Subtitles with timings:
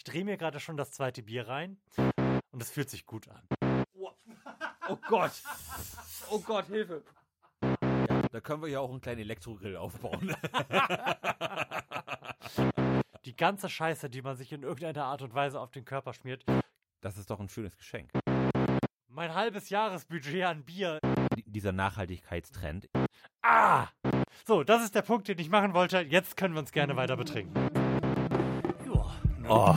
[0.00, 1.76] Ich drehe mir gerade schon das zweite Bier rein
[2.52, 3.46] und es fühlt sich gut an.
[4.88, 5.42] Oh Gott.
[6.30, 7.04] Oh Gott, Hilfe.
[7.62, 10.34] Ja, da können wir ja auch einen kleinen Elektrogrill aufbauen.
[13.26, 16.46] Die ganze Scheiße, die man sich in irgendeiner Art und Weise auf den Körper schmiert.
[17.02, 18.10] Das ist doch ein schönes Geschenk.
[19.06, 20.98] Mein halbes Jahresbudget an Bier.
[21.44, 22.88] Dieser Nachhaltigkeitstrend.
[23.42, 23.88] Ah!
[24.46, 26.00] So, das ist der Punkt, den ich machen wollte.
[26.00, 27.79] Jetzt können wir uns gerne weiter betrinken.
[29.52, 29.74] Oh.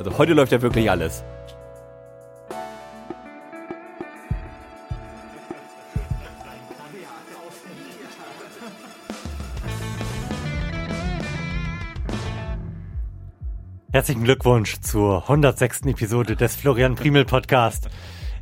[0.00, 1.22] Also heute läuft ja wirklich alles.
[13.92, 15.82] Herzlichen Glückwunsch zur 106.
[15.82, 17.88] Episode des Florian Primel Podcast.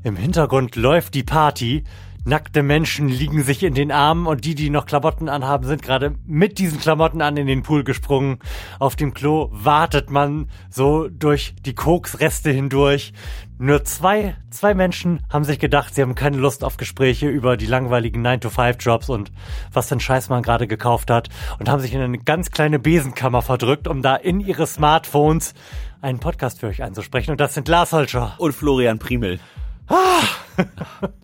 [0.03, 1.85] Im Hintergrund läuft die Party.
[2.27, 6.15] Nackte Menschen liegen sich in den Armen und die, die noch Klamotten anhaben, sind gerade
[6.27, 8.39] mit diesen Klamotten an in den Pool gesprungen.
[8.79, 13.13] Auf dem Klo wartet man so durch die Koksreste hindurch.
[13.59, 17.67] Nur zwei, zwei Menschen haben sich gedacht, sie haben keine Lust auf Gespräche über die
[17.67, 19.31] langweiligen 9-to-5-Jobs und
[19.73, 23.43] was ein Scheiß man gerade gekauft hat und haben sich in eine ganz kleine Besenkammer
[23.43, 25.53] verdrückt, um da in ihre Smartphones
[26.01, 27.33] einen Podcast für euch einzusprechen.
[27.33, 28.35] Und das sind Lars Holscher.
[28.39, 29.41] Und Florian Primel.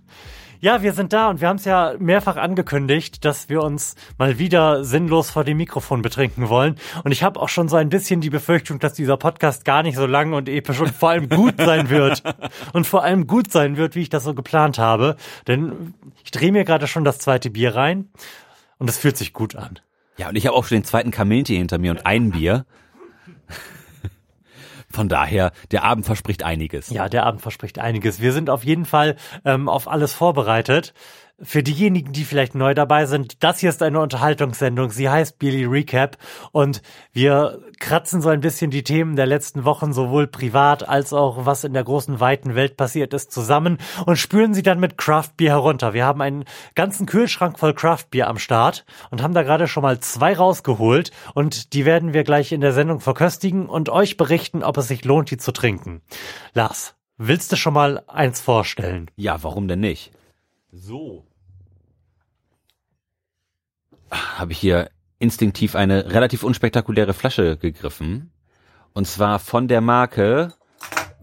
[0.62, 4.39] Ja, wir sind da und wir haben es ja mehrfach angekündigt, dass wir uns mal
[4.39, 6.77] wieder sinnlos vor dem Mikrofon betrinken wollen.
[7.03, 9.97] Und ich habe auch schon so ein bisschen die Befürchtung, dass dieser Podcast gar nicht
[9.97, 12.22] so lang und episch und vor allem gut sein wird.
[12.72, 15.16] Und vor allem gut sein wird, wie ich das so geplant habe.
[15.47, 15.94] Denn
[16.25, 18.08] ich drehe mir gerade schon das zweite Bier rein
[18.78, 19.78] und es fühlt sich gut an.
[20.19, 22.66] Ja, und ich habe auch schon den zweiten Kamillentee hinter mir und ein Bier.
[24.93, 26.91] Von daher, der Abend verspricht einiges.
[26.91, 28.21] Ja, der Abend verspricht einiges.
[28.21, 30.95] Wir sind auf jeden Fall ähm, auf alles vorbereitet.
[31.43, 34.91] Für diejenigen, die vielleicht neu dabei sind, das hier ist eine Unterhaltungssendung.
[34.91, 36.19] Sie heißt Billy Recap
[36.53, 41.47] und wir kratzen so ein bisschen die Themen der letzten Wochen sowohl privat als auch
[41.47, 45.31] was in der großen weiten Welt passiert ist zusammen und spüren sie dann mit Craft
[45.39, 45.95] Beer herunter.
[45.95, 49.83] Wir haben einen ganzen Kühlschrank voll Craft Beer am Start und haben da gerade schon
[49.83, 54.62] mal zwei rausgeholt und die werden wir gleich in der Sendung verköstigen und euch berichten,
[54.62, 56.03] ob es sich lohnt, die zu trinken.
[56.53, 59.11] Lars, willst du schon mal eins vorstellen?
[59.17, 60.12] Ja, warum denn nicht?
[60.71, 61.30] So.
[64.10, 68.32] Habe ich hier instinktiv eine relativ unspektakuläre Flasche gegriffen.
[68.93, 70.54] Und zwar von der Marke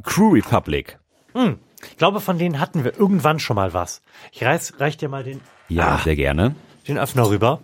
[0.03, 0.99] Crew Republic.
[1.33, 1.59] Hm.
[1.91, 4.01] Ich glaube, von denen hatten wir irgendwann schon mal was.
[4.31, 5.97] Ich reiß, reich dir mal den, Ja, Ah.
[6.03, 6.55] sehr gerne.
[6.87, 7.61] den Öffner rüber.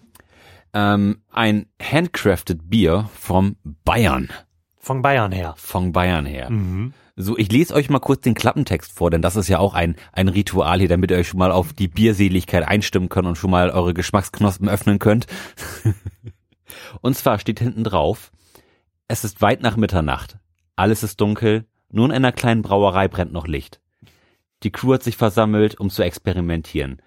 [0.73, 4.29] Ähm, ein handcrafted Bier vom Bayern.
[4.79, 5.53] Von Bayern her.
[5.57, 6.49] Von Bayern her.
[6.49, 6.93] Mhm.
[7.15, 9.95] So, ich lese euch mal kurz den Klappentext vor, denn das ist ja auch ein,
[10.13, 13.51] ein Ritual hier, damit ihr euch schon mal auf die Bierseligkeit einstimmen könnt und schon
[13.51, 15.27] mal eure Geschmacksknospen öffnen könnt.
[17.01, 18.31] und zwar steht hinten drauf,
[19.07, 20.39] es ist weit nach Mitternacht.
[20.75, 23.79] Alles ist dunkel, nur in einer kleinen Brauerei brennt noch Licht.
[24.63, 26.99] Die Crew hat sich versammelt, um zu experimentieren.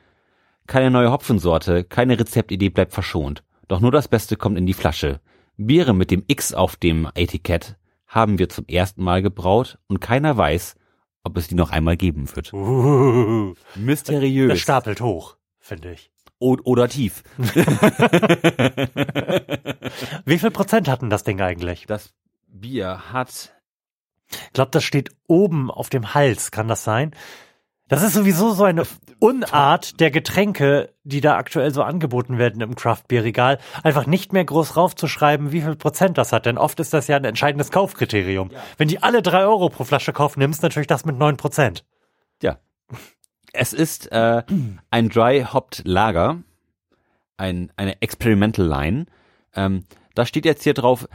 [0.68, 3.42] Keine neue Hopfensorte, keine Rezeptidee bleibt verschont.
[3.66, 5.20] Doch nur das Beste kommt in die Flasche.
[5.56, 7.76] Biere mit dem X auf dem Etikett
[8.16, 10.74] haben wir zum ersten Mal gebraut und keiner weiß,
[11.22, 12.52] ob es die noch einmal geben wird.
[12.52, 14.48] Uh, Mysteriös.
[14.48, 16.10] das stapelt hoch, finde ich.
[16.38, 17.22] O oder tief.
[20.24, 21.86] Wie viel Prozent hatten das Ding eigentlich?
[21.86, 22.14] Das
[22.46, 23.54] Bier hat
[24.28, 27.12] Ich glaube, das steht oben auf dem Hals, kann das sein?
[27.88, 28.82] Das ist sowieso so eine
[29.20, 34.76] Unart der Getränke, die da aktuell so angeboten werden im Craft-Bier-Regal, einfach nicht mehr groß
[34.76, 38.50] raufzuschreiben, wie viel Prozent das hat, denn oft ist das ja ein entscheidendes Kaufkriterium.
[38.76, 41.84] Wenn die alle drei Euro pro Flasche kaufen, nimmst du natürlich das mit neun Prozent.
[42.42, 42.58] Ja.
[43.52, 44.42] Es ist äh,
[44.90, 46.42] ein Dry Hopped Lager,
[47.36, 49.06] ein, eine Experimental Line.
[49.54, 51.08] Ähm, da steht jetzt hier drauf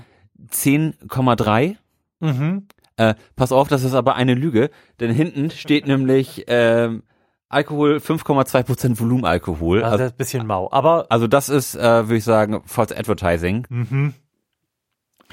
[0.50, 1.76] 10,3.
[2.20, 2.68] Mhm.
[2.98, 4.70] Äh, pass auf, das ist aber eine Lüge,
[5.00, 7.04] denn hinten steht nämlich ähm,
[7.50, 9.84] Alkohol 5,2% Volumenalkohol.
[9.84, 10.72] Also Also, das ist ein bisschen mau.
[10.72, 13.66] Aber also das ist, äh, würde ich sagen, false Advertising.
[13.70, 14.14] mhm.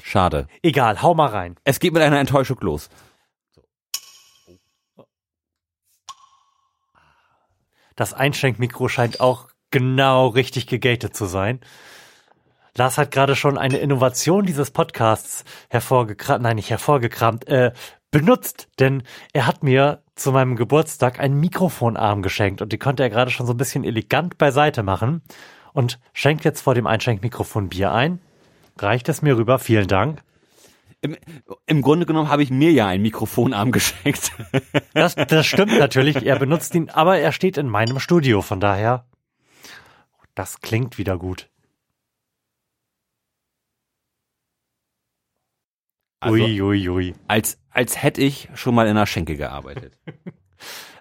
[0.01, 0.47] Schade.
[0.63, 1.57] egal, hau mal rein.
[1.65, 2.89] Es geht mit einer Enttäuschung los.
[7.97, 11.59] Das Einschenkmikro scheint auch genau richtig gegatet zu sein.
[12.79, 17.73] Lars hat gerade schon eine Innovation dieses Podcasts hervorgekramt, nein, nicht hervorgekramt, äh,
[18.09, 19.03] benutzt, denn
[19.33, 23.45] er hat mir zu meinem Geburtstag einen Mikrofonarm geschenkt und die konnte er gerade schon
[23.45, 25.21] so ein bisschen elegant beiseite machen
[25.73, 28.19] und schenkt jetzt vor dem Einschenkmikrofon Bier ein.
[28.77, 30.23] Reicht es mir rüber, vielen Dank.
[31.01, 31.17] Im,
[31.65, 34.31] Im Grunde genommen habe ich mir ja ein Mikrofonarm geschenkt.
[34.93, 39.05] Das, das stimmt natürlich, er benutzt ihn, aber er steht in meinem Studio, von daher,
[40.33, 41.49] das klingt wieder gut.
[46.19, 47.13] Also, ui, ui, ui.
[47.27, 49.97] als, als hätte ich schon mal in einer Schenke gearbeitet.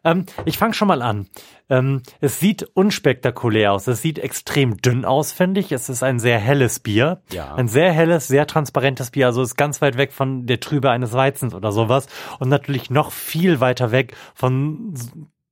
[0.04, 1.28] Ähm, ich fange schon mal an.
[1.68, 3.86] Ähm, es sieht unspektakulär aus.
[3.86, 5.72] Es sieht extrem dünn aus, finde ich.
[5.72, 7.22] Es ist ein sehr helles Bier.
[7.32, 7.54] Ja.
[7.54, 9.26] Ein sehr helles, sehr transparentes Bier.
[9.26, 12.06] Also ist ganz weit weg von der Trübe eines Weizens oder sowas.
[12.38, 14.94] Und natürlich noch viel weiter weg von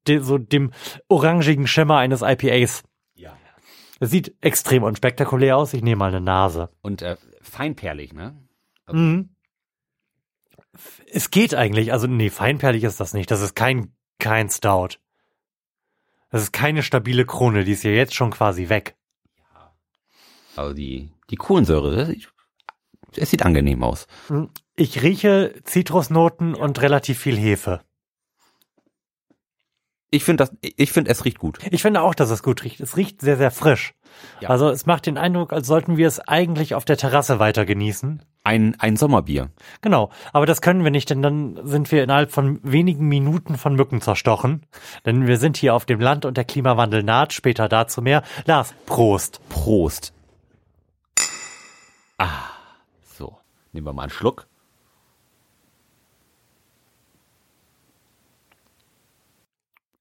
[0.07, 0.71] de, so dem
[1.09, 2.85] orangigen Schimmer eines IPAs.
[3.15, 3.37] Ja.
[3.99, 5.75] Es sieht extrem unspektakulär aus.
[5.75, 6.71] Ich nehme mal eine Nase.
[6.83, 8.37] Und äh, feinperlig, ne?
[8.91, 9.31] Mhm.
[11.11, 11.93] Es geht eigentlich.
[11.93, 13.31] Also nee, feinperlig ist das nicht.
[13.31, 14.99] Das ist kein kein Stout.
[16.31, 18.96] Das ist keine stabile Krone, die ist ja jetzt schon quasi weg.
[20.56, 22.14] Also die, die Kohlensäure,
[23.14, 24.06] es sieht angenehm aus.
[24.75, 27.81] Ich rieche Zitrusnoten und relativ viel Hefe.
[30.11, 31.58] Ich finde das, ich finde es riecht gut.
[31.70, 32.81] Ich finde auch, dass es gut riecht.
[32.81, 33.94] Es riecht sehr, sehr frisch.
[34.41, 34.51] Ja.
[34.51, 38.23] Also es macht den Eindruck, als sollten wir es eigentlich auf der Terrasse weiter genießen.
[38.45, 39.51] Ein, ein Sommerbier.
[39.81, 43.75] Genau, aber das können wir nicht, denn dann sind wir innerhalb von wenigen Minuten von
[43.75, 44.63] Mücken zerstochen.
[45.05, 48.23] Denn wir sind hier auf dem Land und der Klimawandel naht, später dazu mehr.
[48.45, 49.41] Lars, Prost.
[49.49, 50.13] Prost.
[52.19, 52.29] Ah,
[53.17, 53.37] so.
[53.73, 54.47] Nehmen wir mal einen Schluck.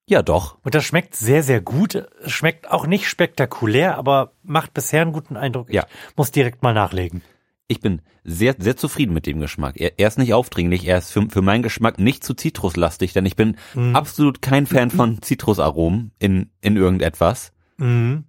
[0.07, 0.57] Ja, doch.
[0.63, 2.07] Und das schmeckt sehr, sehr gut.
[2.27, 5.73] Schmeckt auch nicht spektakulär, aber macht bisher einen guten Eindruck.
[5.73, 5.85] Ja.
[6.11, 7.23] Ich muss direkt mal nachlegen.
[7.67, 9.77] Ich bin sehr, sehr zufrieden mit dem Geschmack.
[9.77, 13.25] Er, er ist nicht aufdringlich, er ist für, für meinen Geschmack nicht zu zitruslastig, denn
[13.25, 13.57] ich bin
[13.93, 17.51] absolut kein Fan von Zitrusaromen in, in irgendetwas.
[17.77, 18.25] Mhm.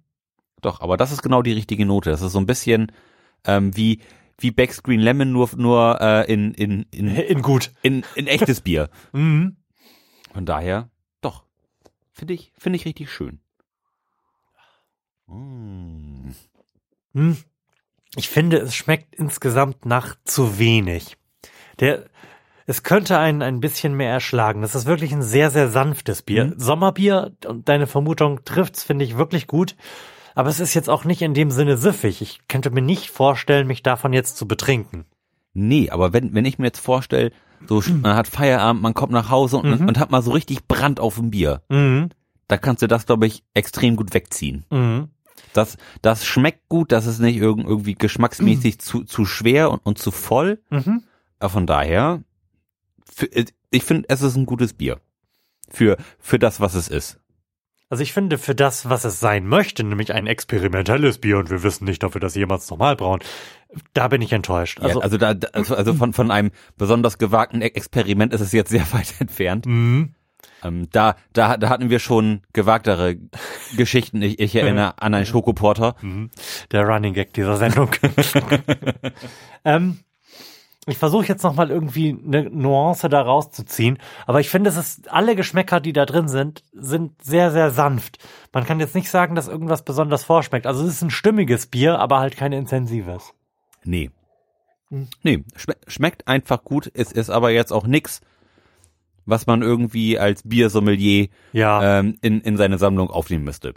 [0.61, 2.09] Doch, aber das ist genau die richtige Note.
[2.09, 2.91] Das ist so ein bisschen
[3.45, 4.01] ähm, wie,
[4.39, 7.71] wie Beck's Green Lemon, nur, nur äh, in, in, in, In gut.
[7.83, 8.89] in, in echtes Bier.
[9.13, 9.57] Mhm.
[10.33, 10.89] Von daher.
[12.17, 13.39] Finde ich, finde ich richtig schön.
[15.27, 16.31] Mm.
[17.13, 17.37] Hm.
[18.15, 21.15] Ich finde, es schmeckt insgesamt nach zu wenig.
[21.79, 22.05] Der,
[22.65, 24.63] es könnte einen ein bisschen mehr erschlagen.
[24.63, 26.45] Das ist wirklich ein sehr, sehr sanftes Bier.
[26.45, 26.53] Mhm.
[26.57, 29.75] Sommerbier, und deine Vermutung trifft's, finde ich wirklich gut.
[30.33, 32.23] Aber es ist jetzt auch nicht in dem Sinne süffig.
[32.23, 35.05] Ich könnte mir nicht vorstellen, mich davon jetzt zu betrinken.
[35.57, 37.31] Nee, aber wenn, wenn ich mir jetzt vorstelle,
[37.67, 39.87] so, man hat Feierabend, man kommt nach Hause und, Mhm.
[39.87, 42.09] und hat mal so richtig Brand auf dem Bier, Mhm.
[42.47, 44.65] da kannst du das, glaube ich, extrem gut wegziehen.
[44.69, 45.09] Mhm.
[45.53, 49.97] Das, das schmeckt gut, das ist nicht irgend, irgendwie geschmacksmäßig zu, zu schwer und, und
[49.97, 50.61] zu voll.
[50.69, 51.03] Mhm.
[51.41, 52.21] Von daher,
[53.11, 53.27] für,
[53.71, 54.99] ich finde, es ist ein gutes Bier.
[55.69, 57.19] Für, für das, was es ist.
[57.89, 61.63] Also ich finde, für das, was es sein möchte, nämlich ein experimentelles Bier und wir
[61.63, 63.21] wissen nicht, ob wir das jemals nochmal brauen,
[63.93, 64.79] da bin ich enttäuscht.
[64.79, 68.51] Also, Also, ja, also da, also, also von, von einem besonders gewagten Experiment ist es
[68.51, 69.65] jetzt sehr weit entfernt.
[69.65, 70.13] mhm.
[70.63, 73.17] Ähm, da, da, da hatten wir schon gewagtere
[73.75, 74.21] Geschichten.
[74.21, 75.95] Ich, ich erinnere an einen Schokoporter.
[76.01, 76.31] Mhm.
[76.71, 77.89] der Running Gag dieser Sendung.
[79.65, 79.99] ähm,
[80.87, 85.35] ich versuche jetzt nochmal irgendwie eine Nuance da rauszuziehen, aber ich finde, es ist, alle
[85.35, 88.19] Geschmäcker, die da drin sind, sind sehr, sehr sanft.
[88.53, 90.65] Man kann jetzt nicht sagen, dass irgendwas besonders vorschmeckt.
[90.65, 93.33] Also es ist ein stimmiges Bier, aber halt kein intensives.
[93.83, 94.09] Nee.
[94.89, 95.07] Hm.
[95.23, 96.89] Nee, schme schmeckt einfach gut.
[96.93, 98.21] Es ist aber jetzt auch nix,
[99.25, 103.73] was man irgendwie als Biersommelier Ja, ähm, in, in seine Sammlung aufnehmen müsste.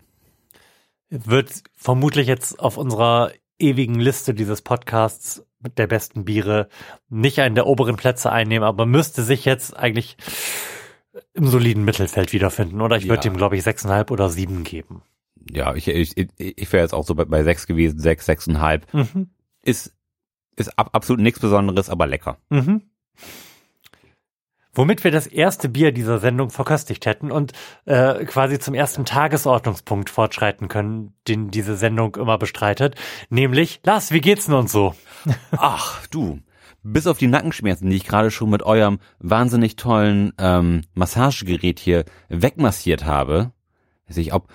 [1.11, 6.69] wird vermutlich jetzt auf unserer ewigen Liste dieses Podcasts mit der besten Biere
[7.08, 10.16] nicht einen der oberen Plätze einnehmen, aber müsste sich jetzt eigentlich
[11.35, 12.97] im soliden Mittelfeld wiederfinden, oder?
[12.97, 13.33] Ich würde Ja.
[13.33, 15.02] ihm, glaube ich, sechseinhalb oder sieben geben.
[15.52, 18.92] Ja, ich, ich, ich, wäre jetzt auch so bei, bei sechs gewesen, sechs, sechseinhalb.
[18.95, 19.30] Mhm.
[19.62, 19.95] Ist,
[20.57, 22.38] ist ab, absolut nichts Besonderes, aber lecker.
[22.49, 22.83] Mhm.
[24.73, 27.52] Womit wir das erste Bier dieser Sendung verköstigt hätten und
[27.87, 32.95] äh, quasi zum ersten Tagesordnungspunkt fortschreiten können, den diese Sendung immer bestreitet,
[33.31, 34.95] nämlich, Lars, wie geht's denn uns so?
[35.50, 36.38] Ach, du.
[36.83, 42.05] Bis auf die Nackenschmerzen, die ich gerade schon mit eurem wahnsinnig tollen ähm, Massagegerät hier
[42.29, 43.52] wegmassiert habe,
[44.09, 44.49] weiß ich, ob,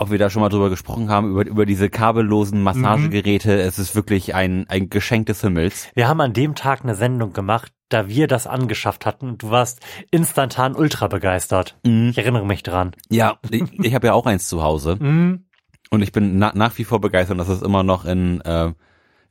[0.00, 3.60] ob wir da schon mal drüber gesprochen haben, über, über diese kabellosen Massagegeräte.
[3.60, 5.88] Es ist wirklich ein, ein Geschenk des Himmels.
[5.94, 9.80] Wir haben an dem Tag eine Sendung gemacht, da wir das angeschafft hatten du warst
[10.10, 11.78] instantan ultra begeistert.
[11.84, 12.08] Mhm.
[12.10, 12.92] Ich erinnere mich dran.
[13.10, 15.44] Ja, ich, ich habe ja auch eins zu Hause Mhm.
[15.90, 18.72] und ich bin na, nach wie vor begeistert, dass es immer noch in äh,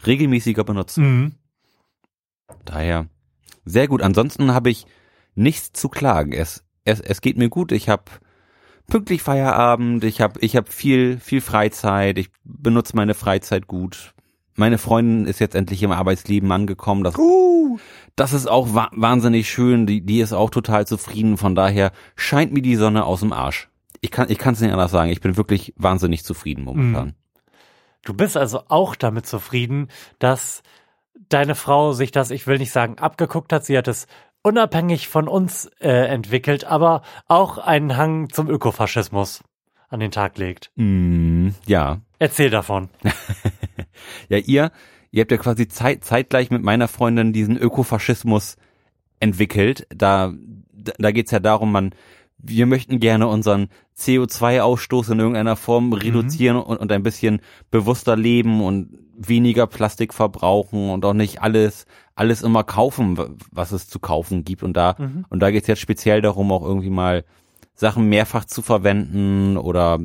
[0.05, 1.03] regelmäßiger Benutzung.
[1.03, 1.31] Mhm.
[2.65, 3.07] Daher
[3.65, 4.03] sehr gut.
[4.03, 4.85] Ansonsten habe ich
[5.33, 6.31] nichts zu klagen.
[6.31, 7.71] Es, es, es geht mir gut.
[7.71, 8.03] Ich habe
[8.89, 10.03] pünktlich Feierabend.
[10.03, 12.17] Ich habe ich hab viel viel Freizeit.
[12.17, 14.13] Ich benutze meine Freizeit gut.
[14.55, 17.03] Meine Freundin ist jetzt endlich im Arbeitsleben angekommen.
[17.05, 17.15] Das,
[18.17, 19.85] das ist auch wa wahnsinnig schön.
[19.85, 21.37] Die, die ist auch total zufrieden.
[21.37, 23.69] Von daher scheint mir die Sonne aus dem Arsch.
[24.01, 25.11] Ich kann ich kann es nicht anders sagen.
[25.11, 27.13] Ich bin wirklich wahnsinnig zufrieden momentan.
[28.03, 29.87] Du bist also auch damit zufrieden,
[30.19, 30.63] dass
[31.27, 33.65] deine Frau sich das, ich will nicht sagen, abgeguckt hat.
[33.65, 34.07] Sie hat es
[34.43, 39.43] unabhängig von uns äh, entwickelt, aber auch einen Hang zum Ökofaschismus
[39.89, 40.71] an den Tag legt.
[40.75, 42.01] Mm, ja.
[42.19, 42.89] Erzähl davon.
[44.29, 44.71] Ja, ihr,
[45.11, 48.57] ihr habt ja quasi zeit, zeitgleich mit meiner Freundin diesen Ökofaschismus
[49.19, 49.87] entwickelt.
[49.89, 50.33] Da,
[50.71, 51.91] da geht's ja darum, man,
[52.37, 58.61] wir möchten gerne unseren CO2-Ausstoß in irgendeiner Form reduzieren und, und ein bisschen bewusster leben
[58.61, 58.97] und
[59.27, 61.85] weniger Plastik verbrauchen und auch nicht alles,
[62.15, 64.63] alles immer kaufen, was es zu kaufen gibt.
[64.63, 65.25] Und da, Mhm.
[65.29, 67.25] und da geht's jetzt speziell darum, auch irgendwie mal
[67.75, 69.99] Sachen mehrfach zu verwenden oder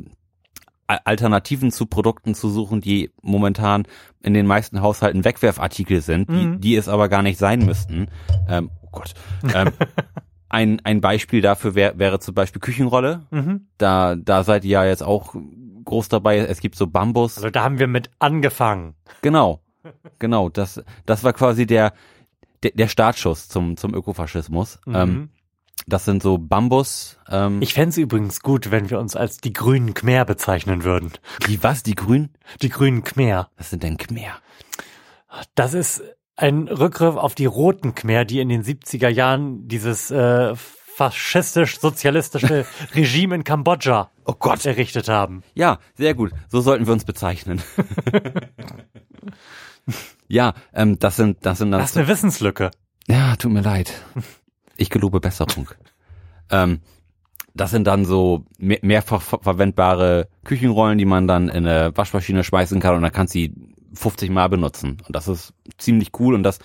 [0.87, 3.85] Alternativen zu Produkten zu suchen, die momentan
[4.23, 6.61] in den meisten Haushalten Wegwerfartikel sind, die, Mhm.
[6.61, 8.09] die es aber gar nicht sein müssten.
[8.49, 9.15] Ähm, oh Gott.
[9.55, 9.73] Ähm,
[10.51, 13.23] ein, ein Beispiel dafür wär, wäre zum Beispiel Küchenrolle.
[13.31, 13.69] Mhm.
[13.79, 15.35] Da, da seid ihr ja jetzt auch
[15.85, 16.39] groß dabei.
[16.39, 17.37] Es gibt so Bambus.
[17.37, 18.95] Also da haben wir mit angefangen.
[19.23, 19.61] Genau.
[20.19, 20.49] Genau.
[20.49, 21.93] Das, das war quasi der,
[22.63, 24.81] der, der Startschuss zum, zum Ökofaschismus.
[24.87, 24.95] Mhm.
[24.95, 25.29] Ähm,
[25.87, 27.19] das sind so Bambus.
[27.29, 31.13] Ähm, ich fänd's übrigens gut, wenn wir uns als die grünen Khmer bezeichnen würden.
[31.47, 31.83] die was?
[31.83, 32.31] Die Grünen?
[32.63, 33.51] Die grünen Khmer.
[33.57, 34.39] Was sind denn Khmer?
[35.55, 36.03] Das ist
[36.37, 40.55] ein Rückgriff auf die roten Khmer, die in den 70er Jahren dieses äh,
[40.97, 44.65] faschistisch-sozialistische Regime in Kambodscha Oh Gott.
[44.65, 45.43] errichtet haben.
[45.55, 46.33] Ja, sehr gut.
[46.49, 47.61] So sollten wir uns bezeichnen.
[50.29, 51.81] ja, ähm, das sind, das sind dann.
[51.81, 52.71] Das ist eine Wissenslücke.
[53.09, 53.93] ja, tut mir leid.
[54.77, 55.69] Ich gelobe Besserung.
[56.51, 56.81] ähm,
[57.57, 62.43] das sind dann so mehr, mehrfach ver verwendbare Küchenrollen, die man dann in eine Waschmaschine
[62.43, 63.55] schmeißen kann und dann kannst du sie
[63.95, 64.97] 50 Mal benutzen.
[65.07, 66.59] Und das ist ziemlich cool und das,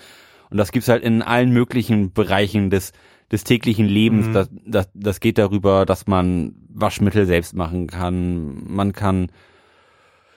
[0.50, 2.92] und das gibt's halt in allen möglichen Bereichen des,
[3.30, 4.26] des täglichen Lebens.
[4.28, 4.32] Mhm.
[4.32, 8.64] Das, das, das geht darüber, dass man Waschmittel selbst machen kann.
[8.66, 9.30] Man kann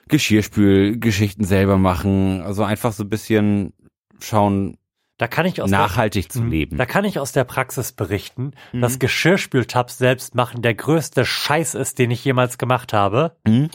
[0.10, 2.42] Geschirrspülgeschichten selber machen.
[2.42, 3.74] Also einfach so ein bisschen
[4.20, 4.78] schauen,
[5.18, 6.50] Da kann ich aus nachhaltig der, zu Mhm.
[6.50, 6.78] leben.
[6.78, 8.82] Da kann ich aus der Praxis berichten, Mhm.
[8.82, 13.36] dass Geschirrspültabs selbst machen der größte Scheiß ist, den ich jemals gemacht habe.
[13.48, 13.70] Mhm.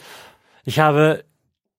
[0.65, 1.23] Ich habe,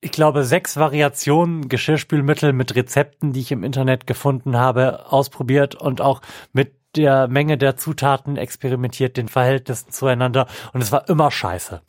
[0.00, 6.00] ich glaube, sechs Variationen Geschirrspülmittel mit Rezepten, die ich im Internet gefunden habe, ausprobiert und
[6.00, 11.82] auch mit der Menge der Zutaten experimentiert, den Verhältnissen zueinander und es war immer scheiße.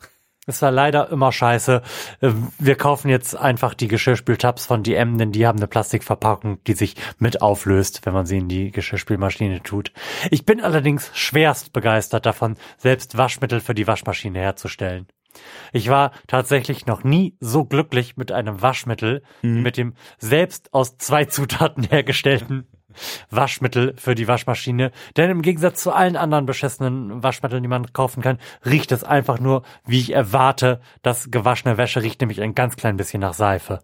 [0.44, 1.82] Es war leider immer scheiße.
[2.20, 6.72] Ähm, Wir kaufen jetzt einfach die Geschirrspültabs von DM, denn die haben eine Plastikverpackung, die
[6.72, 9.92] sich mit auflöst, wenn man sie in die Geschirrspülmaschine tut.
[10.30, 15.06] Ich bin allerdings schwerst begeistert davon, selbst Waschmittel für die Waschmaschine herzustellen.
[15.72, 20.98] Ich war tatsächlich noch nie so glücklich mit einem Waschmittel, wie mit dem selbst aus
[20.98, 22.66] zwei Zutaten hergestellten
[23.30, 24.92] Waschmittel für die Waschmaschine.
[25.16, 29.38] Denn im Gegensatz zu allen anderen beschissenen Waschmitteln, die man kaufen kann, riecht es einfach
[29.38, 30.80] nur, wie ich erwarte.
[31.02, 33.80] Das gewaschene Wäsche riecht nämlich ein ganz klein bisschen nach Seife.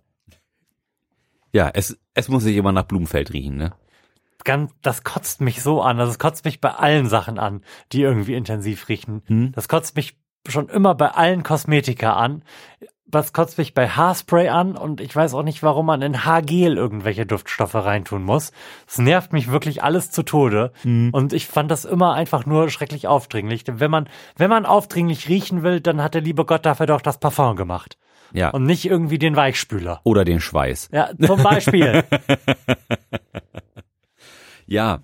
[1.52, 3.72] Ja, es, es muss sich immer nach Blumenfeld riechen, ne?
[4.44, 5.98] Ganz, das kotzt mich so an.
[5.98, 7.62] Also es kotzt mich bei allen Sachen an,
[7.92, 9.22] die irgendwie intensiv riechen.
[9.26, 9.52] Hm.
[9.52, 12.42] Das kotzt mich schon immer bei allen Kosmetika an.
[13.10, 16.76] Das kotzt mich bei Haarspray an und ich weiß auch nicht, warum man in Haargel
[16.76, 18.52] irgendwelche Duftstoffe reintun muss.
[18.86, 20.72] Es nervt mich wirklich alles zu Tode.
[21.12, 23.64] Und ich fand das immer einfach nur schrecklich aufdringlich.
[23.64, 27.00] Denn wenn man, wenn man aufdringlich riechen will, dann hat der liebe Gott dafür doch
[27.00, 27.96] das Parfum gemacht.
[28.32, 28.50] Ja.
[28.50, 30.00] Und nicht irgendwie den Weichspüler.
[30.04, 30.90] Oder den Schweiß.
[30.92, 32.04] Ja, zum Beispiel.
[34.68, 35.00] Ja.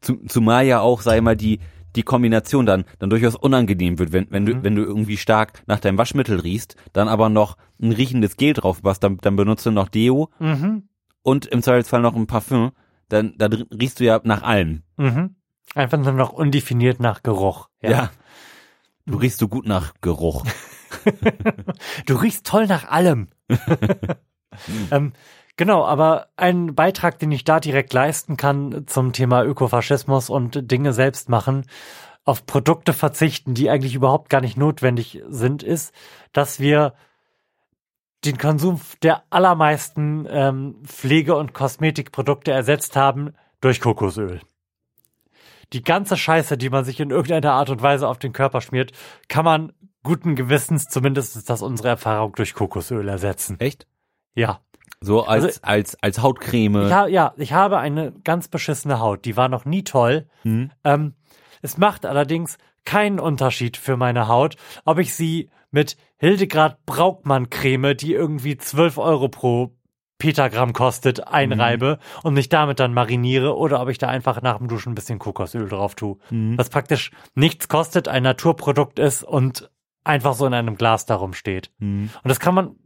[0.00, 1.58] Zu, zumal ja auch, sei mal, die,
[1.96, 5.80] die Kombination dann, dann durchaus unangenehm wird, wenn, wenn du, wenn du irgendwie stark nach
[5.80, 9.70] deinem Waschmittel riechst, dann aber noch ein riechendes Gel drauf machst, dann, dann benutzt du
[9.70, 10.88] noch Deo mhm.
[11.22, 12.72] und im Zweifelsfall noch ein Parfüm,
[13.08, 14.82] dann, dann riechst du ja nach allem.
[14.96, 15.36] Mhm.
[15.74, 17.68] Einfach nur noch undefiniert nach Geruch.
[17.80, 18.10] Ja.
[19.06, 20.44] Du riechst so gut nach Geruch.
[22.06, 23.28] Du riechst toll nach allem.
[24.90, 25.12] ähm,
[25.56, 30.92] genau, aber ein Beitrag, den ich da direkt leisten kann zum Thema Ökofaschismus und Dinge
[30.92, 31.66] selbst machen,
[32.24, 35.94] auf Produkte verzichten, die eigentlich überhaupt gar nicht notwendig sind, ist,
[36.32, 36.94] dass wir
[38.24, 44.40] den Konsum der allermeisten ähm, Pflege- und Kosmetikprodukte ersetzt haben durch Kokosöl.
[45.72, 48.92] Die ganze Scheiße, die man sich in irgendeiner Art und Weise auf den Körper schmiert,
[49.28, 53.58] kann man guten Gewissens, zumindest ist das unsere Erfahrung, durch Kokosöl ersetzen.
[53.60, 53.86] Echt?
[54.34, 54.60] Ja.
[55.02, 56.90] So als, Also- als, als Hautcreme.
[56.90, 59.24] Ha ja, ich habe eine ganz beschissene Haut.
[59.24, 60.26] Die war noch nie toll.
[60.42, 60.70] Hm.
[60.84, 61.14] Ähm,
[61.62, 67.96] es macht allerdings keinen Unterschied für meine Haut, ob ich sie mit Hildegard Braukmann Creme,
[67.96, 69.74] die irgendwie 12 Euro pro
[70.18, 74.68] Petagramm kostet, einreibe und mich damit dann mariniere oder ob ich da einfach nach dem
[74.68, 76.18] Duschen ein bisschen Kokosöl drauf tue.
[76.28, 76.58] Mhm.
[76.58, 79.70] Was praktisch nichts kostet, ein Naturprodukt ist und
[80.04, 81.70] einfach so in einem Glas darum steht.
[81.78, 82.10] Mhm.
[82.22, 82.76] Und das kann man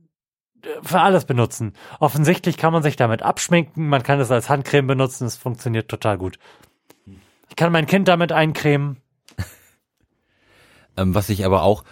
[0.82, 1.72] für alles benutzen.
[2.00, 6.18] Offensichtlich kann man sich damit abschminken, man kann es als Handcreme benutzen, es funktioniert total
[6.18, 6.38] gut.
[7.50, 8.98] Ich kann mein Kind damit eincremen.
[10.96, 11.84] Ähm, was ich aber auch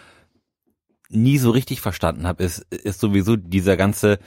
[1.09, 4.19] nie so richtig verstanden habe, ist, ist sowieso dieser ganze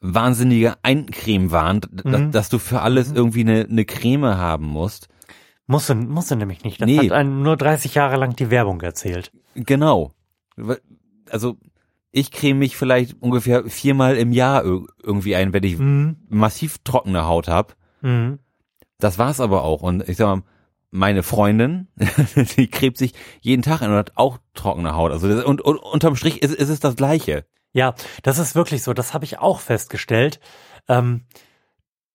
[0.00, 2.32] wahnsinnige Eincreme-Wahn, Mhm.
[2.32, 5.08] dass du für alles irgendwie eine, eine Creme haben musst.
[5.68, 6.80] Musst du, musst du nämlich nicht.
[6.80, 6.98] Das Nee.
[6.98, 9.30] hat einem nur 30 Jahre lang die Werbung erzählt.
[9.54, 10.12] Genau.
[11.30, 11.56] Also
[12.12, 16.16] ich creme mich vielleicht ungefähr viermal im Jahr ir- irgendwie ein, wenn ich Mhm.
[16.28, 17.74] massiv trockene Haut habe.
[18.02, 18.38] Mhm.
[18.98, 19.82] Das war's aber auch.
[19.82, 20.42] Und ich sag mal,
[20.90, 21.88] meine Freundin,
[22.56, 25.10] die cremt sich jeden Tag ein und hat auch trockene Haut.
[25.10, 27.46] Also das, und, und unterm Strich ist, ist es das Gleiche.
[27.72, 28.92] Ja, das ist wirklich so.
[28.92, 30.38] Das habe ich auch festgestellt.
[30.88, 31.22] Ähm,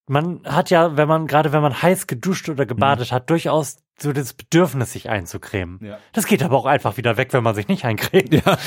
[0.08, 4.14] man hat ja, wenn man, gerade wenn man heiß geduscht oder gebadet hat, durchaus so
[4.14, 5.80] das Bedürfnis, sich einzucremen.
[5.84, 5.98] Ja.
[6.14, 8.34] Das geht aber auch einfach wieder weg, wenn man sich nicht eincremt.
[8.34, 8.58] Ja.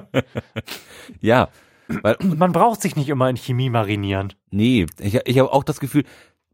[1.20, 1.48] ja.
[2.02, 4.32] Weil, Man braucht sich nicht immer in Chemie marinieren.
[4.50, 6.04] nee, ich, ich habe auch das Gefühl,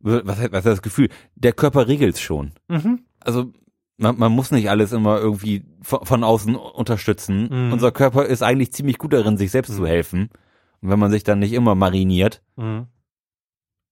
[0.01, 1.09] was, heißt- was heißt das Gefühl?
[1.35, 2.53] Der Körper regelt's schon.
[2.69, 3.01] Mhm.
[3.21, 3.53] Also
[3.99, 7.49] man, man muss nicht alles immer irgendwie von, von außen unterstützen.
[7.51, 7.73] Mhm.
[7.73, 10.31] Unser Körper ist eigentlich ziemlich gut darin, sich selbst zu helfen.
[10.81, 12.87] Und wenn man sich dann nicht immer mariniert, Mhm.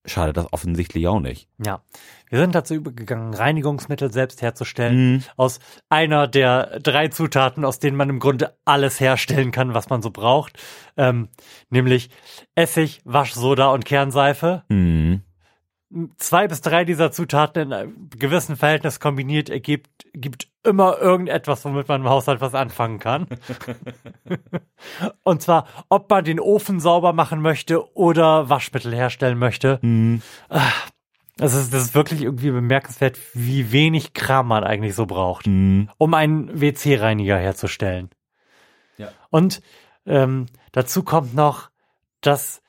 [0.04, 1.48] Schadet das offensichtlich auch nicht.
[1.64, 1.82] Ja.
[2.28, 5.12] Wir sind dazu übergegangen, Reinigungsmittel selbst herzustellen.
[5.12, 5.22] Mhm.
[5.36, 10.02] Aus einer der drei Zutaten, aus denen man im Grunde alles herstellen kann, was man
[10.02, 10.58] so braucht.
[10.96, 11.28] Ähm,
[11.70, 12.10] nämlich
[12.54, 14.64] Essig, Waschsoda und Kernseife.
[14.68, 15.22] Mhm.
[16.16, 21.88] Zwei bis drei dieser Zutaten in einem gewissen Verhältnis kombiniert ergibt, gibt immer irgendetwas, womit
[21.88, 23.26] man im Haushalt was anfangen kann.
[25.22, 29.78] Und zwar, ob man den Ofen sauber machen möchte oder Waschmittel herstellen möchte.
[29.82, 30.22] Mhm.
[31.36, 35.90] Das ist, das ist wirklich irgendwie bemerkenswert, wie wenig Kram man eigentlich so braucht, Mhm.
[35.98, 38.10] um einen WC-Reiniger herzustellen.
[38.98, 39.08] Ja.
[39.30, 39.60] Und
[40.06, 41.70] ähm, dazu kommt noch,
[42.20, 42.62] dass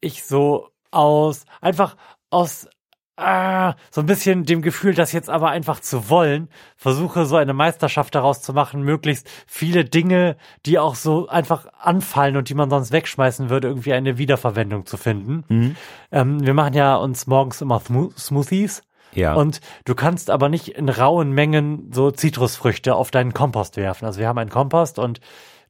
[0.00, 1.96] ich so aus, einfach
[2.32, 2.68] aus
[3.16, 7.52] ah, so ein bisschen dem Gefühl, das jetzt aber einfach zu wollen, versuche so eine
[7.52, 12.70] Meisterschaft daraus zu machen, möglichst viele Dinge, die auch so einfach anfallen und die man
[12.70, 15.44] sonst wegschmeißen würde, irgendwie eine Wiederverwendung zu finden.
[15.48, 15.76] Mhm.
[16.10, 18.82] Ähm, wir machen ja uns morgens immer Smo- Smoothies.
[19.14, 19.34] Ja.
[19.34, 24.06] Und du kannst aber nicht in rauen Mengen so Zitrusfrüchte auf deinen Kompost werfen.
[24.06, 25.20] Also wir haben einen Kompost und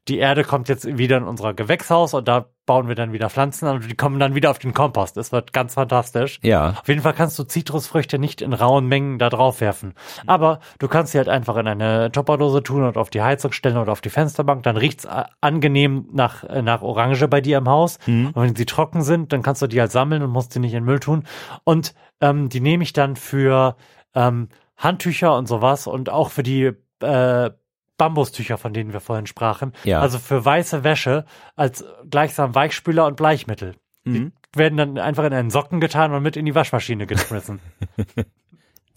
[0.07, 3.67] die Erde kommt jetzt wieder in unser Gewächshaus und da bauen wir dann wieder Pflanzen
[3.67, 5.17] an und die kommen dann wieder auf den Kompost.
[5.17, 6.39] Das wird ganz fantastisch.
[6.43, 6.71] ja.
[6.79, 9.93] Auf jeden Fall kannst du Zitrusfrüchte nicht in rauen Mengen da drauf werfen.
[10.27, 13.77] Aber du kannst sie halt einfach in eine Topperdose tun und auf die Heizung stellen
[13.77, 14.63] oder auf die Fensterbank.
[14.63, 17.99] Dann riecht's a- angenehm nach, äh, nach Orange bei dir im Haus.
[18.07, 20.73] Und wenn sie trocken sind, dann kannst du die halt sammeln und musst sie nicht
[20.73, 21.25] in Müll tun.
[21.65, 23.75] Und ähm, die nehme ich dann für
[24.15, 24.47] ähm,
[24.77, 26.71] Handtücher und sowas und auch für die
[27.01, 27.51] äh,
[27.97, 29.73] Bambustücher, von denen wir vorhin sprachen.
[29.83, 29.99] Ja.
[30.01, 31.25] Also für weiße Wäsche
[31.55, 33.75] als gleichsam Weichspüler und Bleichmittel
[34.05, 34.33] Mhm.
[34.53, 37.59] werden dann einfach in einen Socken getan und mit in die Waschmaschine geschmissen.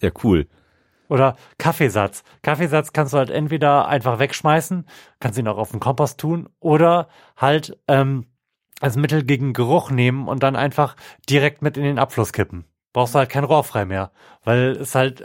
[0.01, 0.47] Ja, cool.
[1.09, 2.23] Oder Kaffeesatz.
[2.43, 4.85] Kaffeesatz kannst du halt entweder einfach wegschmeißen,
[5.19, 8.27] kannst ihn auch auf den Kompost tun, oder halt ähm,
[8.79, 10.95] als Mittel gegen Geruch nehmen und dann einfach
[11.29, 12.65] direkt mit in den Abfluss kippen.
[12.93, 14.11] Brauchst du halt kein Rohr frei mehr,
[14.43, 15.23] weil es halt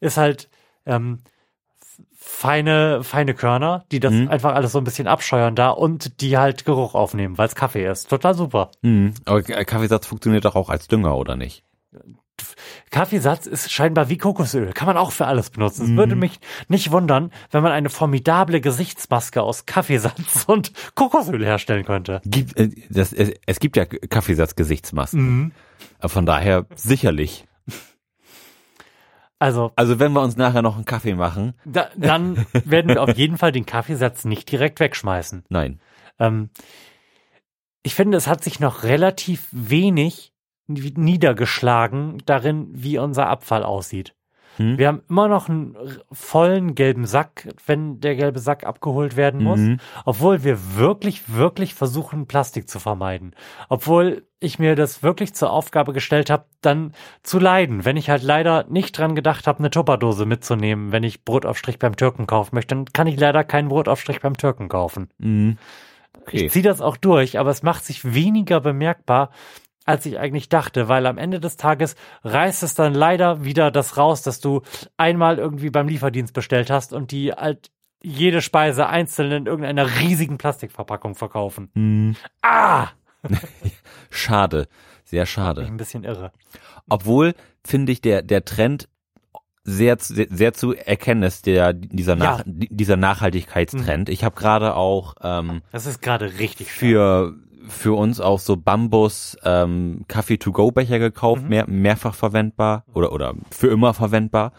[0.00, 0.48] ist halt
[0.86, 1.20] ähm,
[2.30, 4.28] feine feine Körner, die das Mhm.
[4.28, 7.86] einfach alles so ein bisschen abscheuern da und die halt Geruch aufnehmen, weil es Kaffee
[7.90, 8.10] ist.
[8.10, 8.70] Total super.
[8.82, 9.14] Mhm.
[9.24, 11.64] Aber Kaffeesatz funktioniert doch auch als Dünger, oder nicht?
[12.90, 14.72] Kaffeesatz ist scheinbar wie Kokosöl.
[14.72, 15.84] Kann man auch für alles benutzen.
[15.84, 16.38] Es würde mich
[16.68, 22.20] nicht wundern, wenn man eine formidable Gesichtsmaske aus Kaffeesatz und Kokosöl herstellen könnte.
[22.24, 25.52] Gibt, äh, das, es, es gibt ja Kaffeesatz-Gesichtsmasken.
[26.00, 27.46] Äh, Von daher sicherlich.
[29.38, 33.16] Also, Also wenn wir uns nachher noch einen Kaffee machen, da, dann werden wir auf
[33.16, 35.44] jeden Fall den Kaffeesatz nicht direkt wegschmeißen.
[35.48, 35.80] nein.
[36.18, 36.50] Ähm,
[37.84, 40.32] ich finde, es hat sich noch relativ wenig
[40.66, 44.14] ni- niedergeschlagen darin, wie unser Abfall aussieht.
[44.58, 44.76] Hm?
[44.78, 45.76] Wir haben immer noch einen
[46.12, 49.78] vollen gelben Sack, wenn der gelbe Sack abgeholt werden muss, Mhm.
[50.04, 53.34] obwohl wir wirklich, wirklich versuchen, Plastik zu vermeiden.
[53.68, 56.92] Obwohl ich mir das wirklich zur Aufgabe gestellt habe, dann
[57.22, 57.84] zu leiden.
[57.84, 61.96] Wenn ich halt leider nicht dran gedacht habe, eine Tupperdose mitzunehmen, wenn ich Brotaufstrich beim
[61.96, 65.08] Türken kaufen möchte, dann kann ich leider keinen Brotaufstrich beim Türken kaufen.
[65.18, 65.56] Mhm.
[66.20, 66.44] Okay.
[66.44, 69.30] Ich ziehe das auch durch, aber es macht sich weniger bemerkbar,
[69.88, 73.96] als ich eigentlich dachte, weil am Ende des Tages reißt es dann leider wieder das
[73.96, 74.62] raus, dass du
[74.96, 77.70] einmal irgendwie beim Lieferdienst bestellt hast und die halt
[78.02, 81.70] jede Speise einzeln in irgendeiner riesigen Plastikverpackung verkaufen.
[81.74, 82.16] Mhm.
[82.42, 82.88] Ah!
[84.10, 84.68] Schade.
[85.04, 85.64] Sehr Ich schade.
[85.64, 86.32] ein bisschen irre.
[86.88, 88.88] Obwohl, finde ich, der, der Trend
[89.64, 92.44] sehr, zu- sehr, sehr zu erkennen ist der dieser Nach, Ja.
[92.46, 94.08] dieser Nachhaltigkeitstrend.
[94.08, 97.34] Ich habe gerade auch ähm, Das ist gerade richtig für
[97.68, 101.48] für uns auch so Bambus ähm, Kaffee to go Becher gekauft, Mhm.
[101.48, 104.52] mehr, mehrfach verwendbar oder oder für immer verwendbar.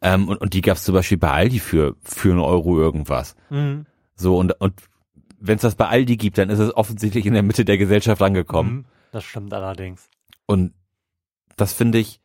[0.00, 3.34] Ähm, und, und die gab's zum Beispiel bei Aldi für für einen Euro irgendwas.
[3.50, 3.86] Mhm.
[4.16, 4.74] So und und
[5.40, 8.22] wenn es das bei Aldi gibt, dann ist es offensichtlich in der Mitte der Gesellschaft
[8.22, 8.72] angekommen.
[8.76, 8.84] Mhm.
[9.12, 10.08] Das stimmt allerdings.
[10.46, 10.72] Und
[11.56, 12.20] das finde ich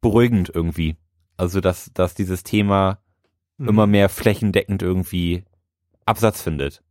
[0.00, 0.96] beruhigend irgendwie.
[1.36, 2.98] Also dass dass dieses Thema
[3.58, 3.68] Mhm.
[3.68, 5.44] immer mehr flächendeckend irgendwie
[6.04, 6.82] Absatz findet.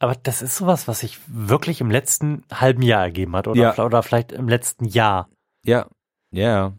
[0.00, 3.84] Aber das ist sowas, was sich wirklich im letzten halben Jahr ergeben hat oder, Ja.
[3.84, 5.28] oder vielleicht im letzten Jahr.
[5.64, 5.86] Ja,
[6.32, 6.72] ja.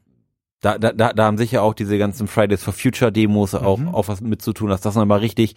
[0.60, 3.90] Da, da, da, haben sicher auch diese ganzen Fridays for Future Demos auch, Mhm.
[3.90, 5.56] auch was mit zu tun, dass das nochmal richtig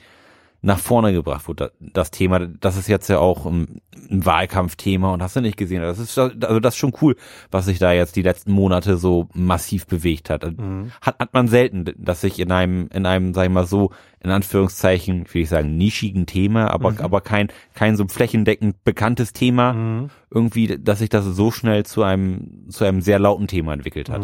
[0.65, 2.39] nach vorne gebracht wurde, da- das Thema.
[2.41, 5.83] Das ist jetzt ja auch ein, Wahlkampfthema und hast du nicht gesehen.
[5.83, 7.17] Das ist, also das ist schon cool,
[7.51, 10.45] was sich da jetzt die letzten Monate so massiv bewegt hat.
[10.59, 10.91] Mhm.
[11.01, 14.31] Hat, hat man selten, dass sich in einem, in einem, sag ich mal so, in
[14.31, 16.99] Anführungszeichen, will ich sagen, nischigen Thema, aber, Mhm.
[17.01, 20.11] aber kein, kein so flächendeckend bekanntes Thema, Mhm.
[20.31, 24.23] irgendwie, dass sich das so schnell zu einem, zu einem sehr lauten Thema entwickelt hat.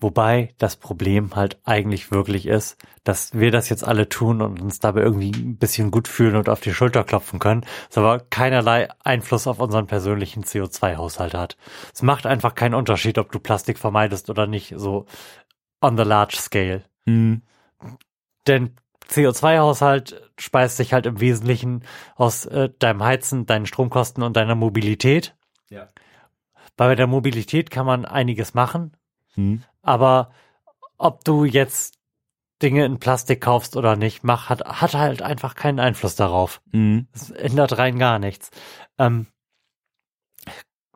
[0.00, 4.80] Wobei das Problem halt eigentlich wirklich ist, dass wir das jetzt alle tun und uns
[4.80, 8.88] dabei irgendwie ein bisschen gut fühlen und auf die Schulter klopfen können, es aber keinerlei
[9.04, 11.58] Einfluss auf unseren persönlichen CO2-Haushalt hat.
[11.92, 15.04] Es macht einfach keinen Unterschied, ob du Plastik vermeidest oder nicht, so
[15.82, 16.82] on the large scale.
[17.04, 17.42] Mhm.
[18.46, 18.76] Denn
[19.10, 21.84] CO2-Haushalt speist sich halt im Wesentlichen
[22.16, 25.36] aus äh, deinem Heizen, deinen Stromkosten und deiner Mobilität.
[25.68, 25.88] Ja.
[26.78, 28.96] Bei der Mobilität kann man einiges machen,
[29.36, 29.62] Mhm.
[29.82, 30.32] Aber
[30.98, 31.98] ob du jetzt
[32.62, 36.60] Dinge in Plastik kaufst oder nicht, mach, hat, hat halt einfach keinen Einfluss darauf.
[36.72, 37.08] Mhm.
[37.12, 38.50] Es ändert rein gar nichts.
[38.98, 39.26] Ähm,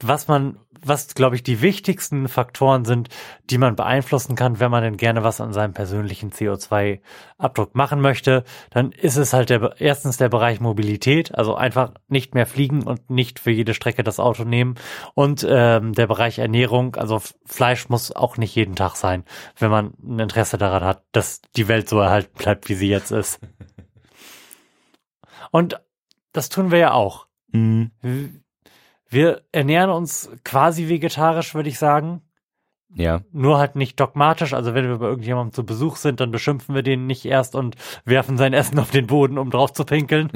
[0.00, 3.08] was man, was glaube ich die wichtigsten Faktoren sind,
[3.48, 8.44] die man beeinflussen kann, wenn man denn gerne was an seinem persönlichen CO2-Abdruck machen möchte,
[8.70, 13.08] dann ist es halt der, erstens der Bereich Mobilität, also einfach nicht mehr fliegen und
[13.08, 14.74] nicht für jede Strecke das Auto nehmen
[15.14, 19.24] und ähm, der Bereich Ernährung, also Fleisch muss auch nicht jeden Tag sein,
[19.58, 23.12] wenn man ein Interesse daran hat, dass die Welt so erhalten bleibt, wie sie jetzt
[23.12, 23.40] ist.
[25.50, 25.80] Und
[26.32, 27.28] das tun wir ja auch.
[27.52, 28.43] Mhm.
[29.14, 32.20] Wir ernähren uns quasi vegetarisch, würde ich sagen.
[32.96, 33.22] Ja.
[33.32, 34.52] Nur halt nicht dogmatisch.
[34.52, 37.76] Also wenn wir bei irgendjemandem zu Besuch sind, dann beschimpfen wir den nicht erst und
[38.04, 40.30] werfen sein Essen auf den Boden, um drauf zu pinkeln.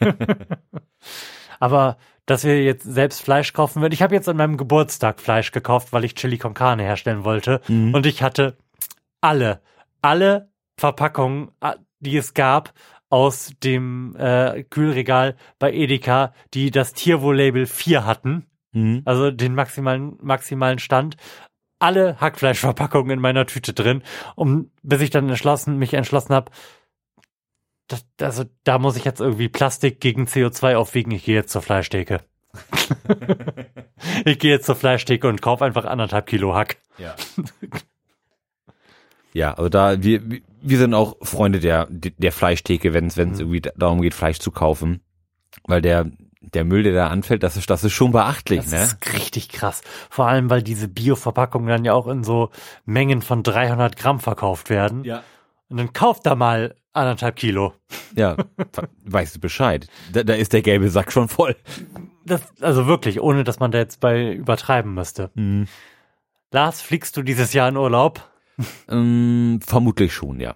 [1.60, 1.96] Aber
[2.26, 3.92] dass wir jetzt selbst Fleisch kaufen würden.
[3.92, 7.60] Ich habe jetzt an meinem Geburtstag Fleisch gekauft, weil ich Chili con Carne herstellen wollte.
[7.68, 7.94] Mhm.
[7.94, 8.56] Und ich hatte
[9.20, 9.60] alle,
[10.02, 12.72] alle Verpackungen, a- die es gab,
[13.12, 19.02] aus dem äh, Kühlregal bei Edeka, die das Tierwohl-Label 4 hatten, Mhm.
[19.04, 21.18] also den maximalen, maximalen Stand,
[21.78, 24.02] alle Hackfleischverpackungen in meiner Tüte drin,
[24.34, 26.50] um bis ich dann entschlossen, mich entschlossen habe,
[28.18, 31.10] also da muss ich jetzt irgendwie Plastik gegen CO2 aufwiegen.
[31.10, 32.20] Ich gehe jetzt zur Fleischtheke.
[34.24, 36.78] ich gehe jetzt zur Fleischtheke und kaufe einfach anderthalb Kilo Hack.
[36.96, 37.14] Ja.
[39.32, 40.20] ja, also da, wir,
[40.60, 43.34] wir sind auch Freunde der, der Fleischtheke, wenn es Mhm.
[43.38, 45.00] irgendwie darum geht, Fleisch zu kaufen.
[45.64, 48.82] Weil der, der Müll, der da anfällt, das ist, das ist schon beachtlich, Das ne?
[48.82, 49.82] ist richtig krass.
[50.10, 52.50] Vor allem, weil diese Bio-Verpackungen dann ja auch in so
[52.84, 55.04] Mengen von 300 Gramm verkauft werden.
[55.04, 55.22] Ja.
[55.68, 57.72] Und dann kauft da mal anderthalb Kilo.
[58.16, 58.36] Ja,
[59.04, 59.86] weißt du Bescheid.
[60.12, 61.56] Da, da ist der gelbe Sack schon voll.
[62.26, 65.30] Das, also wirklich, ohne dass man da jetzt bei übertreiben müsste.
[65.34, 65.68] Mhm.
[66.50, 68.28] Lars, fliegst du dieses Jahr in Urlaub?
[68.88, 70.54] Ähm, vermutlich schon, ja.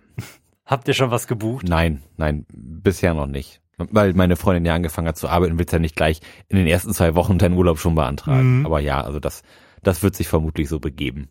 [0.65, 1.67] Habt ihr schon was gebucht?
[1.69, 3.63] Nein, nein, bisher noch nicht.
[3.79, 6.95] Weil meine Freundin ja angefangen hat zu arbeiten, wird ja nicht gleich in den ersten
[6.95, 8.61] zwei Wochen deinen Urlaub schon beantragen.
[8.61, 8.67] Mhm.
[8.67, 9.43] Aber ja, also das,
[9.83, 11.29] das wird sich vermutlich so begeben.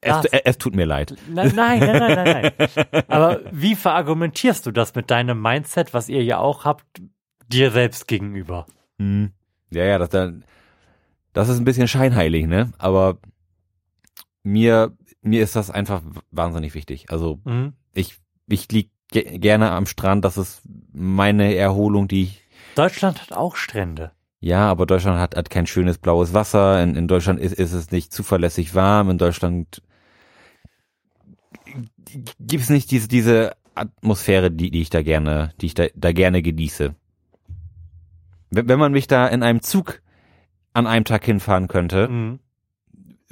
[0.00, 1.14] Es, es, tut mir leid.
[1.28, 3.04] Nein, nein, nein, nein, nein.
[3.08, 6.84] Aber wie verargumentierst du das mit deinem Mindset, was ihr ja auch habt,
[7.48, 8.66] dir selbst gegenüber?
[8.98, 9.30] Hm.
[9.70, 10.10] Ja, ja, das,
[11.32, 12.72] das ist ein bisschen scheinheilig, ne?
[12.78, 13.18] Aber
[14.42, 17.10] mir, mir ist das einfach wahnsinnig wichtig.
[17.10, 17.72] Also Mhm.
[17.94, 22.42] ich, ich lieg ge gerne am Strand, das ist meine Erholung, die ich,
[22.74, 24.12] Deutschland hat auch Strände.
[24.40, 27.90] ja, aber Deutschland hat, hat kein schönes blaues Wasser, in, in Deutschland ist, ist es
[27.90, 29.82] nicht zuverlässig warm, in Deutschland
[32.40, 36.42] gibt's nicht diese, diese Atmosphäre, die, die ich da gerne, die ich da, da gerne
[36.42, 36.94] genieße.
[38.50, 40.02] Wenn, wenn man mich da in einem Zug
[40.74, 42.38] an einem Tag hinfahren könnte, Mhm.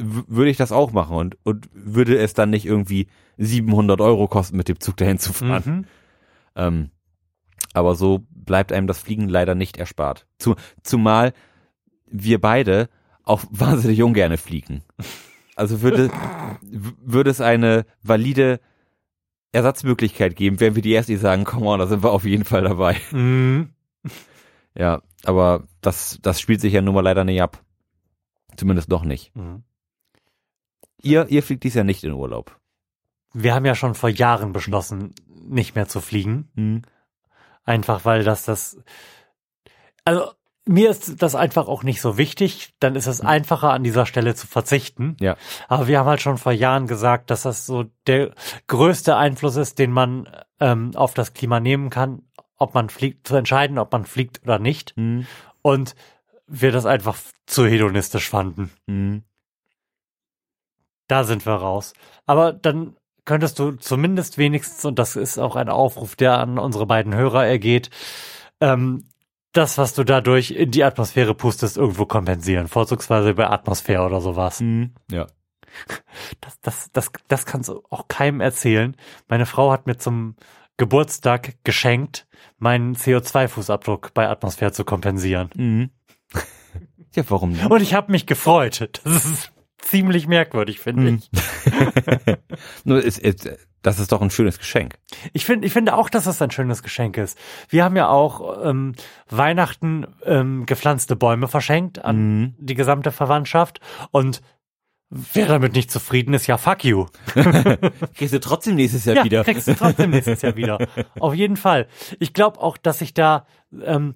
[0.00, 3.08] Würde ich das auch machen und, und würde es dann nicht irgendwie
[3.38, 5.62] 700 Euro kosten, mit dem Zug dahin zu fahren.
[5.64, 5.84] Mhm.
[6.56, 6.90] Ähm,
[7.72, 10.26] aber so bleibt einem das Fliegen leider nicht erspart.
[10.38, 11.32] Zu, zumal
[12.06, 12.88] wir beide
[13.24, 14.82] auch wahnsinnig ungerne fliegen.
[15.56, 16.10] Also würde,
[16.62, 18.60] würde es eine valide
[19.52, 22.62] Ersatzmöglichkeit geben, wären wir die die sagen, komm on, da sind wir auf jeden Fall
[22.62, 22.96] dabei.
[23.10, 23.70] Mhm.
[24.76, 27.62] Ja, aber das, das spielt sich ja nun mal leider nicht ab.
[28.56, 29.34] Zumindest noch nicht.
[29.34, 29.64] Mhm.
[31.02, 32.58] Ihr, ihr fliegt dies Jahr nicht in Urlaub.
[33.32, 36.82] Wir haben ja schon vor Jahren beschlossen, nicht mehr zu fliegen.
[37.64, 38.78] Einfach weil das das,
[40.04, 40.32] also
[40.66, 42.74] mir ist das einfach auch nicht so wichtig.
[42.80, 45.16] Dann ist es einfacher, an dieser Stelle zu verzichten.
[45.20, 45.36] Ja.
[45.68, 48.32] Aber wir haben halt schon vor Jahren gesagt, dass das so der
[48.66, 50.28] größte Einfluss ist, den man
[50.60, 52.22] ähm, auf das Klima nehmen kann,
[52.56, 54.96] ob man fliegt, zu entscheiden, ob man fliegt oder nicht.
[54.96, 55.26] Mhm.
[55.62, 55.94] Und
[56.46, 58.70] wir das einfach zu hedonistisch fanden.
[58.86, 59.24] Mhm.
[61.10, 61.92] Da sind wir raus.
[62.26, 66.86] Aber dann könntest du zumindest wenigstens, und das ist auch ein Aufruf, der an unsere
[66.86, 67.90] beiden Hörer ergeht,
[68.60, 69.04] ähm,
[69.52, 72.68] das, was du dadurch in die Atmosphäre pustest, irgendwo kompensieren.
[72.68, 74.60] Vorzugsweise bei Atmosphäre oder sowas.
[74.60, 74.94] Mhm.
[75.10, 75.26] Ja.
[76.40, 78.96] Das, das, das, das kannst du auch keinem erzählen.
[79.28, 80.36] Meine Frau hat mir zum
[80.76, 85.50] Geburtstag geschenkt, meinen CO2-Fußabdruck bei Atmosphäre zu kompensieren.
[85.54, 85.90] Mhm.
[87.14, 87.68] ja, warum nicht?
[87.68, 89.00] Und ich habe mich gefreut.
[89.04, 91.18] Das ist ziemlich merkwürdig, finde Mhm.
[91.18, 91.30] ich.
[92.84, 93.48] Nur ist, ist,
[93.82, 94.94] das ist doch ein schönes Geschenk.
[95.32, 97.38] Ich finde, ich finde auch, dass das ein schönes Geschenk ist.
[97.68, 98.94] Wir haben ja auch ähm,
[99.28, 102.54] Weihnachten ähm, gepflanzte Bäume verschenkt an Mhm.
[102.58, 104.42] die gesamte Verwandtschaft und
[105.08, 107.06] wer damit nicht zufrieden ist, ja fuck you.
[108.14, 109.44] Kriegst du trotzdem nächstes Jahr Ja, wieder.
[109.44, 110.78] kriegst du trotzdem nächstes Jahr wieder.
[111.18, 111.88] Auf jeden Fall.
[112.20, 113.44] Ich glaube auch, dass sich da
[113.82, 114.14] ähm,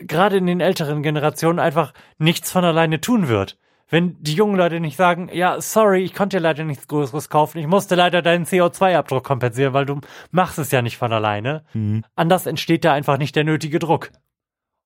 [0.00, 3.58] gerade in den älteren Generationen einfach nichts von alleine tun wird.
[3.92, 7.58] Wenn die jungen Leute nicht sagen, ja, sorry, ich konnte dir leider nichts Größeres kaufen,
[7.58, 10.00] ich musste leider deinen CO2-Abdruck kompensieren, weil du
[10.30, 11.62] machst es ja nicht von alleine.
[11.74, 12.02] Mhm.
[12.16, 14.10] Anders entsteht da einfach nicht der nötige Druck.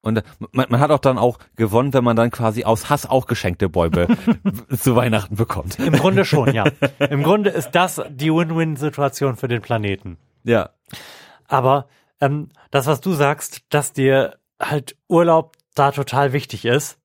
[0.02, 3.26] Und man, man hat auch dann auch gewonnen, wenn man dann quasi aus Hass auch
[3.26, 4.08] geschenkte Bäume
[4.76, 5.78] zu Weihnachten bekommt.
[5.78, 6.64] Im Grunde schon, ja.
[7.08, 10.18] Im Grunde ist das die Win-Win-Situation für den Planeten.
[10.42, 10.70] Ja.
[11.46, 11.86] Aber
[12.20, 16.98] ähm, das, was du sagst, dass dir halt Urlaub da total wichtig ist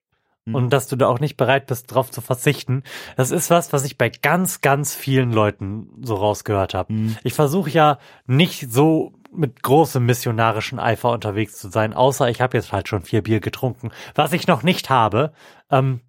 [0.52, 0.56] Mhm.
[0.56, 2.84] und dass du da auch nicht bereit bist, drauf zu verzichten,
[3.18, 6.94] das ist was, was ich bei ganz, ganz vielen Leuten so rausgehört habe.
[6.94, 7.18] Mhm.
[7.24, 12.58] Ich versuche ja nicht so mit großem missionarischen Eifer unterwegs zu sein, außer ich habe
[12.58, 15.34] jetzt halt schon vier Bier getrunken, was ich noch nicht habe.
[15.70, 16.02] Ähm,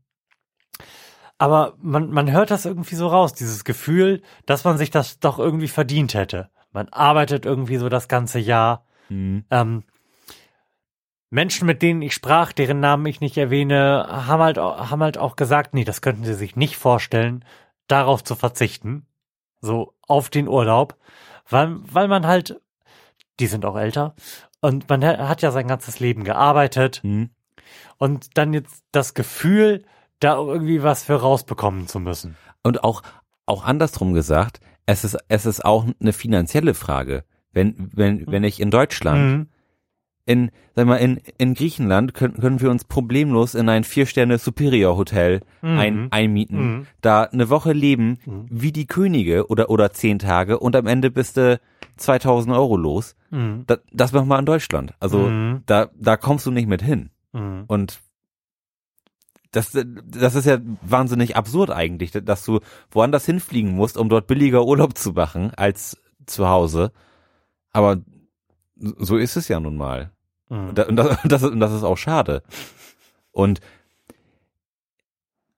[1.38, 5.38] aber man, man hört das irgendwie so raus, dieses Gefühl, dass man sich das doch
[5.38, 6.50] irgendwie verdient hätte.
[6.72, 8.87] Man arbeitet irgendwie so das ganze Jahr.
[9.09, 9.44] Mhm.
[9.50, 9.85] Ähm,
[11.32, 15.34] Menschen, mit denen ich sprach, deren Namen ich nicht erwähne, haben halt, haben halt auch
[15.34, 17.42] gesagt, nee, das könnten sie sich nicht vorstellen,
[17.86, 19.06] darauf zu verzichten.
[19.62, 20.96] So auf den Urlaub.
[21.48, 22.60] Weil, weil man halt,
[23.40, 24.14] die sind auch älter,
[24.60, 27.30] und man ha- hat ja sein ganzes Leben gearbeitet Mhm.
[27.96, 29.84] und dann jetzt das Gefühl,
[30.20, 32.36] da irgendwie was für rausbekommen zu müssen.
[32.62, 33.02] Und auch,
[33.46, 37.24] auch andersrum gesagt, es ist, es ist auch eine finanzielle Frage.
[37.52, 39.48] Wenn, wenn, wenn ich in Deutschland, Mhm.
[40.24, 44.96] In, sag mal, in, in Griechenland können, können wir uns problemlos in ein Vier-Sterne Superior
[44.96, 46.87] Hotel ein, einmieten, Mhm.
[47.00, 51.37] da eine Woche leben, wie die Könige oder, oder zehn Tage und am Ende bist
[51.37, 51.61] du
[51.96, 53.16] 2000 Euro los.
[53.30, 53.64] Mhm.
[53.66, 54.94] Das, das machen wir in Deutschland.
[55.00, 55.62] Also, Mhm.
[55.66, 57.11] da, da kommst du nicht mit hin.
[57.32, 57.64] Mhm.
[57.66, 58.00] Und
[59.50, 59.72] das,
[60.06, 64.96] das ist ja wahnsinnig absurd eigentlich, dass du woanders hinfliegen musst, um dort billiger Urlaub
[64.96, 66.92] zu machen als zu Hause.
[67.72, 67.98] Aber
[68.98, 70.10] so ist es ja nun mal.
[70.48, 70.68] Mhm.
[70.70, 72.42] Und das, und das, und das, ist- auch schade.
[73.30, 73.60] Und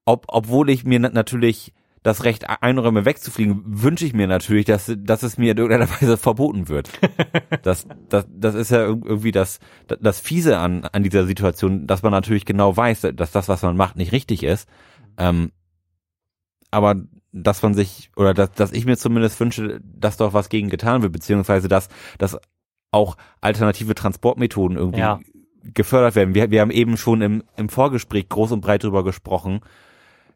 [0.05, 4.93] ob, obwohl ich mir na- natürlich das Recht einräume, wegzufliegen, wünsche ich mir natürlich, dass,
[4.95, 6.91] dass es mir in irgendeiner Weise verboten wird.
[7.63, 9.59] Das, das, das ist ja irg- irgendwie das,
[10.01, 13.79] das Fiese an, an dieser Situation, dass man natürlich genau weiß, dass das, was man
[13.79, 14.69] macht, nicht richtig ist.
[15.17, 15.51] Ähm,
[16.71, 16.97] aber
[17.33, 21.01] dass man sich, oder dass, dass ich mir zumindest wünsche, dass doch was gegen getan
[21.03, 22.37] wird, beziehungsweise dass, dass
[22.95, 25.21] auch alternative Transportmethoden irgendwie Ja.
[25.75, 26.35] gefördert werden.
[26.35, 29.61] Wir, wir haben eben schon im, im Vorgespräch groß und breit drüber gesprochen,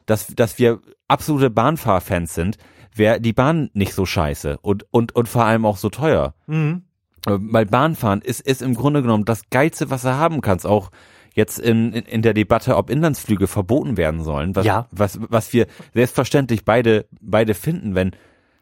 [0.06, 2.56] dass, dass wir absolute Bahnfahrfans sind,
[2.94, 6.34] wäre die Bahn nicht so scheiße und, und, und vor allem auch so teuer.
[6.46, 6.82] Mhm.
[7.26, 10.66] Äh, Weil Bahnfahren ist, ist im Grunde genommen das Geilste, was du haben kannst.
[10.66, 10.90] Auch
[11.34, 14.56] jetzt in, in, in der Debatte, ob Inlandsflüge verboten werden sollen.
[14.56, 14.86] Was, Ja.
[14.90, 18.12] was, was wir selbstverständlich beide, beide finden, wenn,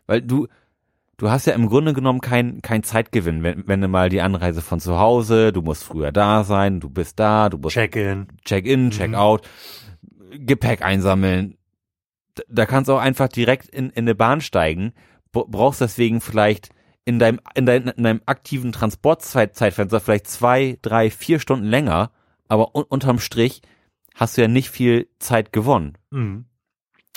[0.06, 0.48] weil du,
[1.16, 4.62] du hast ja im Grunde genommen kein, kein Zeitgewinn, wenn, wenn du mal die Anreise
[4.62, 8.29] von zu Hause, du musst früher da sein, du bist da, du musst Check-in.
[8.44, 9.48] Check-in, Check-out,
[10.31, 11.57] Gepäck einsammeln.
[12.48, 14.92] Da kannst du auch einfach direkt in, in eine Bahn steigen,
[15.33, 16.70] brauchst deswegen vielleicht
[17.07, 22.11] in deinem, in deinem, in deinem aktiven Transportzeitfenster vielleicht zwei, drei, vier Stunden länger,
[22.48, 23.62] aber un unterm Strich
[24.14, 25.96] hast du ja nicht viel Zeit gewonnen.
[26.11, 26.46] Mhm.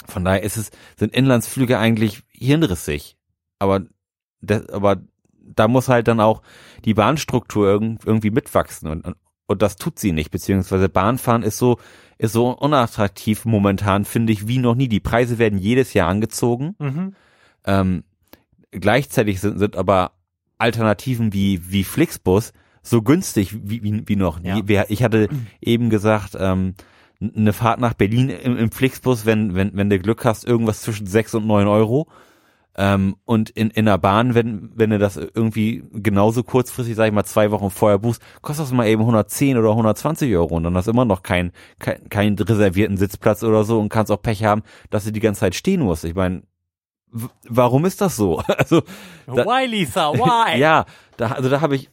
[0.06, 3.18] Von daher ist es, sind Inlandsflüge eigentlich hirnrissig.
[3.60, 3.82] Aber,
[4.42, 5.02] das, aber
[5.38, 6.42] da muss halt dann auch
[6.86, 9.16] die Bahnstruktur irgendwie mitwachsen und,
[9.48, 11.78] und das tut sie nicht, beziehungsweise Bahnfahren ist so,
[12.18, 14.88] ist so unattraktiv momentan, finde ich, wie noch nie.
[14.88, 16.76] Die Preise werden jedes Jahr angezogen.
[16.78, 17.16] Mhm.
[17.66, 18.04] Ähm,
[18.72, 20.12] gleichzeitig sind, sind aber
[20.58, 24.64] Alternativen wie, wie Flixbus so günstig wie, wie, wie noch nie.
[24.68, 24.86] Ja.
[24.90, 25.30] Ich hatte
[25.62, 26.76] eben gesagt, ähm,
[27.20, 31.08] eine Fahrt nach Berlin im, im Flixbus, wenn, wenn, wenn du Glück hast, irgendwas zwischen
[31.08, 32.08] sechs und neun Euro.
[32.78, 37.14] Ähm, und in, in der Bahn, wenn, wenn du das irgendwie genauso kurzfristig, sag ich
[37.14, 40.76] mal, zwei Wochen vorher buchst, kostet das mal eben 110 oder 120 Euro und dann
[40.78, 44.44] hast du immer noch keinen kein, keinen reservierten Sitzplatz oder so und kannst auch Pech
[44.44, 46.06] haben, dass du die ganze Zeit stehen musst.
[46.06, 46.44] Ich meine,
[47.50, 48.42] warum ist das so?
[48.58, 48.84] Also
[49.26, 50.14] da, Why, Lisa?
[50.14, 50.58] Why?
[50.60, 50.86] ja,
[51.18, 51.90] da, also da habe ich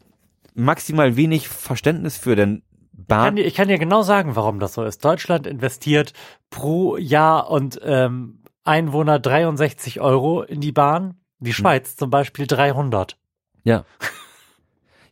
[0.54, 2.62] maximal wenig Verständnis für, denn
[2.92, 3.18] Bahn.
[3.18, 5.04] Ich kann, dir, ich kann dir genau sagen, warum das so ist.
[5.04, 6.12] Deutschland investiert
[6.50, 11.20] pro Jahr und ähm, Einwohner 63 Euro in die Bahn.
[11.38, 11.54] Die hm.
[11.54, 11.98] Schweiz hm.
[11.98, 13.16] zum Beispiel 300.
[13.64, 13.84] Ja.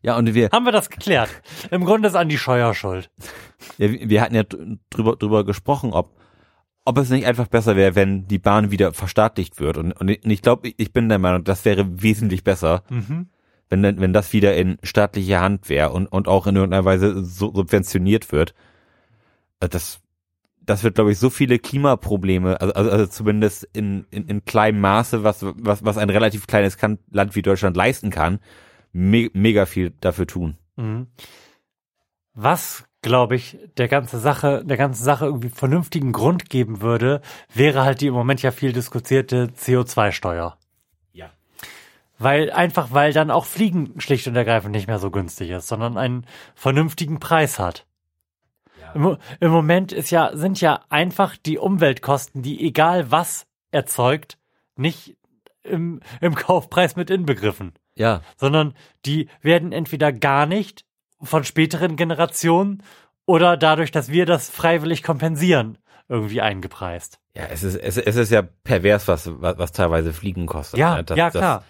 [0.02, 0.50] Ja, und wir.
[0.52, 1.30] Haben wir das geklärt?
[1.70, 3.10] Im Grunde ist an die Scheuer schuld.
[3.78, 4.42] Ja, wir hatten ja
[4.90, 6.14] drüber, drüber gesprochen, ob,
[6.84, 9.78] ob es nicht einfach besser wäre, wenn die Bahn wieder verstaatlicht wird.
[9.78, 12.82] Und, und ich glaube, ich bin der Meinung, das wäre wesentlich besser.
[12.90, 13.30] Mhm
[13.82, 17.52] wenn, wenn das wieder in staatlicher Hand wäre und, und auch in irgendeiner Weise so
[17.54, 18.54] subventioniert wird,
[19.60, 20.00] äh, das,
[20.66, 24.80] das wird, glaube ich, so viele Klimaprobleme, also, also, also zumindest in, in, in kleinem
[24.80, 26.76] Maße, was, was, was ein relativ kleines
[27.10, 28.40] Land wie Deutschland leisten kann,
[28.92, 30.56] me mega viel dafür tun.
[30.76, 31.08] Mhm.
[32.34, 37.20] Was, glaube ich, der ganze Sache, der ganzen Sache irgendwie vernünftigen Grund geben würde,
[37.52, 40.56] wäre halt die im Moment ja viel diskutierte CO2-Steuer.
[42.18, 45.98] Weil, einfach weil dann auch Fliegen schlicht und ergreifend nicht mehr so günstig ist, sondern
[45.98, 47.86] einen vernünftigen Preis hat.
[48.94, 54.38] Im, Im, Moment ist ja, sind ja einfach die Umweltkosten, die egal was erzeugt,
[54.76, 55.16] nicht
[55.62, 57.72] im, im Kaufpreis mit inbegriffen.
[57.96, 58.22] Ja.
[58.36, 60.84] Sondern die werden entweder gar nicht
[61.20, 62.82] von späteren Generationen
[63.26, 65.78] oder dadurch, dass wir das freiwillig kompensieren,
[66.08, 67.18] irgendwie eingepreist.
[67.34, 70.78] Ja, es ist, es, es ist ja pervers, was, was, was teilweise Fliegen kostet.
[70.78, 71.58] Ja, das, ja klar.
[71.58, 71.66] Das,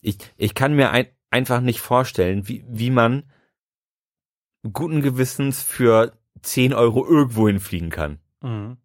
[0.00, 3.30] ich, ich kann mir ein, einfach nicht vorstellen, wie, wie man
[4.72, 6.12] guten Gewissens für
[6.42, 8.18] 10 Euro irgendwo hinfliegen kann.
[8.42, 8.76] Mhm.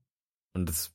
[0.53, 0.93] Und das,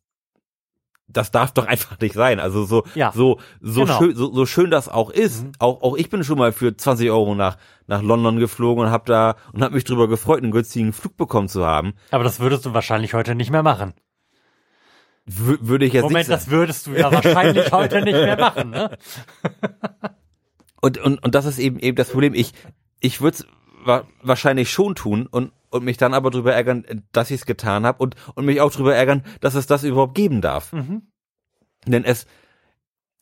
[1.08, 2.40] das darf doch einfach nicht sein.
[2.40, 3.98] Also so, ja, so, so genau.
[3.98, 5.44] schön, so, so schön das auch ist.
[5.44, 5.52] Mhm.
[5.58, 9.06] Auch, auch ich bin schon mal für 20 Euro nach, nach London geflogen und hab
[9.06, 11.94] da, und hab mich drüber gefreut, einen günstigen Flug bekommen zu haben.
[12.10, 13.94] Aber das würdest du wahrscheinlich heute nicht mehr machen.
[15.26, 18.70] W würde ich jetzt Moment, nicht das würdest du ja wahrscheinlich heute nicht mehr machen,
[18.70, 18.96] ne?
[20.80, 22.34] und, und, und das ist eben eben das Problem.
[22.34, 22.52] Ich,
[23.00, 23.44] ich würde
[24.22, 28.02] wahrscheinlich schon tun und, und mich dann aber drüber ärgern, dass ich es getan habe
[28.02, 30.72] und, und mich auch drüber ärgern, dass es das überhaupt geben darf.
[30.72, 31.02] Mhm.
[31.86, 32.26] Denn es,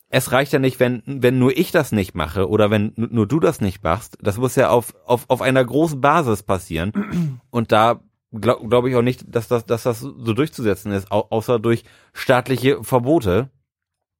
[0.09, 3.39] es reicht ja nicht, wenn, wenn nur ich das nicht mache oder wenn nur du
[3.39, 4.17] das nicht machst.
[4.21, 7.39] Das muss ja auf, auf, auf einer großen Basis passieren.
[7.49, 11.27] Und da glaube glaub ich auch nicht, dass das, dass das so durchzusetzen ist, au
[11.29, 11.83] außer durch
[12.13, 13.49] staatliche Verbote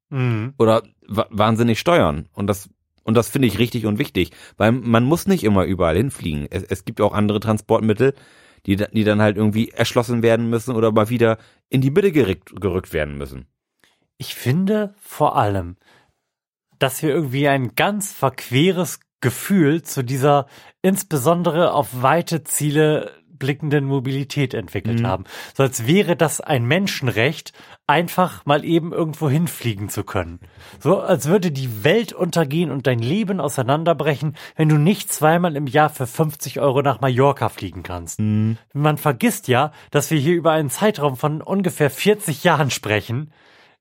[0.09, 0.53] mhm.
[0.57, 2.27] oder wahnsinnig Steuern.
[2.33, 2.69] Und das,
[3.09, 6.45] und das finde ich richtig und wichtig, weil man muss nicht immer überall hinfliegen.
[6.51, 8.13] Es, es gibt auch andere Transportmittel,
[8.67, 12.61] die, die dann halt irgendwie erschlossen werden müssen oder mal wieder in die Mitte gerückt,
[12.61, 13.47] gerückt werden müssen.
[14.19, 15.75] Ich finde vor allem,
[16.77, 20.45] dass wir irgendwie ein ganz verqueres Gefühl zu dieser
[20.83, 25.07] insbesondere auf weite Ziele blickenden Mobilität entwickelt mhm.
[25.07, 25.23] haben.
[25.57, 27.53] So als wäre das ein Menschenrecht,
[27.89, 30.39] einfach mal eben irgendwo hinfliegen zu können.
[30.79, 35.65] So als würde die Welt untergehen und dein Leben auseinanderbrechen, wenn du nicht zweimal im
[35.65, 38.19] Jahr für 50 Euro nach Mallorca fliegen kannst.
[38.19, 38.57] Mhm.
[38.73, 43.33] Man vergisst ja, dass wir hier über einen Zeitraum von ungefähr 40 Jahren sprechen,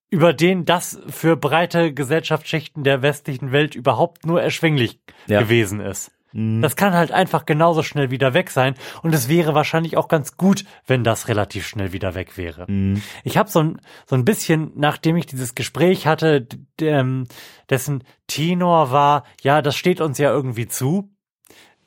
[0.09, 5.41] über den das für breite Gesellschaftsschichten der westlichen Welt überhaupt nur erschwinglich ja.
[5.41, 6.13] gewesen ist.
[6.33, 6.63] Mhm.
[6.63, 10.37] Das kann halt einfach genauso schnell wieder weg sein und es wäre wahrscheinlich auch ganz
[10.37, 12.71] gut, wenn das relativ schnell wieder weg wäre.
[12.71, 13.03] Mhm.
[13.25, 16.47] Ich habe so ein, so ein bisschen, nachdem ich dieses Gespräch hatte,
[16.81, 17.27] ähm,
[17.71, 21.11] dessen Tenor war, ja, das steht uns ja irgendwie zu,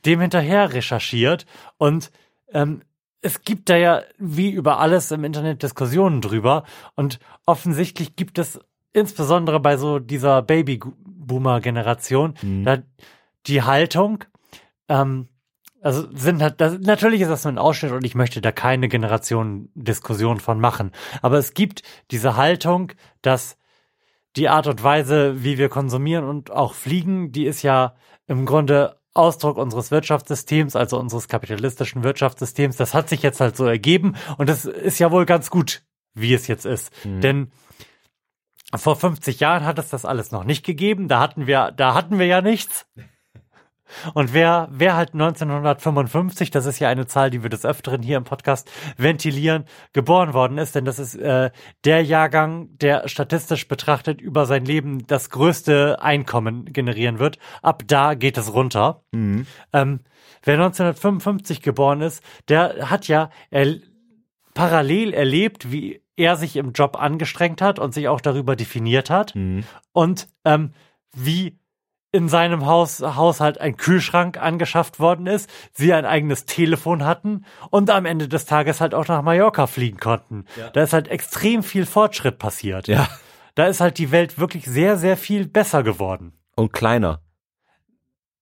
[0.06, 1.46] dem hinterher recherchiert
[1.78, 2.12] und
[2.54, 2.82] ähm,
[3.22, 6.64] es gibt da ja wie über alles im Internet Diskussionen drüber
[6.96, 8.60] und offensichtlich gibt es
[8.94, 12.64] insbesondere bei so dieser Babyboomer-Generation mhm.
[12.66, 12.78] da
[13.48, 14.24] die Haltung,
[14.92, 15.28] ähm,
[15.82, 18.88] also sind halt, das, natürlich ist das nur ein Ausschnitt und ich möchte da keine
[18.88, 20.92] Generationen-Diskussion von machen.
[21.22, 21.82] Aber es gibt
[22.12, 23.58] diese Haltung, dass
[24.36, 27.96] die Art und Weise, wie wir konsumieren und auch fliegen, die ist ja
[28.28, 32.78] im Grunde Ausdruck unseres Wirtschaftssystems, also unseres kapitalistischen Wirtschaftssystems.
[32.78, 35.84] Das hat sich jetzt halt so ergeben und das ist ja wohl ganz gut
[36.14, 36.92] wie es jetzt ist.
[37.22, 37.52] Denn
[38.76, 41.08] vor 50 Jahren hat es das alles noch nicht gegeben.
[41.08, 42.86] Da hatten wir, da hatten wir ja nichts.
[44.14, 48.18] Und wer, wer halt 1955, das ist ja eine Zahl, die wir des Öfteren hier
[48.18, 51.52] im Podcast ventilieren, geboren worden ist, denn das ist äh,
[51.84, 57.38] der Jahrgang, der statistisch betrachtet über sein Leben das größte Einkommen generieren wird.
[57.62, 59.04] Ab da geht es runter.
[59.74, 60.00] Ähm,
[60.44, 63.76] wer 1955 geboren ist, der hat ja er,
[64.54, 69.34] parallel erlebt, wie er sich im Job angestrengt hat und sich auch darüber definiert hat
[69.94, 70.74] und ähm,
[71.14, 71.60] wie
[72.12, 77.90] in seinem Haus, Haushalt ein Kühlschrank angeschafft worden ist, sie ein eigenes Telefon hatten und
[77.90, 80.46] am Ende des Tages halt auch nach Mallorca fliegen konnten.
[80.74, 82.88] Da ist halt extrem viel Fortschritt passiert.
[82.88, 83.08] Ja.
[83.56, 86.34] Da ist halt die Welt wirklich sehr, sehr viel besser geworden.
[86.56, 87.22] Und kleiner.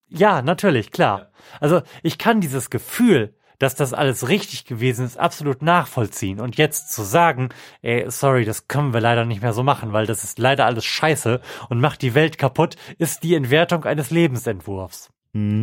[0.07, 1.31] Ja, natürlich, klar.
[1.59, 6.39] Also ich kann dieses Gefühl, dass das alles richtig gewesen ist, absolut nachvollziehen.
[6.39, 7.49] Und jetzt zu sagen,
[7.81, 10.85] ey, sorry, das können wir leider nicht mehr so machen, weil das ist leider alles
[10.85, 15.11] scheiße und macht die Welt kaputt, ist die Entwertung eines Lebensentwurfs.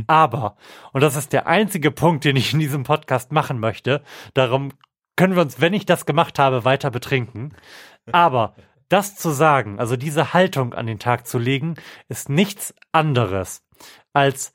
[0.07, 0.57] Aber,
[0.93, 4.73] und das ist der einzige Punkt, den ich in diesem Podcast machen möchte, darum
[5.17, 7.55] können wir uns, wenn ich das gemacht habe, weiter betrinken.
[8.13, 8.55] Aber
[8.89, 11.75] das zu sagen, also diese Haltung an den Tag zu legen,
[12.09, 13.65] ist nichts anderes
[14.13, 14.55] als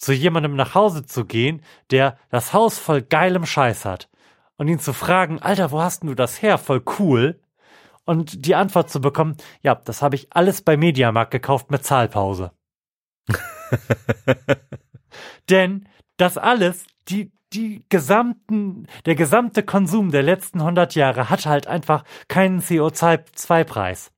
[0.00, 4.08] zu jemandem nach Hause zu gehen, der das Haus voll geilem Scheiß hat
[4.56, 6.58] und ihn zu fragen, Alter, wo hast denn du das her?
[6.58, 7.40] Voll cool.
[8.04, 12.52] Und die Antwort zu bekommen, ja, das habe ich alles bei Mediamarkt gekauft mit Zahlpause.
[15.50, 15.86] Denn
[16.16, 22.04] das alles, die, die gesamten, der gesamte Konsum der letzten 100 Jahre hat halt einfach
[22.26, 24.10] keinen CO2-Preis.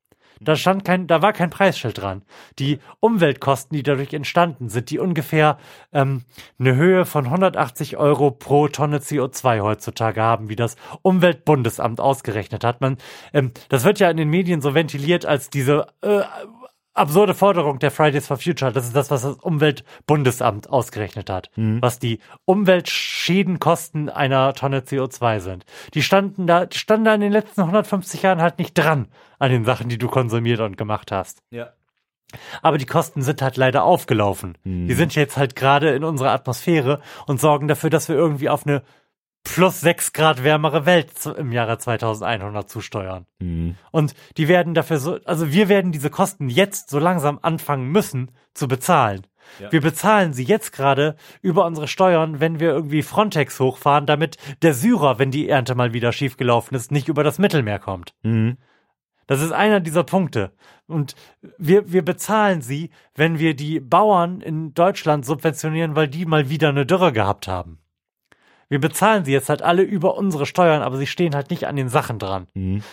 [0.45, 2.23] Da stand kein, da war kein Preisschild dran.
[2.59, 5.59] Die Umweltkosten, die dadurch entstanden sind, die ungefähr
[5.93, 6.23] ähm,
[6.59, 12.81] eine Höhe von 180 Euro pro Tonne CO2 heutzutage haben, wie das Umweltbundesamt ausgerechnet hat.
[12.81, 12.99] Man,
[13.33, 16.23] ähm, das wird ja in den Medien so ventiliert als diese äh,
[16.95, 18.73] absurde Forderung der Fridays for Future.
[18.73, 21.51] Das ist das, was das Umweltbundesamt ausgerechnet hat.
[21.81, 25.65] Was die Umweltschädenkosten einer Tonne CO2 sind.
[25.95, 29.51] Die standen da, die standen da in den letzten 150 Jahren halt nicht dran an
[29.51, 31.43] den Sachen, die du konsumiert und gemacht hast.
[31.51, 31.73] Ja.
[32.63, 34.57] Aber die Kosten sind halt leider aufgelaufen.
[34.65, 38.67] Die sind jetzt halt gerade in unserer Atmosphäre und sorgen dafür, dass wir irgendwie auf
[38.67, 38.83] eine
[39.45, 43.27] plus sechs Grad wärmere Welt im Jahre 2100 zusteuern.
[43.91, 48.31] Und die werden dafür so, also wir werden diese Kosten jetzt so langsam anfangen müssen
[48.55, 49.27] zu bezahlen.
[49.71, 54.73] Wir bezahlen sie jetzt gerade über unsere Steuern, wenn wir irgendwie Frontex hochfahren, damit der
[54.73, 58.15] Syrer, wenn die Ernte mal wieder schiefgelaufen ist, nicht über das Mittelmeer kommt.
[59.27, 60.53] Das ist einer dieser Punkte.
[60.87, 61.15] Und
[61.59, 66.69] wir, wir bezahlen sie, wenn wir die Bauern in Deutschland subventionieren, weil die mal wieder
[66.69, 67.79] eine Dürre gehabt haben.
[68.73, 71.77] Wir bezahlen sie jetzt halt alle über unsere Steuern, aber sie stehen halt nicht an
[71.77, 72.47] den Sachen dran.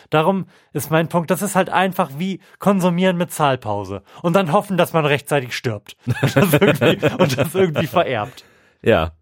[0.10, 4.76] Darum ist mein Punkt, das ist halt einfach wie konsumieren mit Zahlpause und dann hoffen,
[4.76, 8.44] dass man rechtzeitig stirbt und das irgendwie, und das irgendwie vererbt.
[8.82, 9.14] Ja.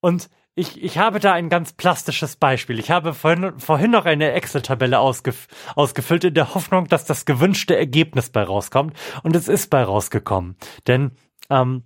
[0.00, 2.78] Und ich, ich habe da ein ganz plastisches Beispiel.
[2.78, 7.76] Ich habe vorhin, vorhin noch eine Excel-Tabelle ausgef ausgefüllt in der Hoffnung, dass das gewünschte
[7.76, 8.96] Ergebnis bei rauskommt.
[9.22, 10.56] Und es ist bei rausgekommen.
[10.86, 11.10] Denn
[11.50, 11.82] ähm,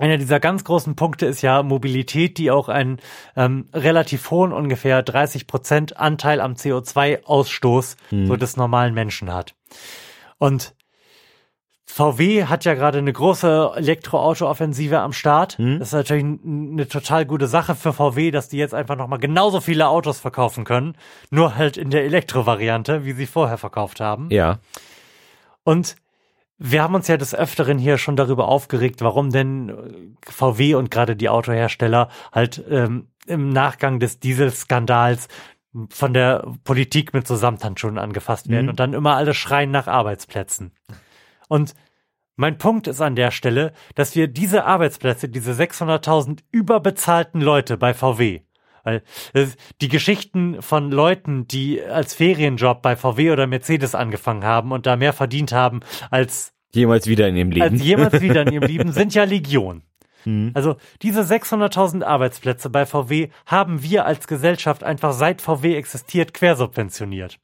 [0.00, 2.98] einer dieser ganz großen Punkte ist ja Mobilität, die auch einen
[3.36, 7.96] ähm, relativ hohen, ungefähr 30 Prozent Anteil am CO2-Ausstoß
[8.26, 9.54] so des normalen Menschen hat.
[10.38, 10.74] Und
[11.84, 15.58] VW hat ja gerade eine große Elektroauto-Offensive am Start.
[15.78, 19.60] Das ist natürlich eine total gute Sache für VW, dass die jetzt einfach nochmal genauso
[19.60, 20.96] viele Autos verkaufen können.
[21.30, 24.28] Nur halt in der Elektro-Variante, wie sie vorher verkauft haben.
[24.30, 24.60] Ja.
[25.64, 25.96] Und
[26.62, 30.90] wir haben uns ja des Öfteren hier schon darüber aufgeregt, warum denn äh, VW und
[30.90, 35.28] gerade die Autohersteller halt ähm, im Nachgang des Dieselskandals
[35.88, 40.72] von der Politik mit so Samthandschuhen angefasst werden und dann immer alle schreien nach Arbeitsplätzen.
[41.48, 41.74] Und
[42.36, 47.94] mein Punkt ist an der Stelle, dass wir diese Arbeitsplätze, diese 600.000 überbezahlten Leute bei
[47.94, 48.40] VW,
[48.82, 49.02] weil
[49.32, 49.46] äh,
[49.80, 54.96] die Geschichten von Leuten, die als Ferienjob bei VW oder Mercedes angefangen haben und da
[54.96, 57.72] mehr verdient haben als, Jemals wieder in ihrem Leben.
[57.72, 59.82] als jemals wieder in ihrem Leben, sind ja Legion.
[60.54, 67.38] Also diese 600.000 Arbeitsplätze bei VW haben wir als Gesellschaft einfach seit VW existiert quersubventioniert.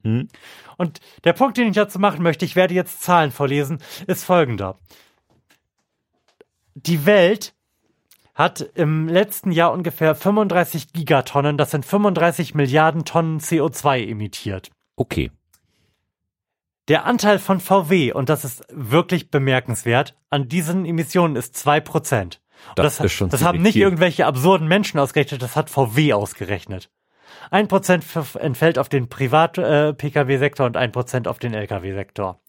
[0.77, 4.79] Und der Punkt, den ich dazu machen möchte, ich werde jetzt Zahlen vorlesen, ist folgender.
[6.75, 7.55] Die Welt
[8.37, 14.71] hat im letzten Jahr ungefähr 35 Gigatonnen, das sind 35 Milliarden Tonnen CO2 emittiert.
[14.95, 15.33] Okay.
[16.89, 22.41] Der Anteil von VW, und das ist wirklich bemerkenswert, an diesen Emissionen ist zwei Prozent.
[22.77, 23.83] Das ist schon das haben nicht viel.
[23.83, 26.91] irgendwelche absurden Menschen ausgerechnet, das hat VW ausgerechnet.
[27.51, 32.41] Ein Prozent f- entfällt auf den Privat-Pkw-Sektor und ein Prozent auf den Lkw-Sektor.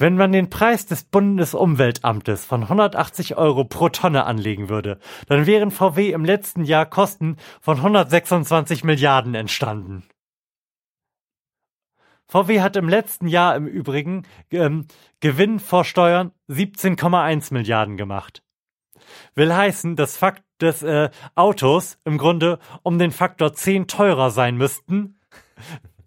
[0.00, 5.70] Wenn man den Preis des Bundesumweltamtes von 180 Euro pro Tonne anlegen würde, dann wären
[5.70, 10.04] VW im letzten Jahr Kosten von 126 Milliarden entstanden.
[12.28, 14.86] VW hat im letzten Jahr im Übrigen ähm,
[15.20, 18.42] Gewinn vor Steuern 17,1 Milliarden gemacht.
[19.34, 24.56] Will heißen, dass Fakt des äh, Autos im Grunde um den Faktor 10 teurer sein
[24.56, 25.20] müssten,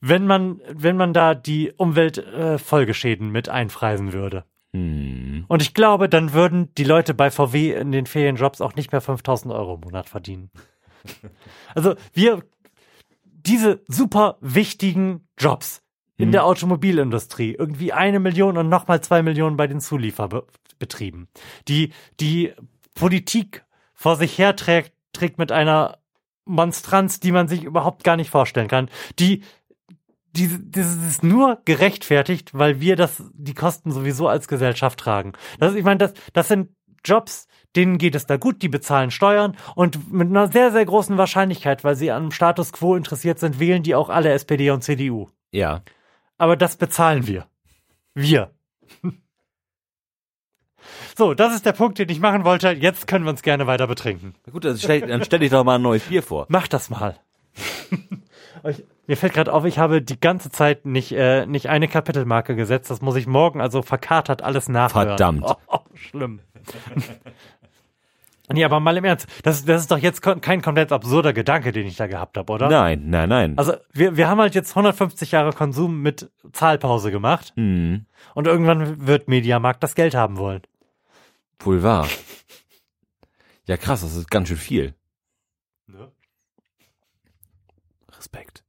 [0.06, 4.44] wenn man, wenn man da die Umweltfolgeschäden äh, mit einpreisen würde.
[4.74, 5.46] Hm.
[5.48, 9.00] Und ich glaube, dann würden die Leute bei VW in den Ferienjobs auch nicht mehr
[9.00, 10.52] 5000 Euro im Monat verdienen.
[11.76, 12.44] Also wir,
[13.26, 15.82] diese super wichtigen Jobs
[16.16, 21.28] in der Automobilindustrie, irgendwie eine Million und nochmal zwei Millionen bei den Zulieferbetrieben,
[21.68, 22.54] die die
[22.94, 25.98] Politik vor sich herträgt, trägt mit einer
[26.46, 28.90] Monstranz, die man sich überhaupt gar nicht vorstellen kann,
[29.20, 29.44] die
[30.34, 35.34] diese, das ist nur gerechtfertigt, weil wir das, die Kosten sowieso als Gesellschaft tragen.
[35.60, 36.70] Das, ich meine, das, das sind
[37.06, 41.18] Jobs, denen geht es da gut, die bezahlen Steuern und mit einer sehr, sehr großen
[41.18, 45.30] Wahrscheinlichkeit, weil sie am Status quo interessiert sind, wählen die auch alle SPD und CDU.
[45.52, 45.84] Ja.
[46.38, 47.48] Aber das bezahlen wir.
[48.14, 48.52] Wir.
[51.16, 52.72] So, das ist der Punkt, den ich machen wollte.
[52.72, 54.34] Jetzt können wir uns gerne weiter betrinken.
[54.46, 56.46] Na Gut, dann stell, dann stell dich doch mal ein neues Bier vor.
[56.50, 57.20] Mach das mal.
[59.06, 62.90] Mir fällt gerade auf, ich habe die ganze Zeit nicht, äh, nicht eine Kapitelmarke gesetzt.
[62.90, 65.10] Das muss ich morgen also verkatert alles nachhören.
[65.10, 65.44] Verdammt.
[65.46, 66.40] Oh, oh, schlimm.
[68.52, 69.28] nee, aber mal im Ernst.
[69.44, 72.70] Das, das ist doch jetzt kein komplett absurder Gedanke, den ich da gehabt habe, oder?
[72.70, 73.58] Nein, nein, nein.
[73.58, 78.06] Also wir, wir haben halt jetzt 150 Jahre Konsum mit Zahlpause gemacht hm.
[78.36, 80.62] und irgendwann wird Mediamarkt das Geld haben wollen.
[81.60, 82.08] Wohl wahr.
[83.66, 84.94] Ja, krass, das ist ganz schön viel.
[88.18, 88.63] Respekt.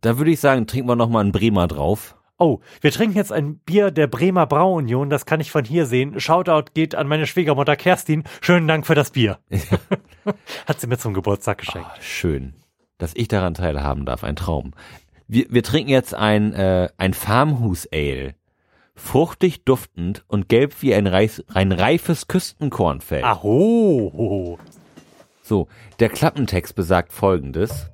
[0.00, 2.16] Da würde ich sagen, trinken wir noch mal einen Bremer drauf.
[2.40, 6.20] Oh, wir trinken jetzt ein Bier der Bremer Brauunion, das kann ich von hier sehen.
[6.20, 8.22] Shoutout geht an meine Schwiegermutter Kerstin.
[8.40, 9.40] Schönen Dank für das Bier.
[10.66, 11.88] Hat sie mir zum Geburtstag geschenkt.
[11.90, 12.54] Ah, schön,
[12.98, 14.22] dass ich daran teilhaben darf.
[14.22, 14.72] Ein Traum.
[15.26, 18.36] Wir, wir trinken jetzt ein, äh, ein Farmhus Ale.
[18.94, 23.24] Fruchtig, duftend und gelb wie ein, reif, ein reifes Küstenkornfeld.
[23.24, 24.58] Aho.
[25.42, 25.66] So,
[25.98, 27.90] der Klappentext besagt folgendes.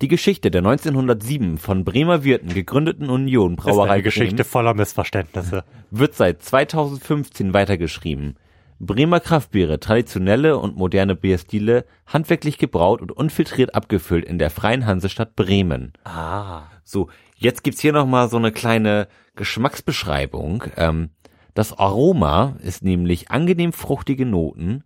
[0.00, 4.48] Die Geschichte der 1907 von Bremer Wirten gegründeten Union Das ist Brauerei eine Geschichte Bremen
[4.48, 5.64] voller Missverständnisse.
[5.90, 8.36] wird seit 2015 weitergeschrieben.
[8.80, 15.36] Bremer Kraftbiere, traditionelle und moderne Bierstile, handwerklich gebraut und unfiltriert abgefüllt in der freien Hansestadt
[15.36, 15.92] Bremen.
[16.02, 16.62] Ah.
[16.82, 20.64] So, jetzt gibt's hier nochmal so eine kleine Geschmacksbeschreibung.
[20.76, 21.10] Ähm,
[21.54, 24.82] das Aroma ist nämlich angenehm fruchtige Noten,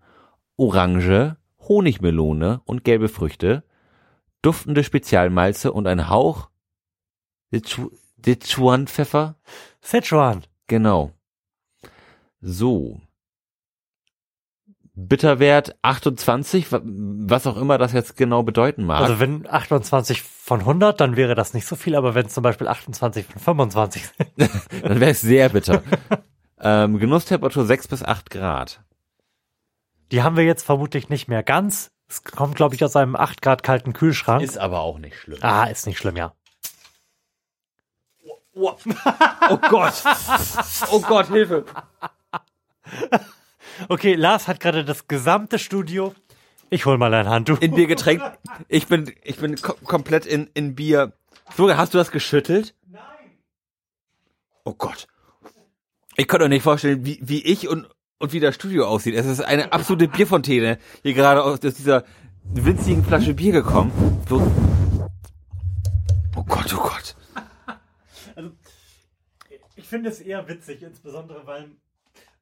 [0.56, 1.36] Orange,
[1.66, 3.64] Honigmelone und gelbe Früchte,
[4.46, 6.48] duftende Spezialmalze und ein Hauch
[7.52, 7.90] Sichu-
[8.24, 9.36] Sichuan-Pfeffer.
[9.80, 10.44] Sichuan.
[10.66, 11.12] Genau.
[12.40, 13.00] So.
[14.98, 19.02] Bitterwert 28, wa- was auch immer das jetzt genau bedeuten mag.
[19.02, 22.42] Also wenn 28 von 100, dann wäre das nicht so viel, aber wenn es zum
[22.42, 24.50] Beispiel 28 von 25 sind.
[24.82, 25.82] Dann wäre es sehr bitter.
[26.60, 28.82] ähm, Genusstemperatur 6 bis 8 Grad.
[30.12, 31.90] Die haben wir jetzt vermutlich nicht mehr ganz.
[32.08, 34.42] Es kommt, glaube ich, aus einem 8 Grad kalten Kühlschrank.
[34.42, 35.38] Ist aber auch nicht schlimm.
[35.42, 36.34] ah, ist nicht schlimm, ja.
[38.54, 40.02] Oh Gott.
[40.90, 41.64] Oh Gott, Hilfe.
[43.88, 46.14] Okay, Lars hat gerade das gesamte Studio.
[46.70, 47.60] Ich hol mal ein Handtuch.
[47.60, 48.24] In Bier getränkt.
[48.68, 51.12] Ich bin, ich bin ko komplett in, in Bier.
[51.50, 52.74] Florian, hast du das geschüttelt?
[52.88, 53.02] Nein.
[54.64, 55.06] Oh Gott.
[56.16, 57.86] Ich kann doch nicht vorstellen, wie, wie ich und,
[58.18, 59.14] und wie das Studio aussieht.
[59.14, 62.04] Es ist eine absolute Bierfontäne hier gerade aus, dieser
[62.44, 63.92] winzigen Flasche Bier gekommen.
[64.28, 64.40] So.
[66.36, 67.16] Oh Gott, oh Gott.
[69.74, 71.70] Ich finde es eher witzig, insbesondere weil,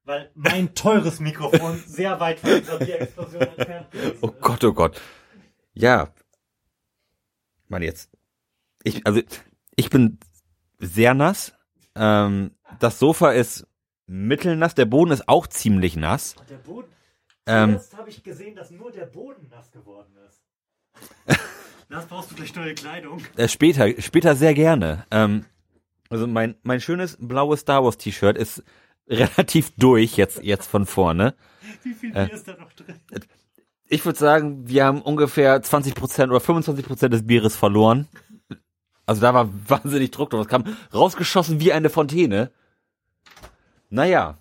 [0.05, 5.01] weil mein teures Mikrofon sehr weit von dieser Bierexplosion entfernt gewesen Oh Gott, oh Gott.
[5.75, 6.09] Ja.
[7.69, 8.11] Mann, jetzt.
[8.83, 9.21] Ich, also,
[9.77, 10.19] ich bin
[10.79, 11.53] sehr nass.
[11.95, 13.67] Ähm, das Sofa ist
[14.07, 14.75] mittelnass.
[14.75, 16.35] Der Boden ist auch ziemlich nass.
[16.49, 16.89] Der Boden.
[17.47, 20.43] Ähm, Zuerst habe ich gesehen, dass nur der Boden nass geworden ist.
[21.91, 23.21] Das brauchst du durch neue Kleidung.
[23.37, 25.05] äh, später, später sehr gerne.
[25.11, 25.45] Ähm,
[26.09, 28.65] also mein, mein schönes blaues Star Wars T-Shirt ist
[29.09, 31.35] relativ durch jetzt, jetzt von vorne.
[31.83, 32.25] Wie viel Äh.
[32.27, 32.97] Bier ist da noch drin?
[33.87, 38.09] Ich würde sagen, wir haben ungefähr 20% oder 25% des Bieres verloren.
[39.07, 40.41] Also da war wahnsinnig Druck drauf.
[40.41, 42.51] Es kam rausgeschossen wie eine Fontäne.
[43.95, 44.39] Naja.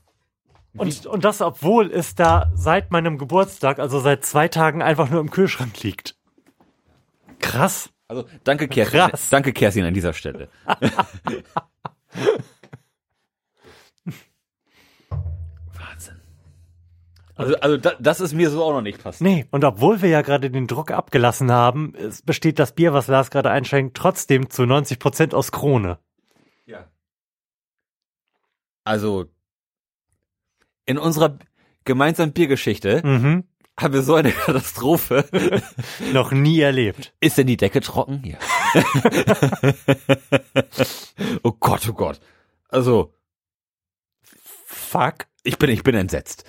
[0.75, 5.21] Und, und das, obwohl es da seit meinem Geburtstag, also seit zwei Tagen, einfach nur
[5.21, 6.15] im Kühlschrank liegt.
[7.39, 7.91] Krass.
[8.07, 9.29] Also danke Kerstin, Krass.
[9.29, 10.49] danke Kerstin an dieser Stelle.
[15.75, 16.19] Wahnsinn.
[17.35, 19.21] Also, also da, das ist mir so auch noch nicht passiert.
[19.29, 23.05] Nee, und obwohl wir ja gerade den Druck abgelassen haben, es besteht das Bier, was
[23.07, 25.99] Lars gerade einschenkt, trotzdem zu 90 Prozent aus Krone.
[26.65, 26.87] Ja.
[28.83, 29.32] Also
[30.85, 31.37] in unserer
[31.85, 33.43] gemeinsamen Biergeschichte Mhm.
[33.79, 35.25] haben wir so eine Katastrophe.
[36.13, 37.13] Noch nie erlebt.
[37.19, 38.23] Ist denn die Decke trocken?
[38.23, 38.37] Ja.
[41.43, 42.19] oh Gott, oh Gott.
[42.69, 43.13] Also,
[44.65, 45.27] Fuck.
[45.43, 46.45] ich bin, ich bin entsetzt.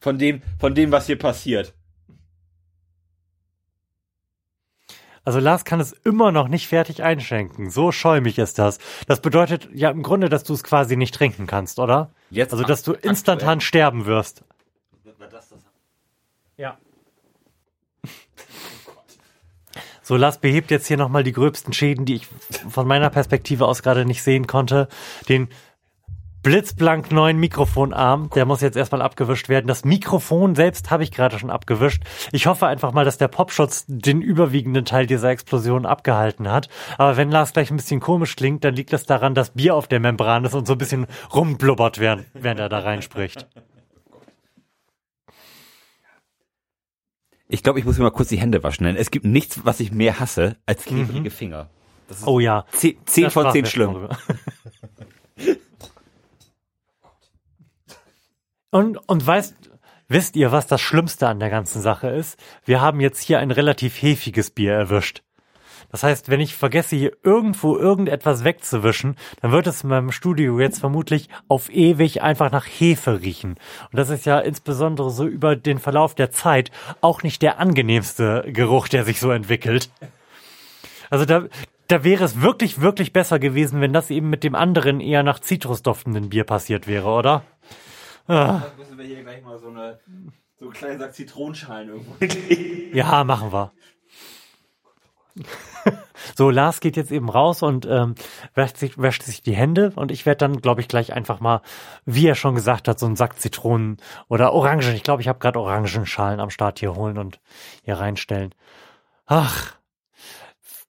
[0.00, 1.74] Von dem, von dem, was hier passiert.
[5.28, 7.68] Also Lars kann es immer noch nicht fertig einschenken.
[7.68, 8.78] So schäumig ist das.
[9.08, 12.08] Das bedeutet ja im Grunde, dass du es quasi nicht trinken kannst, oder?
[12.30, 14.42] Jetzt Also, dass du instantan sterben wirst.
[16.56, 16.78] Ja.
[20.00, 22.26] So, Lars behebt jetzt hier nochmal die gröbsten Schäden, die ich
[22.70, 24.88] von meiner Perspektive aus gerade nicht sehen konnte.
[25.28, 25.48] Den
[26.48, 29.66] blitzblank neuen Mikrofonarm, der muss jetzt erstmal abgewischt werden.
[29.66, 32.02] Das Mikrofon selbst habe ich gerade schon abgewischt.
[32.32, 36.70] Ich hoffe einfach mal, dass der Popschutz den überwiegenden Teil dieser Explosion abgehalten hat.
[36.96, 39.88] Aber wenn Lars gleich ein bisschen komisch klingt, dann liegt das daran, dass Bier auf
[39.88, 43.46] der Membran ist und so ein bisschen rumblubbert, während, während er da reinspricht.
[47.46, 49.80] Ich glaube, ich muss mir mal kurz die Hände waschen, denn es gibt nichts, was
[49.80, 51.68] ich mehr hasse als klebrige Finger.
[52.08, 52.64] Das ist Oh ja.
[52.72, 53.90] zehn, zehn von zehn schlimm.
[53.92, 54.18] schon drüber.
[58.70, 59.56] Und, und weißt,
[60.08, 62.38] wisst ihr, was das Schlimmste an der ganzen Sache ist?
[62.64, 65.22] Wir haben jetzt hier ein relativ hefiges Bier erwischt.
[65.90, 70.60] Das heißt, wenn ich vergesse, hier irgendwo irgendetwas wegzuwischen, dann wird es in meinem Studio
[70.60, 73.52] jetzt vermutlich auf ewig einfach nach Hefe riechen.
[73.90, 78.44] Und das ist ja insbesondere so über den Verlauf der Zeit auch nicht der angenehmste
[78.48, 79.88] Geruch, der sich so entwickelt.
[81.08, 81.44] Also da,
[81.86, 85.40] da wäre es wirklich, wirklich besser gewesen, wenn das eben mit dem anderen eher nach
[85.40, 87.44] Zitrus duftenden Bier passiert wäre, oder?
[88.28, 89.98] Ah, müssen wir hier gleich mal so eine
[90.58, 92.16] so einen kleinen Sack Zitronenschalen irgendwo.
[92.96, 93.72] ja, machen wir.
[96.36, 98.14] So, Lars geht jetzt eben raus und ähm,
[98.54, 101.62] wäscht, sich, wäscht sich die Hände und ich werde dann, glaube ich, gleich einfach mal,
[102.04, 103.96] wie er schon gesagt hat, so einen Sack Zitronen
[104.28, 104.94] oder Orangen.
[104.94, 107.40] Ich glaube, ich habe gerade Orangenschalen am Start hier holen und
[107.82, 108.54] hier reinstellen.
[109.26, 109.76] Ach,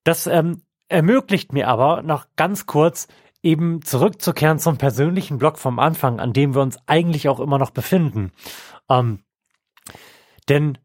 [0.04, 3.08] das ähm, ermöglicht mir aber noch ganz kurz
[3.42, 7.72] eben zurückzukehren zum persönlichen Blog vom Anfang, an dem wir uns eigentlich auch immer noch
[7.72, 8.32] befinden.
[8.90, 9.20] Ähm,
[10.50, 10.78] denn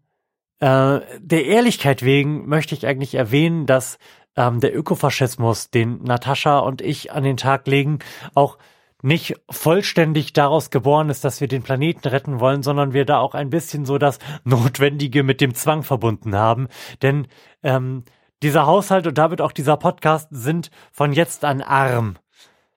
[0.61, 3.98] äh, der Ehrlichkeit wegen möchte ich eigentlich erwähnen, dass
[4.36, 7.98] ähm, der Ökofaschismus, den Natascha und ich an den Tag legen,
[8.34, 8.59] auch
[9.02, 13.34] nicht vollständig daraus geboren ist, dass wir den Planeten retten wollen, sondern wir da auch
[13.34, 16.68] ein bisschen so das Notwendige mit dem Zwang verbunden haben.
[17.02, 17.26] Denn
[17.62, 18.05] ähm,
[18.42, 22.16] dieser Haushalt und damit auch dieser Podcast sind von jetzt an arm.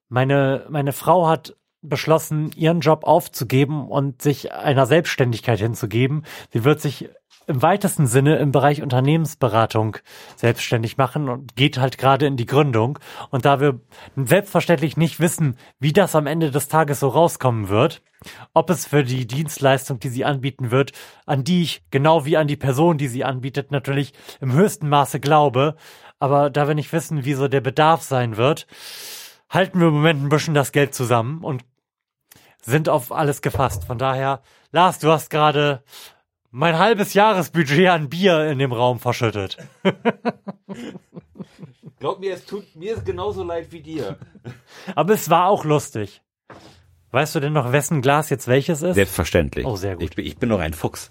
[0.10, 6.24] Meine, meine Frau hat beschlossen, ihren Job aufzugeben und sich einer Selbstständigkeit hinzugeben.
[6.52, 7.10] Sie wird sich
[7.48, 9.98] im weitesten Sinne im Bereich Unternehmensberatung
[10.36, 13.00] selbstständig machen und geht halt gerade in die Gründung.
[13.30, 13.80] Und da wir
[14.18, 18.02] selbstverständlich nicht wissen, wie das am Ende des Tages so rauskommen wird,
[18.54, 20.92] ob es für die Dienstleistung, die sie anbieten wird,
[21.26, 25.22] an die ich genau wie an die Person, die sie anbietet, natürlich im höchsten Maße
[25.22, 25.76] glaube,
[26.20, 28.68] aber da wir nicht wissen, wie so der Bedarf sein wird,
[29.50, 31.64] halten wir im Moment ein bisschen das Geld zusammen und
[32.62, 33.86] sind auf alles gefasst.
[33.86, 34.42] Von daher,
[34.72, 35.84] Lars, du hast gerade
[36.52, 39.58] mein halbes Jahresbudget an Bier in dem Raum verschüttet.
[42.00, 44.18] Glaub mir, es tut mir ist genauso leid wie dir.
[44.96, 46.22] Aber es war auch lustig.
[47.12, 48.96] Weißt du denn noch, wessen Glas jetzt welches ist?
[48.96, 49.66] Selbstverständlich.
[49.66, 50.04] Oh, sehr gut.
[50.04, 51.10] Ich, bin- ich bin doch ein Fuchs.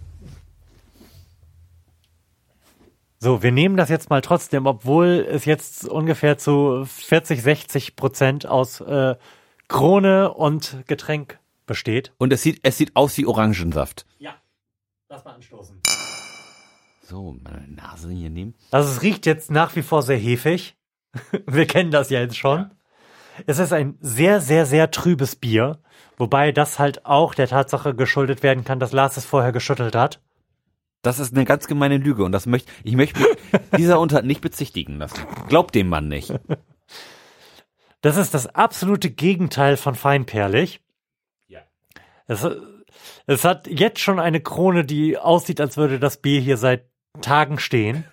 [3.18, 8.46] So, wir nehmen das jetzt mal trotzdem, obwohl es jetzt ungefähr zu 40, 60 Prozent
[8.46, 9.16] aus äh,
[9.68, 12.12] Krone und Getränk besteht.
[12.18, 14.04] Und es sieht, es sieht aus wie Orangensaft.
[14.18, 14.34] Ja,
[15.08, 15.80] lass mal anstoßen.
[17.02, 18.54] So, meine Nase hier nehmen.
[18.70, 20.76] Also es riecht jetzt nach wie vor sehr hefig.
[21.46, 22.70] Wir kennen das ja jetzt schon.
[23.46, 25.78] Es ist ein sehr, sehr, sehr trübes Bier,
[26.16, 30.20] wobei das halt auch der Tatsache geschuldet werden kann, dass Lars es vorher geschüttelt hat.
[31.02, 33.28] Das ist eine ganz gemeine Lüge und das möchte ich möchte mich
[33.76, 35.24] dieser Untat nicht bezichtigen lassen.
[35.48, 36.32] Glaubt dem Mann nicht.
[38.00, 40.80] Das ist das absolute Gegenteil von feinperlig.
[41.48, 41.60] Ja.
[42.26, 42.46] Es,
[43.26, 46.88] es hat jetzt schon eine Krone, die aussieht, als würde das Bier hier seit
[47.20, 48.04] Tagen stehen.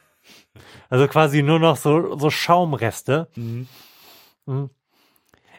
[0.90, 3.28] Also quasi nur noch so, so Schaumreste.
[3.36, 3.68] Mhm.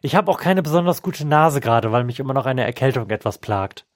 [0.02, 3.38] Ich habe auch keine besonders gute Nase gerade, weil mich immer noch eine Erkältung etwas
[3.38, 3.86] plagt.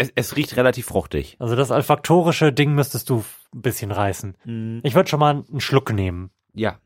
[0.00, 1.36] Es, es riecht relativ fruchtig.
[1.40, 3.22] Also das olfaktorische Ding müsstest du
[3.54, 4.34] ein bisschen reißen.
[4.46, 4.80] Mhm.
[4.82, 6.30] Ich würde schon mal einen Schluck nehmen.
[6.54, 6.78] Ja.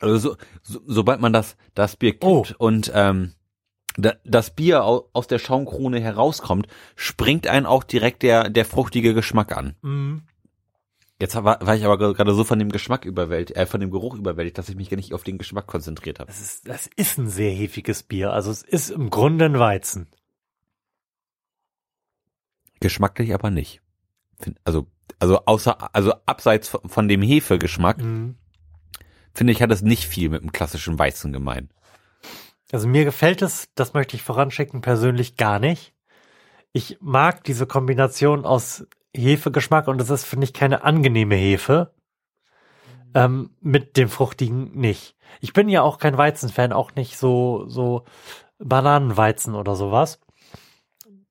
[0.00, 2.44] Also so, so, sobald man das, das Bier kippt Oh.
[2.58, 3.34] und ähm,
[3.96, 9.14] da, das Bier au, aus der Schaumkrone herauskommt, springt einen auch direkt der, der fruchtige
[9.14, 9.76] Geschmack an.
[9.82, 10.22] Mhm.
[11.24, 14.14] Jetzt war, war ich aber gerade so von dem Geschmack überwältigt, äh, von dem Geruch
[14.14, 16.26] überwältigt, dass ich mich gar nicht auf den Geschmack konzentriert habe.
[16.30, 18.34] Das ist, das ist ein sehr hefiges Bier.
[18.34, 20.06] Also es ist im Grunde ein Weizen.
[22.80, 23.80] Geschmacklich aber nicht.
[24.64, 24.86] Also,
[25.18, 28.34] also außer, also abseits von- von dem Hefegeschmack, Mhm.
[29.32, 31.70] finde ich, hat es nicht viel mit dem klassischen Weizen gemein.
[32.70, 35.94] Also mir gefällt es, das möchte ich voranschicken, persönlich gar nicht.
[36.74, 41.94] Ich mag diese Kombination aus Hefegeschmack und es ist, finde ich, keine angenehme Hefe.
[43.14, 45.14] Ähm, mit dem Fruchtigen nicht.
[45.40, 48.04] Ich bin ja auch kein Weizenfan, auch nicht so, so
[48.58, 50.18] Bananenweizen oder sowas.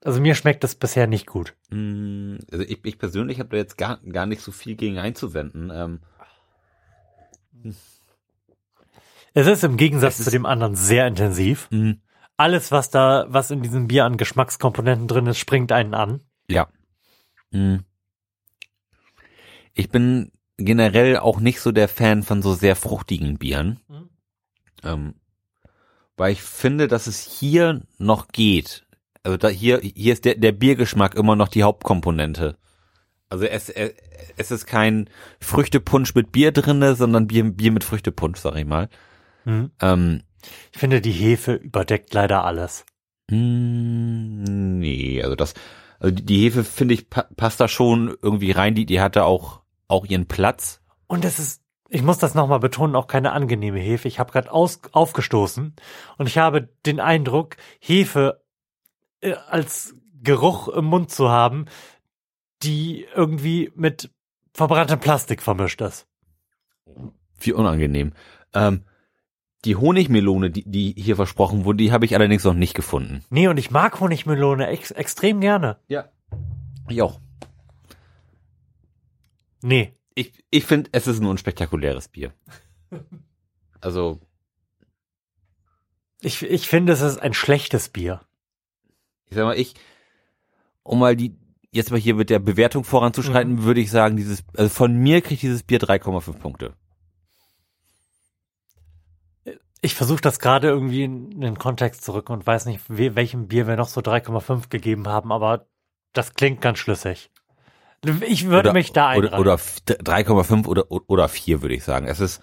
[0.04, 1.56] Also mir schmeckt es bisher nicht gut.
[1.72, 5.72] Mm, Also ich, ich persönlich habe da jetzt gar, gar nicht so viel gegen einzuwenden.
[5.74, 6.00] Ähm,
[9.34, 11.68] Es ist im Gegensatz Es zu ist- dem anderen sehr intensiv.
[11.72, 11.94] mm,
[12.38, 16.22] Alles, was da, was in diesem Bier an Geschmackskomponenten drin ist, springt einen an.
[16.48, 16.68] ja.
[17.54, 17.78] Mm.
[19.74, 23.80] Ich bin generell auch nicht so der Fan von so sehr fruchtigen Bieren.
[23.88, 24.10] Mhm.
[24.84, 25.14] Ähm,
[26.18, 28.86] weil ich finde, dass es hier noch geht.
[29.24, 32.58] Also da hier, hier ist der, der Biergeschmack immer noch die Hauptkomponente.
[33.30, 33.94] Also es, es,
[34.38, 38.90] es ist kein Früchtepunsch mit Bier drinne, sondern Bier, Bier mit Früchtepunsch, sag ich mal.
[39.46, 39.72] Mhm.
[39.82, 40.24] Ähm,
[40.72, 42.86] Ich finde, die Hefe überdeckt leider alles.
[43.32, 44.44] Mm,
[44.80, 45.54] Nee, also das,
[46.04, 48.76] also die- die Hefe finde ich pa passt da schon irgendwie rein.
[48.76, 50.82] Die, die hatte auch auch ihren Platz.
[51.08, 54.08] Und es ist, ich muss das nochmal betonen, auch keine angenehme Hefe.
[54.08, 55.76] Ich habe gerade aufgestoßen
[56.18, 58.42] und ich habe den Eindruck, Hefe
[59.22, 61.66] äh, als Geruch im Mund zu haben,
[62.64, 64.10] die irgendwie mit
[64.54, 66.08] verbranntem Plastik vermischt ist.
[67.40, 68.14] Wie unangenehm.
[68.54, 68.86] Ähm,
[69.66, 73.24] die Honigmelone, die, die hier versprochen wurde, die habe ich allerdings noch nicht gefunden.
[73.30, 75.78] Nee, und ich mag Honigmelone ex extrem gerne.
[75.88, 76.10] Ja.
[76.90, 77.20] Ich auch.
[79.62, 79.94] Nee.
[80.16, 82.34] Ich, ich finde, es ist ein spektakuläres Bier.
[83.82, 84.22] Also,
[86.22, 88.22] Ich, ich finde, es ist ein schlechtes Bier.
[89.30, 89.74] ich sag mal, ich,
[90.84, 91.36] um mal die,
[91.74, 95.42] jetzt mal hier mit der Bewertung voranzuschreiten, würde ich sagen, dieses, also von mir kriegt
[95.42, 96.76] dieses Bier 3,5 Punkte.
[99.84, 103.68] Ich versuche das gerade irgendwie in den Kontext zurück und weiß nicht, we welchem Bier
[103.68, 105.68] wir noch so 3,5 gegeben haben, aber
[106.14, 107.30] das klingt ganz schlüssig.
[108.28, 109.42] Ich würde oder, mich da oder, einreihen.
[109.42, 112.08] oder f- 3,5 oder, oder 4, würde ich sagen.
[112.08, 112.42] Es ist,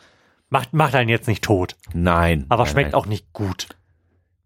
[0.49, 2.47] Macht, macht einen jetzt nicht tot, nein.
[2.49, 2.95] aber nein, schmeckt nein.
[3.01, 3.69] auch nicht gut.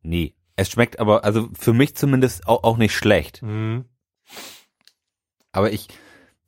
[0.03, 0.34] Nee.
[0.57, 3.42] Es schmeckt aber, also für mich zumindest auch, auch nicht schlecht.
[3.42, 3.86] Mhm.
[5.53, 5.88] Aber ich,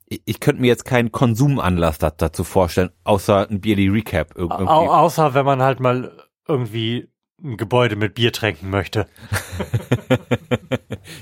[0.07, 4.31] ich, ich könnte mir jetzt keinen Konsumanlass da, dazu vorstellen, außer ein Bierly Recap.
[4.35, 4.67] Ir- Irgendwie.
[4.67, 7.07] Au außer wenn man halt mal irgendwie
[7.43, 9.07] ein Gebäude mit Bier tränken möchte.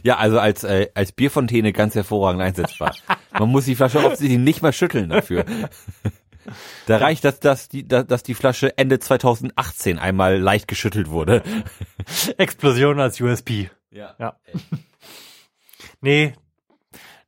[0.04, 2.96] Ja, also als, äh, als Bierfontäne ganz hervorragend einsetzbar.
[3.32, 5.46] Man muss die Flasche offensichtlich nicht mal schütteln dafür.
[6.86, 11.42] Da reicht, dass, dass, die, dass die Flasche Ende 2018 einmal leicht geschüttelt wurde.
[12.38, 13.72] Explosion als USP.
[13.90, 14.16] Ja.
[14.20, 14.40] Ja.
[16.02, 16.34] Nee.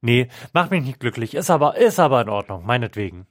[0.02, 1.34] Nee, macht mich nicht glücklich.
[1.34, 3.26] Ist aber, ist aber in Ordnung, meinetwegen.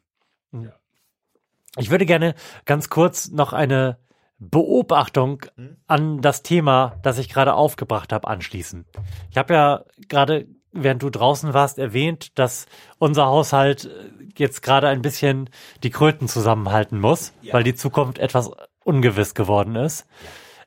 [1.76, 3.98] Ich würde gerne ganz kurz noch eine
[4.38, 5.42] Beobachtung
[5.86, 8.84] an das Thema, das ich gerade aufgebracht habe, anschließen.
[9.30, 12.66] Ich habe ja gerade, während du draußen warst, erwähnt, dass
[12.98, 15.48] unser Haushalt äh, jetzt gerade ein bisschen
[15.82, 18.50] die Kröten zusammenhalten muss, weil die Zukunft etwas
[18.84, 20.06] ungewiss geworden ist.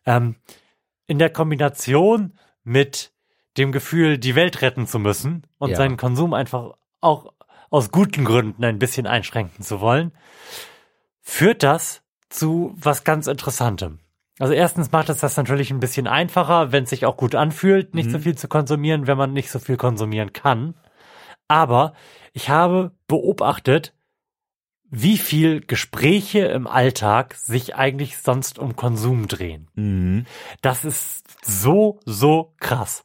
[0.05, 0.35] Ähm,
[1.05, 3.11] in der Kombination mit
[3.57, 5.77] dem Gefühl, die Welt retten zu müssen und Ja.
[5.77, 7.33] seinen Konsum einfach auch
[7.69, 10.11] aus guten Gründen ein bisschen einschränken zu wollen,
[11.21, 13.99] führt das zu was ganz Interessantem.
[14.39, 17.93] Also erstens macht es das natürlich ein bisschen einfacher, wenn es sich auch gut anfühlt,
[17.93, 20.75] nicht so viel zu konsumieren, wenn man nicht so viel konsumieren kann.
[21.49, 21.93] Aber
[22.31, 23.93] ich habe beobachtet,
[24.89, 29.67] wie viel Gespräche im Alltag sich eigentlich sonst um Konsum drehen.
[29.75, 30.25] Mhm.
[30.61, 33.03] Das ist so, so krass.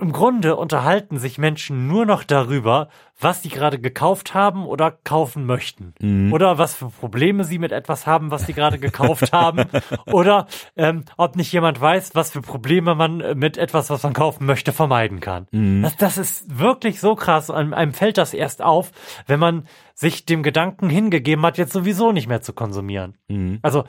[0.00, 2.88] Im Grunde unterhalten sich Menschen nur noch darüber,
[3.20, 5.94] was sie gerade gekauft haben oder kaufen möchten.
[6.00, 6.32] Mhm.
[6.32, 9.64] Oder was für Probleme sie mit etwas haben, was sie gerade gekauft haben.
[10.06, 10.46] Oder
[10.76, 14.46] ähm, ob nicht jemand weiß, was für Probleme man äh, mit etwas, was man kaufen
[14.46, 15.48] möchte, vermeiden kann.
[15.50, 15.82] Mhm.
[15.82, 17.50] Das, das ist wirklich so krass.
[17.50, 18.92] Einem, einem fällt das erst auf,
[19.26, 23.16] wenn man sich dem Gedanken hingegeben hat, jetzt sowieso nicht mehr zu konsumieren.
[23.26, 23.58] Mhm.
[23.62, 23.84] Also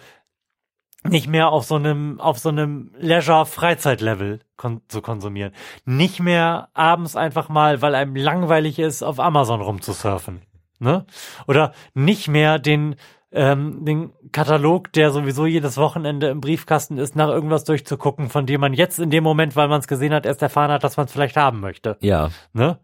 [1.03, 5.53] nicht mehr auf so einem auf so einem Leisure Freizeitlevel kon zu konsumieren.
[5.85, 10.41] Nicht mehr abends einfach mal, weil einem langweilig ist, auf Amazon rumzusurfen,
[10.79, 11.05] ne?
[11.47, 12.95] Oder nicht mehr den
[13.31, 18.59] ähm, den Katalog, der sowieso jedes Wochenende im Briefkasten ist, nach irgendwas durchzugucken, von dem
[18.59, 21.05] man jetzt in dem Moment, weil man es gesehen hat, erst erfahren hat, dass man
[21.05, 21.97] es vielleicht haben möchte.
[22.01, 22.31] Ja.
[22.53, 22.79] Ne?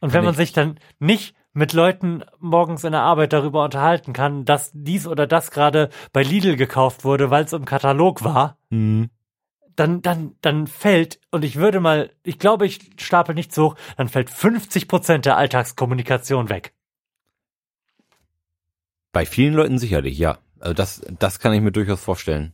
[0.00, 4.44] Und wenn man sich dann nicht mit Leuten morgens in der Arbeit darüber unterhalten kann,
[4.44, 9.10] dass dies oder das gerade bei Lidl gekauft wurde, weil es im Katalog war, Mhm.
[9.76, 13.76] dann, dann, dann fällt, und ich würde mal, ich glaube, ich stapel nicht so hoch,
[13.96, 16.74] dann fällt 50 Prozent der Alltagskommunikation weg.
[19.12, 20.38] Bei vielen Leuten sicherlich, ja.
[20.58, 22.52] Also das, das kann ich mir durchaus vorstellen.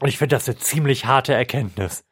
[0.00, 2.04] Und ich finde das eine ziemlich harte Erkenntnis,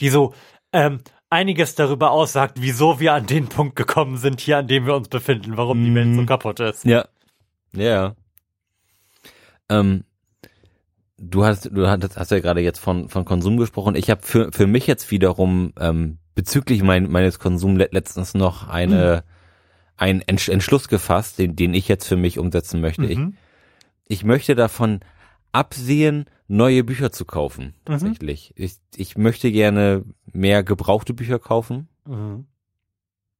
[0.00, 0.34] die so
[0.72, 1.00] ähm,
[1.32, 5.08] einiges darüber aussagt, wieso wir an den Punkt gekommen sind, hier an dem wir uns
[5.08, 6.26] befinden, warum die Welt so Mhm.
[6.26, 6.84] kaputt ist.
[6.84, 7.06] Ja.
[7.74, 8.14] Ja.
[9.68, 10.04] Ähm,
[11.18, 13.94] du hast, du hast, hast ja gerade jetzt von, von Konsum gesprochen.
[13.94, 18.68] Ich habe für, für mich jetzt wiederum ähm, bezüglich mein, meines Konsums le- letztens noch
[18.68, 19.24] eine,
[19.96, 23.06] einen Entsch Entschluss gefasst, den, den ich jetzt für mich umsetzen möchte.
[23.06, 23.36] Ich, Mhm.
[24.08, 25.00] ich möchte davon
[25.52, 27.84] absehen, neue Bücher zu kaufen, Mhm.
[27.84, 28.52] tatsächlich.
[28.56, 32.46] Ich, ich möchte gerne mehr gebrauchte Bücher kaufen, Mhm.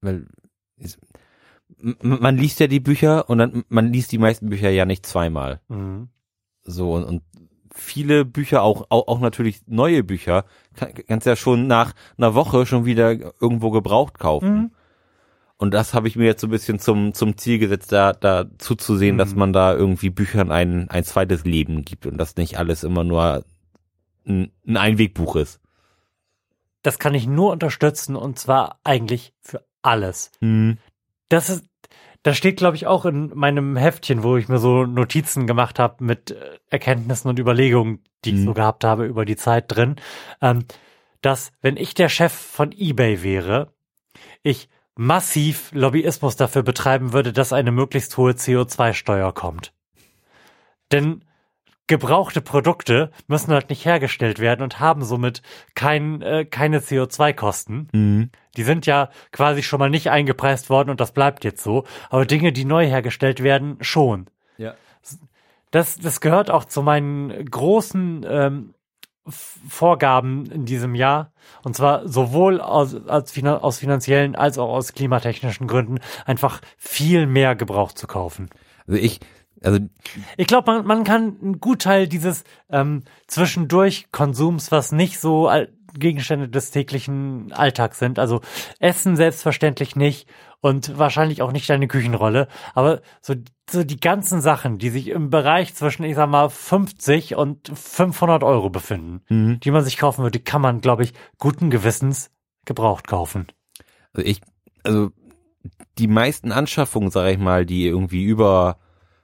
[0.00, 0.26] weil
[0.76, 0.98] es,
[1.78, 5.60] man liest ja die Bücher und dann man liest die meisten Bücher ja nicht zweimal.
[5.68, 6.08] Mhm.
[6.62, 7.22] So und, und
[7.74, 10.44] viele Bücher, auch, auch auch natürlich neue Bücher,
[10.76, 14.74] kann, kannst ja schon nach einer Woche schon wieder irgendwo gebraucht kaufen.
[15.62, 15.66] Mhm.
[15.66, 18.46] Und das habe ich mir jetzt so ein bisschen zum zum Ziel gesetzt, da da
[18.58, 19.38] zuzusehen, dass Mhm.
[19.38, 23.44] man da irgendwie Büchern ein ein zweites Leben gibt und dass nicht alles immer nur
[24.26, 25.60] ein, ein Einwegbuch ist.
[26.82, 30.32] Das kann ich nur unterstützen und zwar eigentlich für alles.
[30.40, 30.78] Hm.
[31.28, 31.64] Das ist,
[32.24, 36.04] das steht, glaube ich, auch in meinem Heftchen, wo ich mir so Notizen gemacht habe
[36.04, 38.44] mit äh, Erkenntnissen und Überlegungen, die ich Mhm.
[38.46, 39.96] so gehabt habe über die Zeit drin,
[40.40, 40.64] ähm,
[41.20, 43.72] dass wenn ich der Chef von eBay wäre,
[44.42, 49.72] ich massiv Lobbyismus dafür betreiben würde, dass eine möglichst hohe CO2-Steuer kommt.
[50.90, 51.24] Denn
[51.86, 55.43] gebrauchte Produkte müssen halt nicht hergestellt werden und haben somit
[55.74, 57.88] kein, äh, keine CO2-Kosten.
[57.93, 58.30] Hm.
[58.57, 61.84] Die sind ja quasi schon mal nicht eingepreist worden und das bleibt jetzt so.
[62.11, 64.26] Aber Dinge, die neu hergestellt werden, schon.
[64.59, 64.74] Ja.
[65.70, 68.74] Das, das gehört auch zu meinen großen ähm,
[69.26, 71.32] Vorgaben in diesem Jahr.
[71.62, 77.54] Und zwar sowohl aus, finan- aus finanziellen als auch aus klimatechnischen Gründen einfach viel mehr
[77.54, 78.50] Gebrauch zu kaufen.
[78.86, 79.20] Also ich,
[79.62, 79.78] also
[80.36, 85.48] Ich glaube, man, man kann einen Gutteil dieses ähm, zwischendurch Konsums, was nicht so
[85.95, 88.40] Gegenstände des täglichen Alltags sind, also
[88.78, 90.28] Essen selbstverständlich nicht
[90.61, 93.34] und wahrscheinlich auch nicht deine Küchenrolle, aber so,
[93.70, 98.43] so die ganzen Sachen, die sich im Bereich zwischen, ich sag mal, 50 und 500
[98.45, 99.61] Euro befinden, Mhm.
[99.61, 102.30] die man sich kaufen würde, die kann man, glaube ich, guten Gewissens
[102.64, 103.47] gebraucht kaufen.
[104.12, 104.40] Also ich,
[104.84, 105.11] also
[105.99, 108.78] die meisten Anschaffungen, sage ich mal, die irgendwie über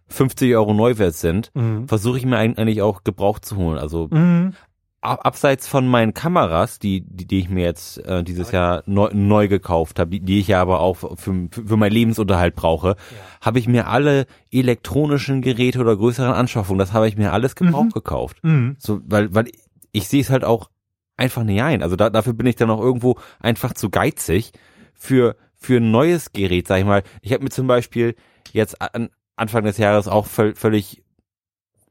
[0.08, 1.86] 50 Euro Neuwert sind, Mhm.
[1.86, 3.78] versuche ich mir eigentlich auch gebraucht zu holen.
[3.78, 4.54] Also Mhm.
[5.00, 9.10] Ab, abseits von meinen Kameras, die, die, die ich mir jetzt äh, dieses Jahr neu,
[9.12, 12.96] neu gekauft habe, die, die ich ja aber auch für, für meinen Lebensunterhalt brauche,
[13.40, 17.86] habe ich mir alle elektronischen Geräte oder größeren Anschaffungen, das habe ich mir alles gebraucht
[17.86, 17.90] Mhm.
[17.90, 18.36] gekauft.
[18.42, 18.76] Mhm.
[18.78, 19.46] So, weil, weil
[19.92, 20.70] ich sehe es halt auch
[21.16, 21.82] einfach nicht ein.
[21.82, 24.52] Also da, dafür bin ich dann auch irgendwo einfach zu geizig
[24.94, 27.02] für, für ein neues Gerät, sag ich mal.
[27.22, 28.14] Ich habe mir zum Beispiel
[28.52, 31.02] jetzt an Anfang des Jahres auch völ völlig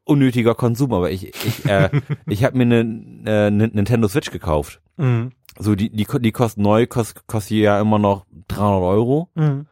[0.07, 1.89] unnötiger Konsum, aber ich, ich, äh,
[2.25, 2.79] ich habe mir eine
[3.25, 4.81] äh, ne Nintendo Switch gekauft.
[4.97, 5.31] Mhm.
[5.59, 9.29] So, die, die, die kostet neu, kostet, kostet ja immer noch 300 Euro.
[9.35, 9.65] Mhm.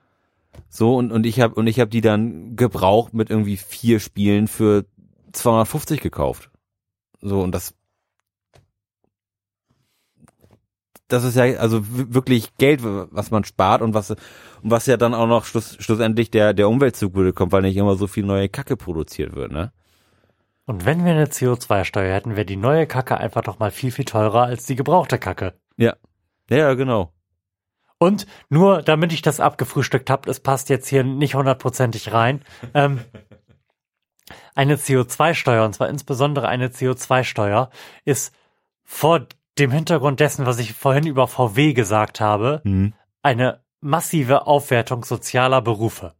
[0.69, 4.47] So, und, und ich habe und ich habe die dann gebraucht mit irgendwie vier Spielen
[4.47, 4.85] für
[5.31, 6.49] 250 gekauft.
[7.21, 7.73] So, und das
[11.07, 14.19] das ist ja also wirklich Geld, was man spart und was und
[14.63, 17.95] was ja dann auch noch schluss, schlussendlich der der Umwelt zugute kommt, weil nicht immer
[17.95, 19.71] so viel neue Kacke produziert wird, ne?
[20.65, 24.05] Und wenn wir eine CO2-Steuer hätten, wäre die neue Kacke einfach doch mal viel, viel
[24.05, 25.53] teurer als die gebrauchte Kacke.
[25.77, 25.95] Ja.
[26.49, 27.11] Ja, genau.
[27.97, 32.43] Und nur damit ich das abgefrühstückt habe, es passt jetzt hier nicht hundertprozentig rein.
[32.73, 32.99] Ähm,
[34.55, 37.69] eine CO2-Steuer, und zwar insbesondere eine CO2-Steuer,
[38.03, 38.35] ist
[38.83, 42.93] vor dem Hintergrund dessen, was ich vorhin über VW gesagt habe, Mhm.
[43.21, 46.13] eine massive Aufwertung sozialer Berufe.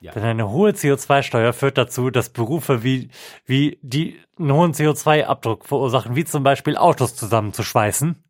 [0.00, 0.12] Ja.
[0.12, 3.10] Denn eine hohe CO2-Steuer führt dazu, dass Berufe wie,
[3.46, 8.22] wie die einen hohen CO2-Abdruck verursachen, wie zum Beispiel Autos zusammenzuschweißen,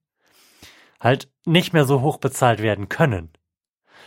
[1.00, 3.30] halt nicht mehr so hoch bezahlt werden können.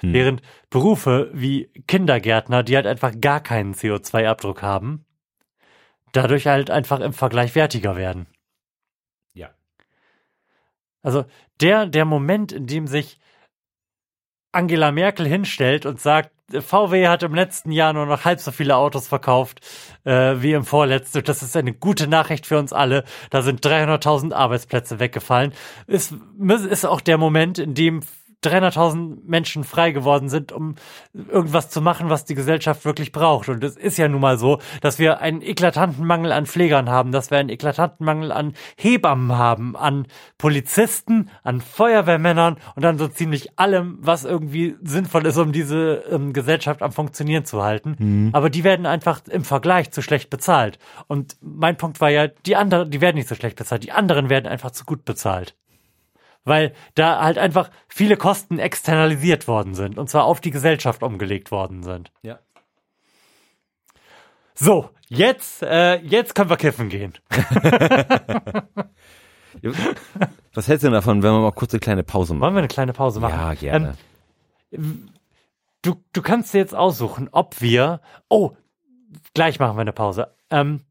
[0.02, 0.14] Hm.
[0.14, 5.06] Während Berufe wie Kindergärtner, die halt einfach gar keinen CO2-Abdruck haben,
[6.12, 8.28] dadurch halt einfach im Vergleich wertiger werden.
[9.34, 9.52] Ja.
[11.04, 11.26] Also
[11.62, 13.20] der, der Moment, in dem sich
[14.52, 18.76] Angela Merkel hinstellt und sagt, VW hat im letzten Jahr nur noch halb so viele
[18.76, 19.62] Autos verkauft
[20.04, 21.24] äh, wie im vorletzten.
[21.24, 23.06] Das ist eine gute Nachricht für uns alle.
[23.30, 25.54] Da sind 300.000 Arbeitsplätze weggefallen.
[25.88, 26.14] Ist,
[26.70, 28.02] ist auch der Moment, in dem
[28.44, 30.76] 300.000 Menschen frei geworden sind, um
[31.14, 33.50] irgendwas zu machen, was die Gesellschaft wirklich braucht.
[33.50, 37.12] Und es ist ja nun mal so, dass wir einen eklatanten Mangel an Pflegern haben,
[37.12, 43.08] dass wir einen eklatanten Mangel an Hebammen haben, an Polizisten, an Feuerwehrmännern und an so
[43.08, 47.96] ziemlich allem, was irgendwie sinnvoll ist, um diese ähm, Gesellschaft am Funktionieren zu halten.
[48.00, 48.30] Mhm.
[48.34, 50.80] Aber die werden einfach im Vergleich zu schlecht bezahlt.
[51.08, 54.30] Und mein Punkt war ja, die anderen, die werden nicht so schlecht bezahlt, die anderen
[54.30, 55.56] werden einfach zu gut bezahlt
[56.44, 61.52] weil da halt einfach viele Kosten externalisiert worden sind und zwar auf die Gesellschaft umgelegt
[61.52, 62.12] worden sind.
[62.22, 62.40] Ja.
[64.54, 67.14] So, jetzt, äh, jetzt können wir kiffen gehen.
[70.54, 72.42] Was hältst du denn davon, wenn wir mal kurz eine kleine Pause machen?
[72.42, 73.40] Wollen wir eine kleine Pause machen?
[73.40, 73.94] Ja, gerne.
[74.72, 75.10] Ähm,
[75.82, 78.02] du, du kannst dir jetzt aussuchen, ob wir.
[78.30, 78.52] Oh,
[79.34, 80.34] gleich machen wir eine Pause.
[80.50, 80.82] Ähm,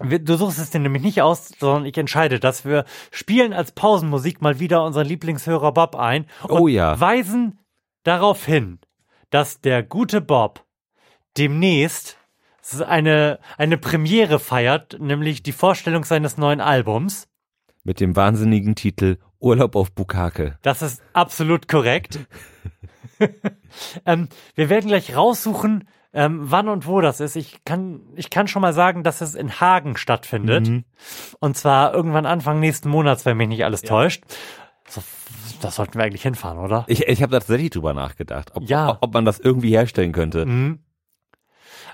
[0.00, 4.42] Du suchst es dir nämlich nicht aus, sondern ich entscheide dass Wir spielen als Pausenmusik
[4.42, 6.98] mal wieder unseren Lieblingshörer Bob ein und oh ja.
[6.98, 7.60] weisen
[8.02, 8.80] darauf hin,
[9.30, 10.64] dass der gute Bob
[11.38, 12.18] demnächst
[12.86, 17.28] eine, eine Premiere feiert, nämlich die Vorstellung seines neuen Albums.
[17.84, 20.58] Mit dem wahnsinnigen Titel Urlaub auf Bukake.
[20.62, 22.18] Das ist absolut korrekt.
[24.06, 27.36] ähm, wir werden gleich raussuchen, ähm, wann und wo das ist.
[27.36, 30.68] Ich kann, ich kann schon mal sagen, dass es in Hagen stattfindet.
[30.68, 30.84] Mhm.
[31.40, 33.88] Und zwar irgendwann Anfang nächsten Monats, wenn mich nicht alles ja.
[33.88, 34.22] täuscht.
[34.88, 35.02] So,
[35.60, 36.84] das sollten wir eigentlich hinfahren, oder?
[36.86, 38.96] Ich, ich habe tatsächlich drüber nachgedacht, ob, ja.
[39.00, 40.46] ob man das irgendwie herstellen könnte.
[40.46, 40.78] Mhm.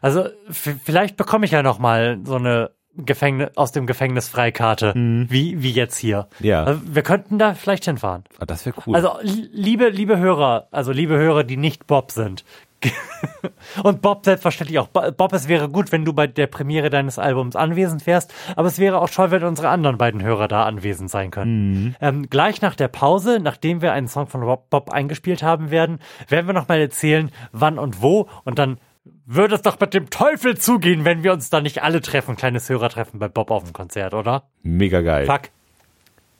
[0.02, 5.26] Also vielleicht bekomme ich ja noch mal so eine Gefängnis aus dem Gefängnis Freikarte, mhm.
[5.30, 6.28] wie wie jetzt hier.
[6.40, 6.64] Ja.
[6.64, 8.24] Also wir könnten da vielleicht hinfahren.
[8.38, 8.94] Ah, das wäre cool.
[8.94, 12.44] Also liebe liebe Hörer, also liebe Hörer, die nicht Bob sind,
[13.82, 14.88] und Bob selbstverständlich auch.
[14.88, 18.78] Bob, es wäre gut, wenn du bei der Premiere deines Albums anwesend wärst, aber es
[18.78, 21.72] wäre auch toll, wenn unsere anderen beiden Hörer da anwesend sein können.
[21.72, 21.96] Mhm.
[22.00, 25.98] Ähm, gleich nach der Pause, nachdem wir einen Song von Bob, Bob eingespielt haben werden,
[26.28, 28.78] werden wir nochmal erzählen, wann und wo und dann
[29.24, 32.68] würde es doch mit dem Teufel zugehen, wenn wir uns da nicht alle treffen, kleines
[32.68, 34.44] Hörertreffen bei Bob auf dem Konzert, oder?
[34.62, 35.26] Mega geil.
[35.26, 35.50] Fuck.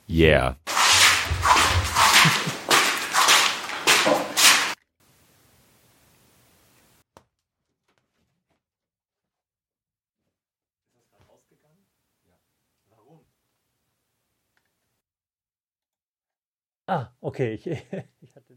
[0.09, 0.57] Yeah.
[16.91, 17.67] Ah, okay, ich,
[18.21, 18.50] ich hatte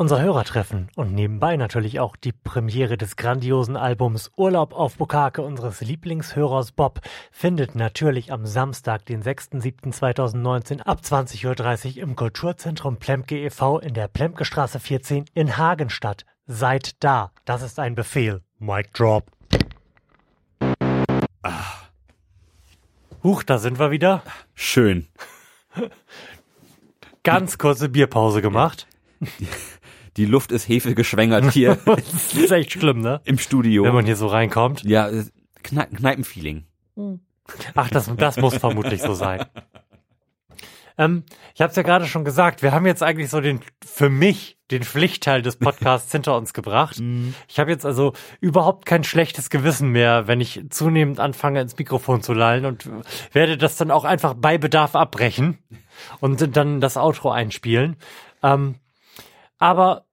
[0.00, 5.80] Unser Hörertreffen und nebenbei natürlich auch die Premiere des grandiosen Albums Urlaub auf Bukake unseres
[5.80, 7.00] Lieblingshörers Bob
[7.32, 13.80] findet natürlich am Samstag, den 6.7.2019 ab 20.30 Uhr im Kulturzentrum Plemke e.V.
[13.80, 16.24] in der Plemke Straße 14 in Hagen statt.
[16.46, 17.32] Seid da.
[17.44, 18.42] Das ist ein Befehl.
[18.60, 19.32] Mic drop.
[23.24, 24.22] Huch, da sind wir wieder.
[24.54, 25.08] Schön.
[27.24, 28.86] Ganz kurze Bierpause gemacht.
[30.18, 33.20] Die Luft ist hefegeschwängert hier das ist echt schlimm, ne?
[33.24, 33.84] im Studio.
[33.84, 34.82] Wenn man hier so reinkommt.
[34.84, 36.66] ja, es- Kne Kneipenfeeling.
[37.74, 39.44] Ach, das, das muss vermutlich so sein.
[40.98, 41.22] Ähm,
[41.54, 44.58] ich habe es ja gerade schon gesagt, wir haben jetzt eigentlich so den, für mich,
[44.72, 47.00] den Pflichtteil des Podcasts hinter uns gebracht.
[47.48, 52.22] Ich habe jetzt also überhaupt kein schlechtes Gewissen mehr, wenn ich zunehmend anfange, ins Mikrofon
[52.22, 52.88] zu lallen und
[53.32, 55.58] werde das dann auch einfach bei Bedarf abbrechen
[56.20, 57.96] und dann das Outro einspielen.
[58.42, 58.76] Ähm,
[59.58, 60.04] aber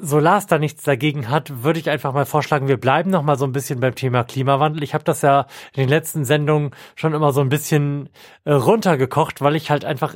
[0.00, 3.38] so Lars da nichts dagegen hat, würde ich einfach mal vorschlagen, wir bleiben noch mal
[3.38, 4.82] so ein bisschen beim Thema Klimawandel.
[4.82, 8.08] Ich habe das ja in den letzten Sendungen schon immer so ein bisschen
[8.44, 10.14] äh, runtergekocht, weil ich halt einfach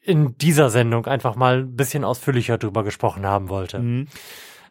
[0.00, 3.78] in dieser Sendung einfach mal ein bisschen ausführlicher drüber gesprochen haben wollte.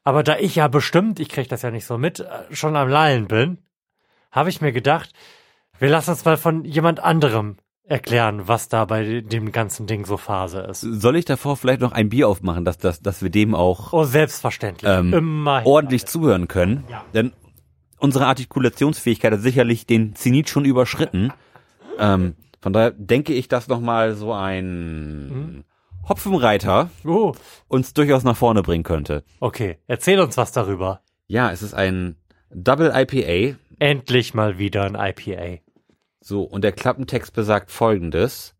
[0.03, 2.89] Aber da ich ja bestimmt, ich kriege das ja nicht so mit, äh, schon am
[2.89, 3.59] Lallen bin,
[4.31, 5.13] habe ich mir gedacht,
[5.77, 7.57] wir lassen uns mal von jemand anderem
[7.89, 10.81] erklären, was da bei dem ganzen Ding so Phase ist.
[10.81, 14.03] Soll ich davor vielleicht noch ein Bier aufmachen, dass, dass, dass wir dem auch Oh,
[14.03, 14.89] selbstverständlich.
[14.89, 15.67] ähm, Immerhin.
[15.67, 16.83] ordentlich zuhören können?
[16.89, 17.03] Ja.
[17.13, 17.31] Denn
[17.97, 21.33] unsere Artikulationsfähigkeit hat sicherlich den Zenit schon überschritten.
[21.97, 25.63] Ähm, von daher denke ich, dass noch mal so ein
[26.07, 27.33] Hopfenreiter Oh,
[27.67, 29.23] uns durchaus nach vorne bringen könnte.
[29.39, 29.77] okay.
[29.87, 31.01] Erzähl uns was darüber.
[31.27, 32.15] Ja, es ist ein
[32.51, 33.57] Double IPA.
[33.79, 35.61] Endlich mal wieder ein IPA.
[36.21, 38.55] So, und der Klappentext besagt folgendes.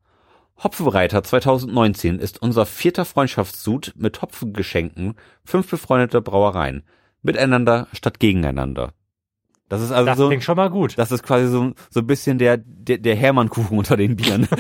[0.64, 6.84] Hopfenreiter 2019 ist unser vierter Freundschaftssud mit Hopfengeschenken fünf befreundete Brauereien.
[7.22, 8.92] Miteinander statt gegeneinander.
[9.68, 10.98] Das ist also Das so, klingt schon mal gut.
[10.98, 14.48] das ist quasi so, so ein bisschen der, der, der Hermannkuchen unter den Bieren.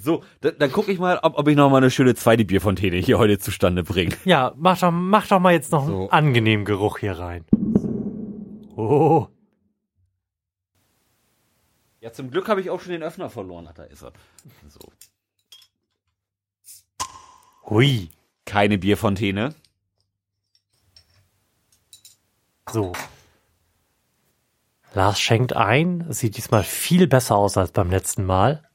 [0.00, 2.96] so, da, dann gucke ich mal, ob, ob ich noch mal eine schöne zweite Bierfontäne
[2.98, 4.14] hier heute zustande bringe.
[4.24, 6.00] Ja, mach doch, mach doch mal jetzt noch So.
[6.02, 7.44] einen angenehmen Geruch hier rein.
[8.76, 9.26] Oh,
[12.02, 13.68] Ja, zum Glück habe ich auch schon den Öffner verloren.
[13.70, 14.12] Ach, da ist er.
[14.68, 14.80] So.
[17.66, 18.10] hui.
[18.44, 19.54] Keine Bierfontäne.
[22.68, 22.92] So.
[24.94, 26.12] Lars schenkt ein.
[26.12, 28.68] Sieht diesmal viel besser aus als beim letzten Mal.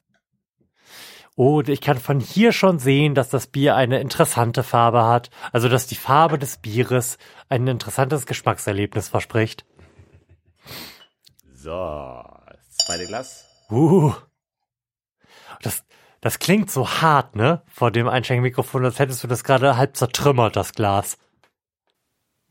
[1.36, 5.28] Oh, und ich kann von hier schon sehen, dass das Bier eine interessante Farbe hat.
[5.52, 7.18] Also, dass die Farbe des Bieres
[7.50, 9.66] ein interessantes Geschmackserlebnis verspricht.
[11.52, 12.37] So,
[12.88, 13.44] das zweite Glas.
[13.70, 14.14] Uh.
[15.62, 15.84] Das,
[16.20, 17.62] das klingt so hart, ne?
[17.66, 21.18] Vor dem Einschenkmikrofon, als hättest du das gerade halb zertrümmert, das Glas.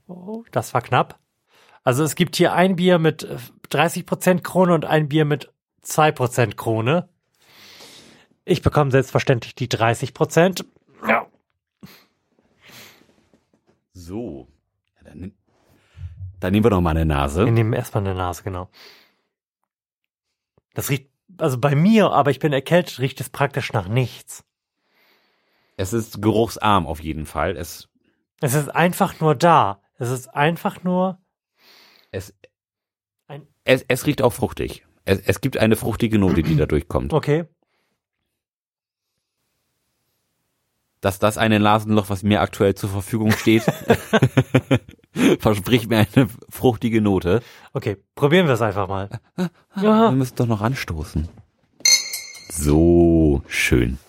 [0.08, 1.20] Oh, das war knapp.
[1.84, 3.38] Also es gibt hier ein Bier mit äh,
[3.72, 5.52] 30% Krone und ein Bier mit
[5.84, 7.10] 2% Krone.
[8.46, 10.66] Ich bekomme selbstverständlich die 30%.
[11.08, 11.28] Ja.
[13.94, 14.48] So.
[14.98, 15.34] Ja, dann,
[16.40, 17.46] dann nehmen wir noch mal eine Nase.
[17.46, 18.70] Wir nehmen erstmal eine Nase, genau.
[20.78, 21.10] Das riecht,
[21.40, 24.44] also bei mir, aber ich bin erkältet, riecht es praktisch nach nichts.
[25.76, 27.58] Es ist geruchsarm auf jeden Fall.
[27.58, 27.90] Es,
[28.42, 29.82] Es ist einfach nur da.
[29.98, 31.18] Es ist einfach nur
[32.12, 32.32] es,
[33.26, 33.48] ein.
[33.64, 34.86] es, es riecht auch fruchtig.
[35.04, 37.12] Es, es gibt eine fruchtige Note, die da durchkommt.
[37.12, 37.46] Okay.
[41.02, 43.66] Dass das eine Nasenloch, was mir aktuell zur Verfügung steht,
[45.40, 47.42] verspricht mir eine fruchtige Note.
[47.74, 49.10] Okay, probieren wir es einfach mal.
[49.76, 51.28] Wir müssen doch noch anstoßen.
[52.50, 54.00] So schön.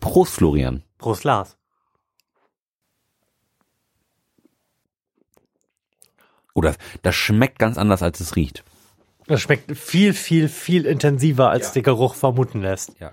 [0.00, 0.82] Prost, Florian.
[0.98, 1.56] Prost, Lars.
[6.54, 8.62] Oh, das, das schmeckt ganz anders, als es riecht.
[9.26, 11.72] Das schmeckt viel, viel, viel intensiver, als Ja.
[11.74, 12.92] der Geruch vermuten lässt.
[13.00, 13.12] Ja.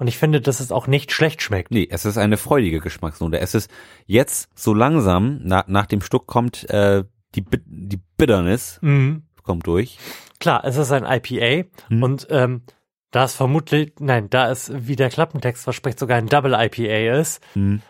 [0.00, 1.70] Und ich finde, dass es auch nicht schlecht schmeckt.
[1.70, 3.38] Nee, es ist eine freudige Geschmacksnote.
[3.38, 3.70] Es ist
[4.06, 7.04] jetzt so langsam, na, nach dem Stuck kommt äh,
[7.34, 9.24] die, die Bitterness, Mhm.
[9.42, 9.98] kommt durch.
[10.40, 12.02] Klar, es ist ein IPA Hm.
[12.02, 12.62] und ähm,
[13.10, 17.42] da es vermutlich, nein, da es, wie der Klappentext verspricht, sogar ein Double IPA ist,
[17.52, 17.82] Hm.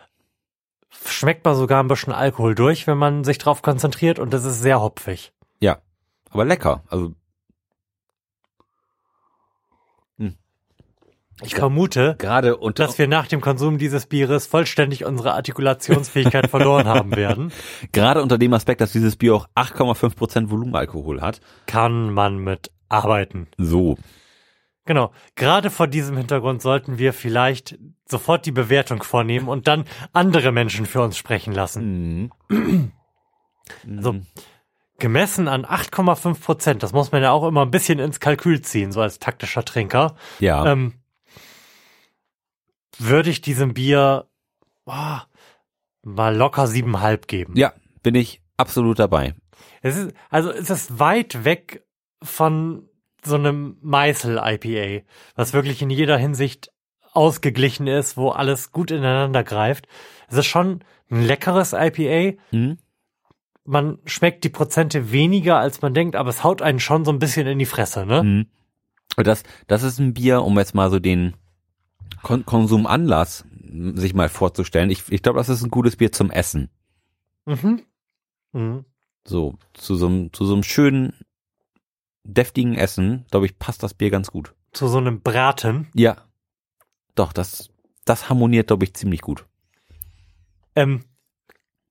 [0.90, 4.60] schmeckt man sogar ein bisschen Alkohol durch, wenn man sich drauf konzentriert und es ist
[4.62, 5.32] sehr hopfig.
[5.60, 5.78] Ja,
[6.30, 6.82] aber lecker.
[6.88, 7.14] Also
[11.42, 16.86] Ich vermute, gerade unter dass wir nach dem Konsum dieses Bieres vollständig unsere Artikulationsfähigkeit verloren
[16.86, 17.52] haben werden.
[17.92, 21.40] gerade unter dem Aspekt, dass dieses Bier auch 8,5 Prozent Volumenalkohol hat.
[21.66, 23.48] Kann man mit arbeiten.
[23.56, 23.96] So,
[24.90, 25.12] Genau.
[25.36, 30.84] Gerade vor diesem Hintergrund sollten wir vielleicht sofort die Bewertung vornehmen und dann andere Menschen
[30.84, 32.32] für uns sprechen lassen.
[32.48, 32.92] Mhm.
[34.00, 34.16] So.
[34.98, 38.90] Gemessen an 8,5 Prozent, das muss man ja auch immer ein bisschen ins Kalkül ziehen,
[38.90, 40.94] so als taktischer Trinker, ja, ähm,
[43.00, 44.26] würde ich diesem Bier
[44.84, 45.26] boah,
[46.02, 47.54] mal locker siebenhalb geben.
[47.56, 47.72] ja,
[48.02, 49.34] bin ich absolut dabei.
[49.82, 51.84] Es ist, also es ist weit weg
[52.22, 52.88] von
[53.24, 55.04] so einem Meißel-IPA,
[55.34, 56.72] was wirklich in jeder Hinsicht
[57.12, 59.86] ausgeglichen ist, wo alles gut ineinander greift.
[60.28, 62.38] Es ist schon ein leckeres IPA.
[62.50, 62.78] Hm?
[63.64, 67.18] Man schmeckt die Prozente weniger, als man denkt, aber es haut einen schon so ein
[67.18, 68.22] bisschen in die Fresse, ne?
[68.22, 68.46] Mhm.
[69.16, 71.34] Und das, das ist ein Bier, um jetzt mal so den
[72.22, 73.44] Kon Konsumanlass
[73.94, 74.90] sich mal vorzustellen.
[74.90, 76.70] Ich, ich glaube, das ist ein gutes Bier zum Essen.
[77.46, 77.82] Mhm.
[78.52, 78.84] Mhm.
[79.26, 81.14] So, zu so einem, zu so einem schönen,
[82.24, 84.54] deftigen Essen, glaube ich, passt das Bier ganz gut.
[84.72, 85.88] Zu so einem Braten.
[85.94, 86.16] Ja.
[87.14, 87.70] Doch, das,
[88.04, 89.46] das harmoniert, glaube ich, ziemlich gut.
[90.76, 91.04] Ähm,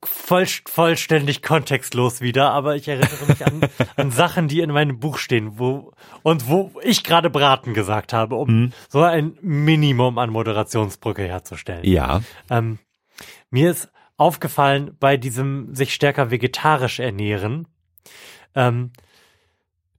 [0.03, 3.61] voll, vollständig kontextlos wieder, aber ich erinnere mich an,
[3.97, 5.93] an Sachen, die in meinem Buch stehen, wo
[6.23, 8.73] und wo ich gerade Braten gesagt habe, um Mhm.
[8.87, 11.83] so ein Minimum an Moderationsbrücke herzustellen.
[11.83, 12.21] Ja.
[12.49, 12.79] Ähm,
[13.49, 17.67] mir ist aufgefallen bei diesem sich stärker vegetarisch ernähren,
[18.55, 18.91] ähm,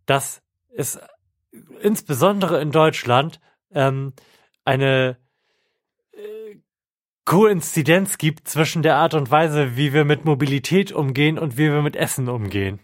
[0.07, 0.43] dass
[0.75, 0.99] es
[1.81, 3.41] insbesondere in Deutschland
[3.73, 4.13] ähm,
[4.65, 5.17] eine
[7.25, 11.83] Koinzidenz gibt zwischen der Art und Weise, wie wir mit Mobilität umgehen und wie wir
[11.83, 12.81] mit Essen umgehen.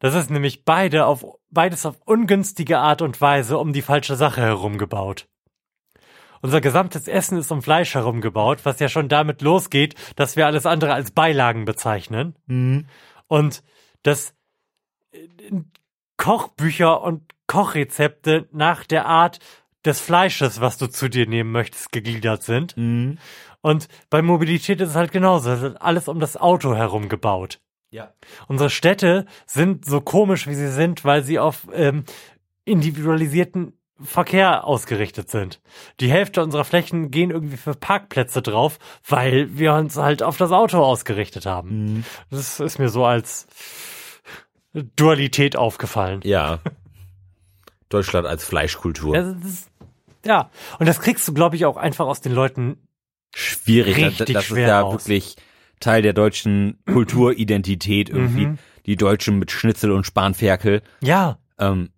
[0.00, 4.42] Das ist nämlich beide auf, beides auf ungünstige Art und Weise um die falsche Sache
[4.42, 5.28] herum gebaut.
[6.42, 10.44] Unser gesamtes Essen ist um Fleisch herum gebaut, was ja schon damit losgeht, dass wir
[10.44, 12.36] alles andere als Beilagen bezeichnen.
[13.28, 13.62] Und
[14.02, 14.34] dass
[15.12, 15.28] äh,
[16.18, 19.38] Kochbücher und Kochrezepte nach der Art
[19.84, 22.76] des Fleisches, was du zu dir nehmen möchtest, gegliedert sind.
[22.76, 23.18] Mhm.
[23.60, 25.50] Und bei Mobilität ist es halt genauso.
[25.50, 27.60] Es ist alles um das Auto herum gebaut.
[27.90, 28.12] Ja.
[28.48, 32.04] Unsere Städte sind so komisch, wie sie sind, weil sie auf ähm,
[32.64, 35.60] individualisierten Verkehr ausgerichtet sind.
[36.00, 38.78] Die Hälfte unserer Flächen gehen irgendwie für Parkplätze drauf,
[39.08, 41.84] weil wir uns halt auf das Auto ausgerichtet haben.
[41.84, 42.04] Mhm.
[42.30, 43.46] Das ist mir so als
[44.96, 46.20] Dualität aufgefallen.
[46.24, 46.58] Ja.
[47.88, 49.14] Deutschland als Fleischkultur.
[49.14, 49.70] Das ist,
[50.24, 52.88] ja, und das kriegst du, glaube ich, auch einfach aus den Leuten.
[53.34, 53.94] schwierig.
[53.96, 54.92] Das- Richtig das schwer ist ja raus.
[55.08, 55.36] wirklich
[55.80, 58.46] Teil der deutschen Kulturidentität irgendwie.
[58.46, 58.58] Mhm.
[58.86, 60.82] Die Deutschen mit Schnitzel und Spanferkel.
[61.00, 61.90] Ja, Ähm,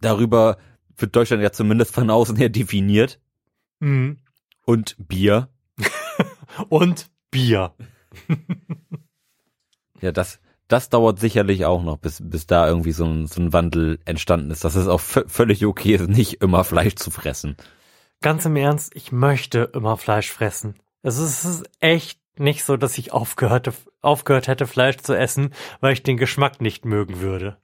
[0.00, 0.56] darüber
[0.96, 3.20] wird Deutschland ja zumindest von außen her definiert.
[3.80, 4.18] mhm.
[4.64, 5.48] Und Bier.
[6.68, 7.74] und Bier.
[10.00, 10.40] Ja, das,
[10.72, 14.50] das dauert sicherlich auch noch, bis, bis da irgendwie so ein, so ein Wandel entstanden
[14.50, 14.64] ist.
[14.64, 17.56] Dass es auch vö- völlig okay ist, nicht immer Fleisch zu fressen.
[18.20, 20.76] Ganz im Ernst, ich möchte immer Fleisch fressen.
[21.02, 23.70] Es ist, es ist echt nicht so, dass ich aufgehört,
[24.00, 27.58] aufgehört hätte, Fleisch zu essen, weil ich den Geschmack nicht mögen würde.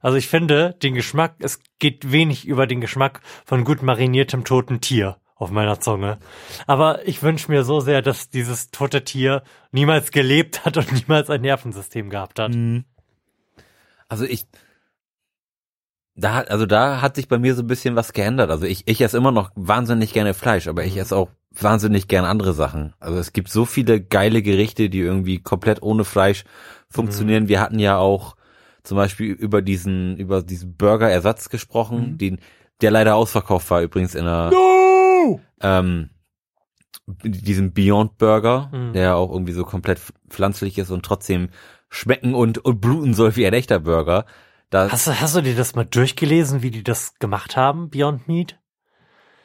[0.00, 4.80] Also ich finde, den Geschmack, es geht wenig über den Geschmack von gut mariniertem toten
[4.80, 6.18] Tier auf meiner Zunge.
[6.66, 11.30] Aber ich wünsche mir so sehr, dass dieses tote Tier niemals gelebt hat und niemals
[11.30, 12.52] ein Nervensystem gehabt hat.
[14.08, 14.46] Also ich,
[16.14, 18.50] da, also da hat sich bei mir so ein bisschen was geändert.
[18.50, 22.24] Also ich, ich esse immer noch wahnsinnig gerne Fleisch, aber ich esse auch wahnsinnig gern
[22.24, 22.94] andere Sachen.
[22.98, 26.44] Also es gibt so viele geile Gerichte, die irgendwie komplett ohne Fleisch
[26.88, 27.48] funktionieren.
[27.48, 28.36] Wir hatten ja auch
[28.82, 32.38] zum Beispiel über diesen, über diesen Burger-Ersatz gesprochen, den,
[32.80, 34.50] der leider ausverkauft war übrigens in einer,
[35.60, 36.10] ähm,
[37.22, 38.92] diesem Beyond Burger, Mhm.
[38.92, 41.50] der auch irgendwie so komplett pflanzlich ist und trotzdem
[41.88, 44.24] schmecken und, und bluten soll wie ein echter Burger.
[44.70, 48.26] Da, Hast du, hast du dir das mal durchgelesen, wie die das gemacht haben, Beyond
[48.26, 48.58] Meat?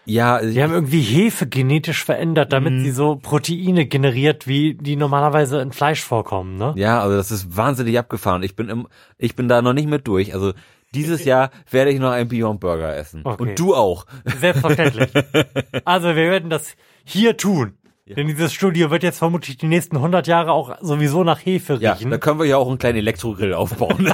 [0.06, 2.84] Ja, Die haben irgendwie Hefe genetisch verändert, damit Mhm.
[2.84, 6.74] sie so Proteine generiert, wie die normalerweise in Fleisch vorkommen, ne?
[6.76, 8.42] ja, also das ist wahnsinnig abgefahren.
[8.42, 8.88] Ich bin im,
[9.20, 10.34] ich bin da noch nicht mit durch.
[10.34, 10.54] Also
[10.94, 13.22] dieses Jahr werde ich noch einen Beyond Burger essen.
[13.24, 13.42] Okay.
[13.42, 14.06] Und du auch.
[14.26, 15.10] Selbstverständlich.
[15.86, 17.78] also wir werden das hier tun.
[18.08, 21.94] Denn dieses Studio wird jetzt vermutlich die nächsten 100 Jahre auch sowieso nach Hefe Ja,
[21.94, 22.12] riechen.
[22.12, 24.12] da können wir ja auch einen kleinen Elektrogrill aufbauen.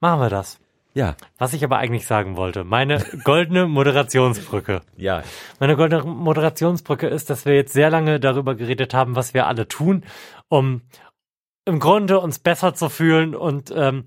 [0.00, 0.58] Machen wir das.
[0.94, 4.80] ja, Was ich aber eigentlich sagen wollte, meine goldene Moderationsbrücke.
[4.96, 5.22] ja.
[5.58, 9.66] Meine goldene Moderationsbrücke ist, dass wir jetzt sehr lange darüber geredet haben, was wir alle
[9.68, 10.04] tun,
[10.48, 10.82] um
[11.70, 14.04] im Grunde uns besser zu fühlen und ähm,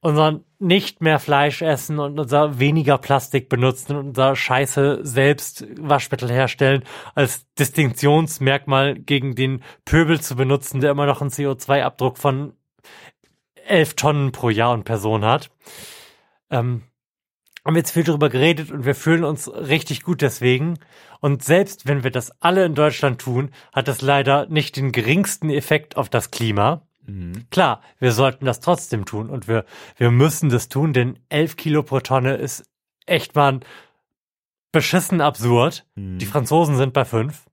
[0.00, 6.30] unser nicht mehr Fleisch essen und unser weniger Plastik benutzen und unser Scheiße selbst Waschmittel
[6.30, 6.84] herstellen
[7.14, 12.52] als Distinktionsmerkmal gegen den Pöbel zu benutzen, der immer noch einen CO2-Abdruck von
[13.66, 15.50] elf Tonnen pro Jahr und Person hat.
[16.50, 16.82] Ähm,
[17.64, 20.78] haben jetzt viel darüber geredet und wir fühlen uns richtig gut deswegen.
[21.20, 25.50] Und selbst wenn wir das alle in Deutschland tun, hat das leider nicht den geringsten
[25.50, 26.85] Effekt auf das Klima.
[27.50, 29.64] Klar, wir sollten das trotzdem tun und wir,
[29.96, 32.68] wir müssen das tun, denn 11 Kilo pro Tonne ist
[33.06, 33.60] echt mal
[34.72, 35.86] beschissen absurd.
[35.96, 37.46] Die Franzosen sind bei 5.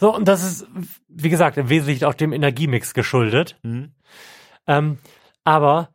[0.00, 0.66] So, und das ist,
[1.08, 3.58] wie gesagt, im Wesentlichen auch dem Energiemix geschuldet.
[3.62, 3.92] Mhm.
[4.66, 4.98] Ähm,
[5.44, 5.90] aber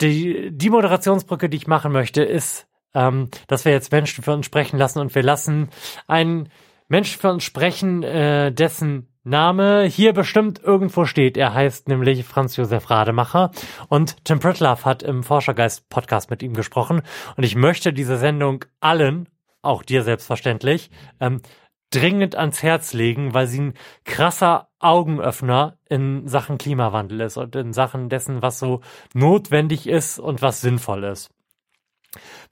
[0.00, 4.46] die, die Moderationsbrücke, die ich machen möchte, ist, ähm, dass wir jetzt Menschen für uns
[4.46, 5.70] sprechen lassen und wir lassen
[6.06, 6.50] einen
[6.88, 11.36] Menschen für uns sprechen, äh, dessen Name hier bestimmt irgendwo steht.
[11.36, 13.50] Er heißt nämlich Franz Josef Rademacher
[13.88, 17.02] und Tim Pritlove hat im Forschergeist Podcast mit ihm gesprochen
[17.36, 19.28] und ich möchte diese Sendung allen,
[19.62, 21.42] auch dir selbstverständlich, ähm,
[21.90, 23.74] dringend ans Herz legen, weil sie ein
[24.04, 28.80] krasser Augenöffner in Sachen Klimawandel ist und in Sachen dessen, was so
[29.12, 31.30] notwendig ist und was sinnvoll ist.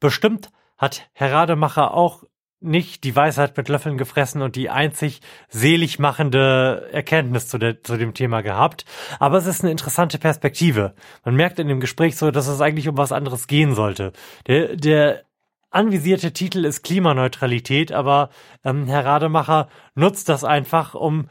[0.01, 2.25] Bestimmt hat Herr Rademacher auch
[2.65, 7.97] nicht die Weisheit mit Löffeln gefressen und die einzig selig machende Erkenntnis zu, der, zu
[7.97, 8.85] dem Thema gehabt.
[9.21, 10.95] Aber es ist eine interessante Perspektive.
[11.25, 14.13] Man merkt in dem Gespräch so, dass es eigentlich um was anderes gehen sollte.
[14.47, 15.23] Der, der
[15.71, 18.31] anvisierte Titel ist Klimaneutralität, aber
[18.65, 21.29] ähm, Herr Rademacher nutzt das einfach, um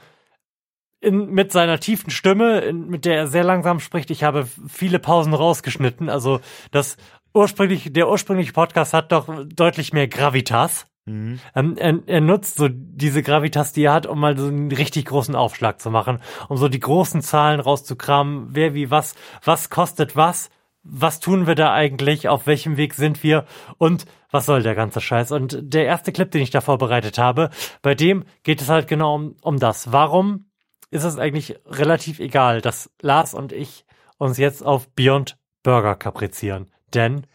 [0.99, 4.99] in, mit seiner tiefen Stimme, in, mit der er sehr langsam spricht, ich habe viele
[4.99, 6.09] Pausen rausgeschnitten.
[6.09, 6.39] Also
[6.71, 6.97] das
[7.33, 10.85] ursprünglich, der ursprüngliche Podcast hat doch deutlich mehr Gravitas.
[11.05, 15.05] Ähm, er, er nutzt so diese Gravitas, die er hat, um mal so einen richtig
[15.05, 20.15] großen Aufschlag zu machen, um so die großen Zahlen rauszukramen, wer wie was, was kostet
[20.15, 20.49] was,
[20.83, 23.45] was tun wir da eigentlich, auf welchem Weg sind wir
[23.77, 25.31] und was soll der ganze Scheiß.
[25.31, 27.49] Und der erste Clip, den ich da vorbereitet habe,
[27.81, 29.91] bei dem geht es halt genau um, um das.
[29.91, 30.49] Warum
[30.89, 33.85] ist es eigentlich relativ egal, dass Lars und ich
[34.17, 36.71] uns jetzt auf Beyond Burger kaprizieren?
[36.93, 37.27] Denn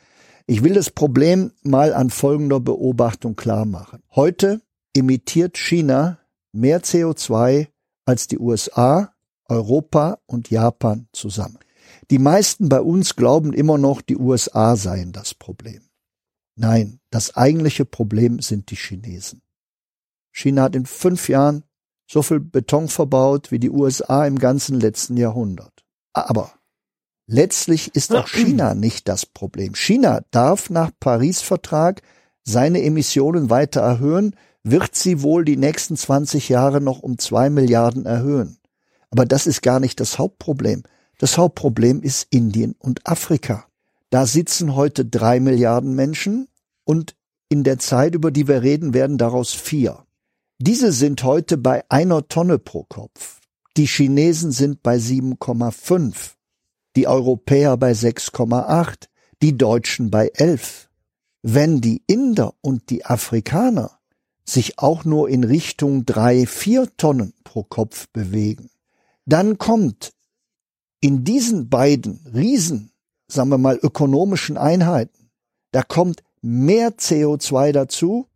[0.51, 4.03] Ich will das Problem mal an folgender Beobachtung klar machen.
[4.15, 4.63] Heute
[4.97, 6.21] emittiert China
[6.53, 7.69] mehr CO2
[8.07, 9.15] als die USA,
[9.45, 11.59] Europa und Japan zusammen.
[12.11, 15.83] Die meisten bei uns glauben immer noch, die USA seien das Problem.
[16.57, 19.43] Nein, das eigentliche Problem sind die Chinesen.
[20.33, 21.65] China hat in fünf Jahren
[22.11, 25.85] so viel Beton verbaut wie die USA im ganzen letzten Jahrhundert.
[26.15, 26.58] Aber
[27.29, 29.77] letztlich ist auch China nicht das Problem.
[29.77, 32.03] China darf nach Paris-Vertrag
[32.43, 34.35] seine Emissionen weiter erhöhen,
[34.65, 38.59] wird sie wohl die nächsten 20 Jahre noch um zwei Milliarden erhöhen.
[39.11, 40.83] Aber das ist gar nicht das Hauptproblem.
[41.19, 43.67] Das Hauptproblem ist Indien und Afrika.
[44.11, 46.49] Da sitzen heute drei Milliarden Menschen
[46.85, 47.15] und
[47.49, 50.05] in der Zeit, über die wir reden, werden daraus vier.
[50.59, 53.41] Diese sind heute bei einer Tonne pro Kopf.
[53.77, 56.35] Die Chinesen sind bei 7,5,
[56.97, 59.09] die Europäer bei 6,8,
[59.43, 60.89] die Deutschen bei 11.
[61.43, 63.99] Wenn die Inder und die Afrikaner
[64.45, 68.71] sich auch nur in Richtung drei, vier Tonnen pro Kopf bewegen,
[69.27, 70.13] dann kommt
[71.01, 72.91] in diesen beiden Riesen,
[73.29, 75.31] sagen wir mal, ökonomischen Einheiten,
[75.71, 78.27] da kommt mehr CO2 dazu,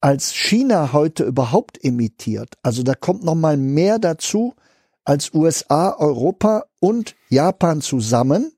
[0.00, 2.54] als China heute überhaupt emittiert.
[2.62, 4.54] Also da kommt noch mal mehr dazu
[5.04, 8.52] als USA, Europa und Japan zusammen.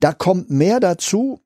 [0.00, 1.40] Da kommt mehr dazu,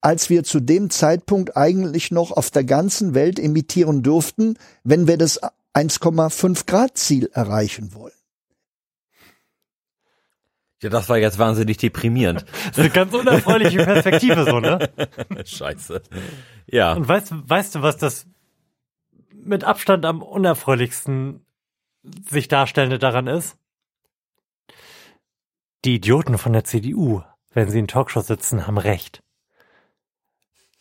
[0.00, 5.18] als wir zu dem Zeitpunkt eigentlich noch auf der ganzen Welt emittieren durften, wenn wir
[5.18, 5.40] das
[5.74, 8.12] 1,5 Grad Ziel erreichen wollen.
[10.82, 12.44] Ja, das war jetzt wahnsinnig deprimierend.
[12.66, 14.90] das ist eine ganz unerfreuliche Perspektive, so, ne?
[15.44, 16.02] Scheiße.
[16.66, 16.92] Ja.
[16.92, 18.26] Und weißt, weißt du, was das
[19.32, 21.44] mit Abstand am unerfreulichsten
[22.28, 23.56] sich darstellende daran ist?
[25.84, 27.22] Die Idioten von der CDU,
[27.52, 29.22] wenn sie in Talkshows sitzen, haben recht.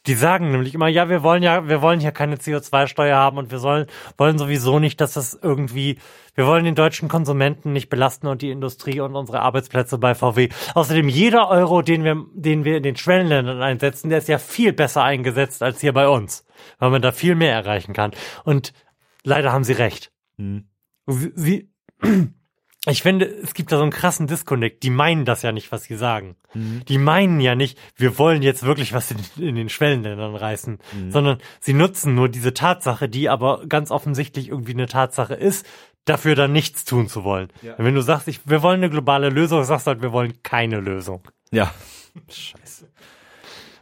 [0.08, 3.50] Die sagen nämlich immer, ja, wir wollen ja, wir wollen hier keine CO2-Steuer haben und
[3.50, 5.98] wir sollen, wollen sowieso nicht, dass das irgendwie,
[6.36, 10.50] wir wollen den deutschen Konsumenten nicht belasten und die Industrie und unsere Arbeitsplätze bei VW.
[10.76, 14.74] Außerdem jeder Euro, den wir, den wir in den Schwellenländern einsetzen, der ist ja viel
[14.74, 16.46] besser eingesetzt als hier bei uns,
[16.78, 18.12] weil man da viel mehr erreichen kann.
[18.44, 18.74] Und
[19.24, 20.12] leider haben sie recht.
[20.38, 20.68] Hm.
[21.08, 21.70] Sie, sie
[22.88, 24.84] ich finde, es gibt da so einen krassen Disconnect.
[24.84, 26.36] Die meinen das ja nicht, was sie sagen.
[26.54, 30.80] Die meinen ja nicht, wir wollen jetzt wirklich was in, in den Schwellenländern reißen,
[31.10, 35.66] sondern sie nutzen nur diese Tatsache, die aber ganz offensichtlich irgendwie eine Tatsache ist,
[36.06, 37.50] dafür dann nichts tun zu wollen.
[37.78, 40.80] Wenn du sagst, ich, wir wollen eine globale Lösung, sagst du halt, wir wollen keine
[40.80, 41.28] Lösung.
[41.52, 41.74] Ja.
[42.30, 42.88] Scheiße.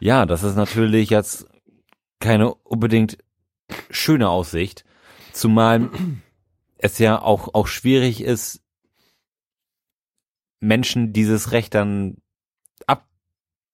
[0.00, 1.46] Ja, das ist natürlich jetzt
[2.18, 3.18] keine unbedingt
[3.90, 4.84] schöne Aussicht,
[5.32, 5.90] zumal
[6.78, 8.63] es ja auch, auch schwierig ist,
[10.66, 12.16] Menschen dieses Recht dann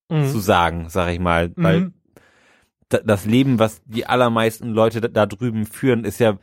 [0.09, 1.95] abzusagen, sag ich mal, weil Mhm.
[2.89, 6.39] da- das Leben, was die allermeisten Leute da, da drüben führen, ist ja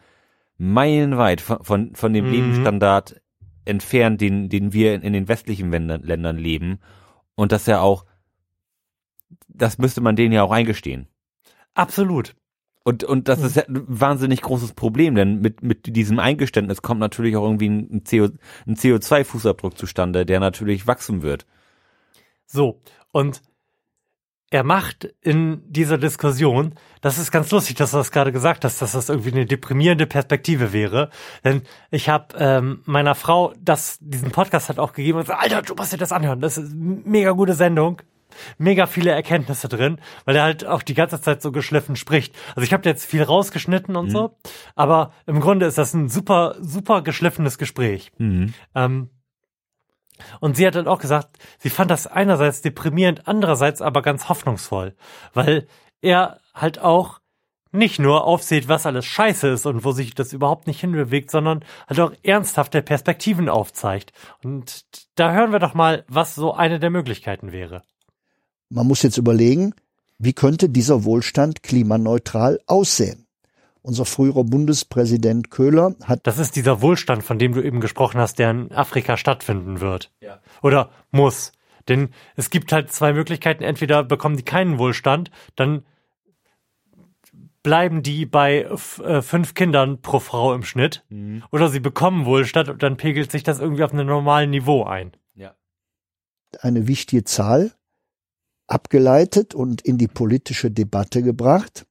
[0.58, 2.32] meilenweit von, von, von dem Mhm.
[2.32, 3.22] Lebensstandard
[3.66, 6.80] entfernt, den, den wir in, in den westlichen Ländern, Ländern leben.
[7.36, 8.06] Und das ja auch,
[9.50, 11.08] das müsste man denen ja auch eingestehen.
[11.74, 12.36] Absolut.
[12.88, 17.02] Und, und das ist ja ein wahnsinnig großes Problem, denn mit, mit diesem Eingeständnis kommt
[17.02, 18.30] natürlich auch irgendwie ein, CO,
[18.66, 21.46] ein CO2-Fußabdruck zustande, der natürlich wachsen wird.
[22.46, 22.80] So,
[23.12, 23.42] und
[24.52, 28.82] er macht in dieser Diskussion, das ist ganz lustig, dass du das gerade gesagt hast,
[28.82, 31.10] dass das irgendwie eine deprimierende Perspektive wäre.
[31.44, 35.62] Denn ich habe ähm, meiner Frau das, diesen Podcast hat auch gegeben und gesagt, Alter,
[35.62, 36.40] du musst dir das anhören.
[36.40, 38.02] Das ist eine mega gute Sendung.
[38.58, 42.36] Mega viele Erkenntnisse drin, weil er halt auch die ganze Zeit so geschliffen spricht.
[42.50, 44.38] Also ich habe jetzt viel rausgeschnitten und so,
[44.76, 48.12] aber im Grunde ist das ein super, super geschliffenes Gespräch.
[48.76, 49.10] Ähm,
[50.40, 54.96] und sie hat dann auch gesagt, sie fand das einerseits deprimierend, andererseits aber ganz hoffnungsvoll,
[55.34, 55.68] weil
[56.02, 57.20] er halt auch
[57.72, 61.64] nicht nur aufzählt, was alles scheiße ist und wo sich das überhaupt nicht hinbewegt, sondern
[61.88, 64.14] halt auch ernsthafte Perspektiven aufzeigt.
[64.44, 64.86] Und
[65.16, 67.84] da hören wir doch mal, was so eine der Möglichkeiten wäre.
[68.70, 69.74] Man muss jetzt überlegen,
[70.20, 73.28] wie könnte dieser Wohlstand klimaneutral aussehen?
[73.82, 78.38] Unser früherer Bundespräsident Köhler hat Das ist dieser Wohlstand, von dem du eben gesprochen hast,
[78.40, 80.12] der in Afrika stattfinden wird.
[80.20, 80.40] Ja.
[80.62, 81.54] Oder muss.
[81.88, 83.64] Denn es gibt halt zwei Möglichkeiten.
[83.64, 85.86] Entweder bekommen die keinen Wohlstand, dann
[87.64, 91.06] bleiben die bei f- äh, fünf Kindern pro Frau im Schnitt.
[91.52, 95.14] Oder sie bekommen Wohlstand und dann pegelt sich das irgendwie auf einem normalen Niveau ein.
[95.36, 95.54] Ja.
[96.60, 97.72] eine wichtige Zahl
[98.68, 101.86] abgeleitet und in die politische Debatte gebracht.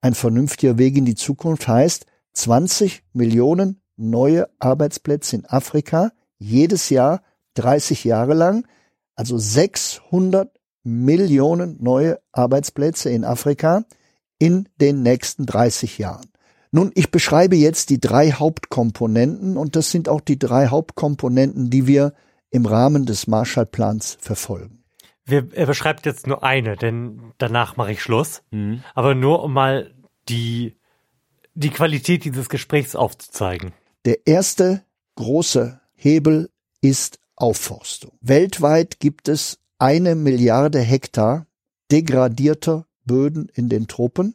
[0.00, 7.22] Ein vernünftiger Weg in die Zukunft heißt 20 Millionen neue Arbeitsplätze in Afrika jedes Jahr
[7.54, 8.66] 30 Jahre lang,
[9.14, 10.50] also 600
[10.82, 13.84] Millionen neue Arbeitsplätze in Afrika
[14.38, 16.28] in den nächsten 30 Jahren.
[16.72, 21.86] Nun, ich beschreibe jetzt die drei Hauptkomponenten und das sind auch die drei Hauptkomponenten, die
[21.86, 22.14] wir
[22.50, 24.81] im Rahmen des Marshallplans verfolgen.
[25.24, 28.42] Wir, er beschreibt jetzt nur eine, denn danach mache ich Schluss.
[28.94, 29.94] Aber nur um mal
[30.28, 30.76] die,
[31.54, 33.72] die Qualität dieses Gesprächs aufzuzeigen.
[34.04, 34.84] Der erste
[35.14, 36.50] große Hebel
[36.80, 38.12] ist Aufforstung.
[38.20, 41.46] Weltweit gibt es eine Milliarde Hektar
[41.90, 44.34] degradierter Böden in den Tropen,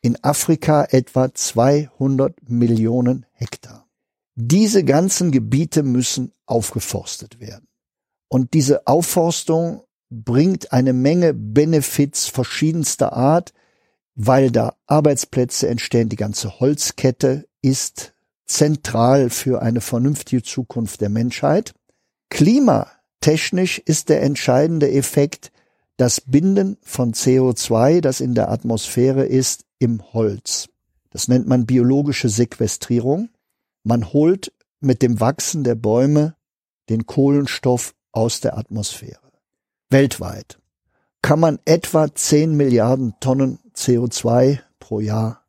[0.00, 3.86] in Afrika etwa 200 Millionen Hektar.
[4.34, 7.68] Diese ganzen Gebiete müssen aufgeforstet werden.
[8.28, 13.52] Und diese Aufforstung bringt eine Menge Benefits verschiedenster Art,
[14.14, 16.08] weil da Arbeitsplätze entstehen.
[16.08, 18.14] Die ganze Holzkette ist
[18.46, 21.74] zentral für eine vernünftige Zukunft der Menschheit.
[22.30, 25.50] Klimatechnisch ist der entscheidende Effekt
[25.96, 30.68] das Binden von CO2, das in der Atmosphäre ist, im Holz.
[31.10, 33.28] Das nennt man biologische Sequestrierung.
[33.84, 36.36] Man holt mit dem Wachsen der Bäume
[36.88, 39.23] den Kohlenstoff aus der Atmosphäre.
[39.94, 40.58] Weltweit
[41.22, 45.46] kann man etwa 10 Milliarden Tonnen CO2 pro Jahr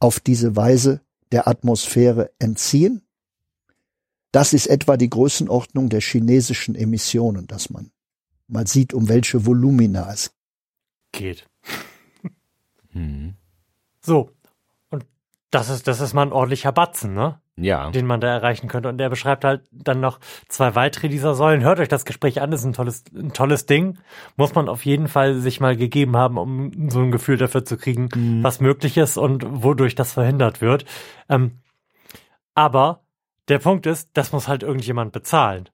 [0.00, 3.02] auf diese Weise der Atmosphäre entziehen.
[4.32, 7.90] Das ist etwa die Größenordnung der chinesischen Emissionen, dass man
[8.46, 10.30] mal sieht, um welche Volumina es
[11.12, 11.46] Geht.
[12.92, 13.34] Hm.
[14.00, 14.30] So.
[14.88, 15.04] Und
[15.50, 17.38] das ist, das ist mal ein ordentlicher Batzen, ne?
[17.60, 17.90] Ja.
[17.90, 18.88] Den man da erreichen könnte.
[18.88, 21.62] Und er beschreibt halt dann noch zwei weitere dieser Säulen.
[21.62, 23.98] Hört euch das Gespräch an, das ist ein tolles, ein tolles Ding.
[24.36, 27.76] Muss man auf jeden Fall sich mal gegeben haben, um so ein Gefühl dafür zu
[27.76, 28.08] kriegen,
[28.42, 30.84] was möglich ist und wodurch das verhindert wird.
[31.28, 31.58] Ähm,
[32.54, 33.02] aber
[33.48, 35.68] der Punkt ist, das muss halt irgendjemand bezahlen.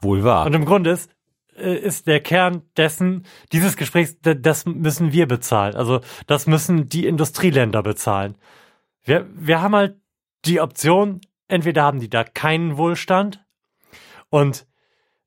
[0.00, 0.46] Wohl wahr.
[0.46, 1.10] Und im Grunde ist,
[1.56, 5.76] äh, ist der Kern dessen, dieses Gesprächs, das müssen wir bezahlen.
[5.76, 8.36] Also das müssen die Industrieländer bezahlen.
[9.04, 9.96] Wir, wir haben halt
[10.46, 13.44] die Option, entweder haben die da keinen Wohlstand
[14.30, 14.66] und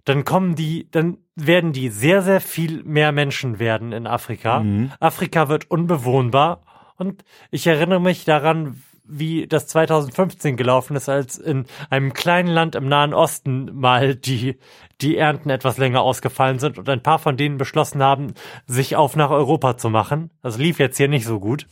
[0.05, 4.61] dann kommen die, dann werden die sehr, sehr viel mehr Menschen werden in Afrika.
[4.61, 4.91] Mhm.
[4.99, 6.61] Afrika wird unbewohnbar
[6.97, 12.75] und ich erinnere mich daran, wie das 2015 gelaufen ist, als in einem kleinen Land
[12.75, 14.57] im Nahen Osten mal die,
[15.01, 18.33] die Ernten etwas länger ausgefallen sind und ein paar von denen beschlossen haben,
[18.65, 20.31] sich auf nach Europa zu machen.
[20.41, 21.67] Das lief jetzt hier nicht so gut.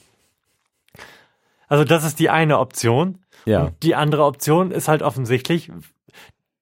[1.67, 3.24] Also das ist die eine Option.
[3.45, 3.65] Ja.
[3.65, 5.71] Und die andere Option ist halt offensichtlich,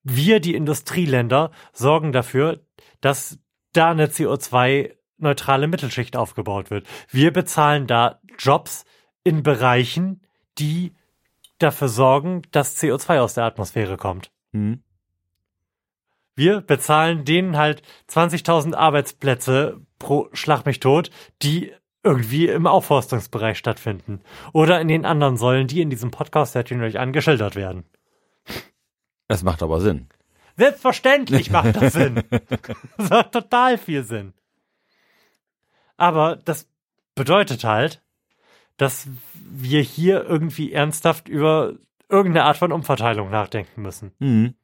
[0.03, 2.61] wir, die Industrieländer, sorgen dafür,
[3.01, 3.39] dass
[3.71, 6.87] da eine CO2-neutrale Mittelschicht aufgebaut wird.
[7.09, 8.85] Wir bezahlen da Jobs
[9.23, 10.21] in Bereichen,
[10.57, 10.93] die
[11.57, 14.31] dafür sorgen, dass CO2 aus der Atmosphäre kommt.
[14.51, 14.83] Mhm.
[16.35, 21.11] Wir bezahlen denen halt 20.000 Arbeitsplätze pro Schlag mich tot,
[21.41, 21.71] die
[22.03, 24.21] irgendwie im Aufforstungsbereich stattfinden.
[24.51, 27.85] Oder in den anderen Säulen, die in diesem Podcast, der euch angeschildert werden.
[29.27, 30.07] Das macht aber Sinn.
[30.57, 32.23] Selbstverständlich macht das Sinn.
[32.97, 34.33] Das macht total viel Sinn.
[35.97, 36.67] Aber das
[37.15, 38.01] bedeutet halt,
[38.77, 41.73] dass wir hier irgendwie ernsthaft über
[42.09, 44.11] irgendeine Art von Umverteilung nachdenken müssen.
[44.19, 44.55] Mhm.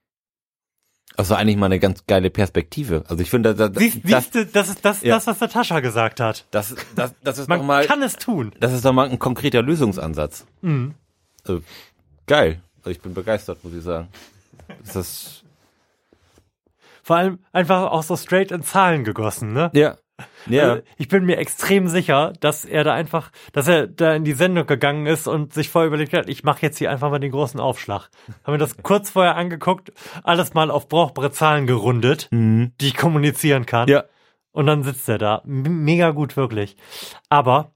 [1.18, 3.04] Also eigentlich mal eine ganz geile Perspektive.
[3.10, 5.16] Also ich finde, das, das, Siehst, das, siehst du, das ist das, Ja.
[5.16, 6.46] das, was Natascha gesagt hat.
[6.52, 8.54] das, das, das ist Man doch mal, kann es tun.
[8.60, 10.46] das ist doch mal ein konkreter Lösungsansatz.
[10.62, 10.94] Mhm.
[11.46, 11.62] Also,
[12.26, 12.62] geil.
[12.80, 14.08] Also ich bin begeistert, muss ich sagen.
[14.86, 15.44] Das ist,
[17.04, 19.72] Vor allem einfach auch so straight in Zahlen gegossen, ne?
[19.74, 19.98] ja.
[20.48, 20.64] Ja.
[20.64, 24.34] Also ich bin mir extrem sicher, dass er da einfach, dass er da in die
[24.34, 27.32] Sendung gegangen ist und sich vorher überlegt hat, ich mache jetzt hier einfach mal den
[27.32, 28.10] großen Aufschlag.
[28.44, 29.92] Haben wir das kurz vorher angeguckt,
[30.24, 32.74] alles mal auf brauchbare Zahlen gerundet, Mhm.
[32.82, 33.88] die ich kommunizieren kann.
[33.88, 34.06] Ja.
[34.52, 35.42] Und dann sitzt er da.
[35.46, 36.76] M mega gut, wirklich.
[37.30, 37.72] Aber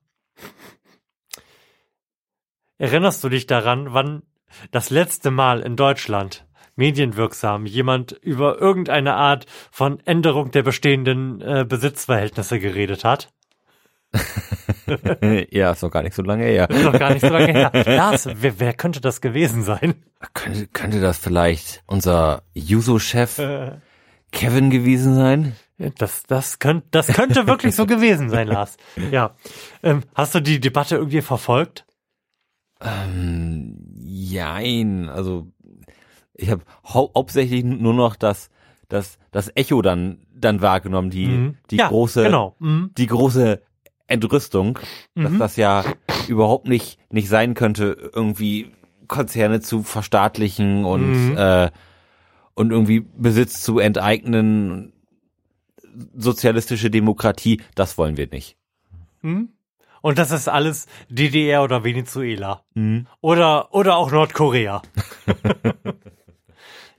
[2.77, 4.23] erinnerst du dich daran, wann
[4.71, 6.45] das letzte Mal in Deutschland
[6.75, 13.31] medienwirksam jemand über irgendeine Art von Änderung der bestehenden äh, Besitzverhältnisse geredet hat?
[15.49, 16.69] ja, ist noch gar nicht so lange her.
[16.69, 17.71] Ist noch gar nicht so lange her.
[17.85, 19.95] Lars, wer, wer könnte das gewesen sein?
[20.33, 23.71] Könnte, könnte das vielleicht unser Juso-Chef Äh,
[24.31, 25.55] Kevin gewesen sein?
[25.97, 28.77] Das, das, könnte, das könnte wirklich so gewesen sein, Lars.
[29.11, 29.35] Ja.
[29.81, 31.85] Ähm, hast du die Debatte irgendwie verfolgt?
[32.81, 35.47] Ähm, jein, also
[36.43, 38.49] ich habe hau hauptsächlich nur noch das,
[38.89, 41.57] das, das Echo dann, dann wahrgenommen, die, Mhm.
[41.71, 42.55] die ja, große, Genau.
[42.59, 42.91] Mhm.
[42.97, 43.61] die große
[44.07, 44.77] Entrüstung,
[45.15, 45.39] dass Mhm.
[45.39, 45.83] das ja
[46.27, 48.71] überhaupt nicht, nicht sein könnte, irgendwie
[49.07, 51.37] Konzerne zu verstaatlichen und, Mhm.
[51.37, 51.71] äh,
[52.55, 54.93] und irgendwie Besitz zu enteignen,
[56.15, 58.57] sozialistische Demokratie, das wollen wir nicht.
[59.21, 59.49] Mhm.
[60.01, 62.63] Und das ist alles DDR oder Venezuela.
[62.73, 63.07] Mhm.
[63.21, 64.81] Oder, oder auch Nordkorea.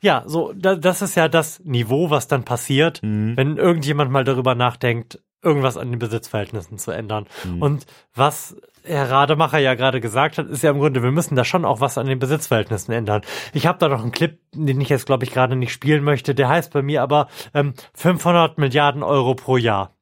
[0.05, 3.37] ja, so, da, das ist ja das Niveau, was dann passiert, Mhm.
[3.37, 7.27] wenn irgendjemand mal darüber nachdenkt, irgendwas an den Besitzverhältnissen zu ändern.
[7.45, 7.63] Mhm.
[7.63, 11.45] Und was Herr Rademacher ja gerade gesagt hat, ist ja im Grunde, wir müssen da
[11.45, 13.23] schon auch was an den Besitzverhältnissen ändern.
[13.55, 16.35] Ich habe da noch einen Clip, den ich jetzt, glaube ich, gerade nicht spielen möchte,
[16.35, 19.95] der heißt bei mir aber ähm, 500 Milliarden Euro pro Jahr.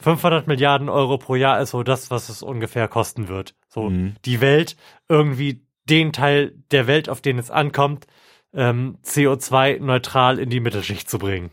[0.00, 3.54] 500 Milliarden Euro pro Jahr ist so das, was es ungefähr kosten wird.
[3.68, 4.16] So Mhm.
[4.24, 4.76] die Welt,
[5.08, 8.06] irgendwie den Teil der Welt, auf den es ankommt,
[8.54, 11.50] ähm, CO2-neutral in die Mittelschicht zu bringen.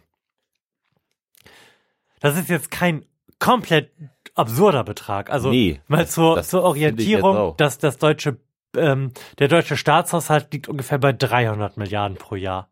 [2.19, 3.05] Das ist jetzt kein
[3.39, 3.91] komplett
[4.35, 5.29] absurder Betrag.
[5.29, 8.37] Also Nee, mal zur, das zur Orientierung, dass das deutsche,
[8.77, 12.70] ähm, der deutsche Staatshaushalt liegt ungefähr bei 300 Milliarden pro Jahr.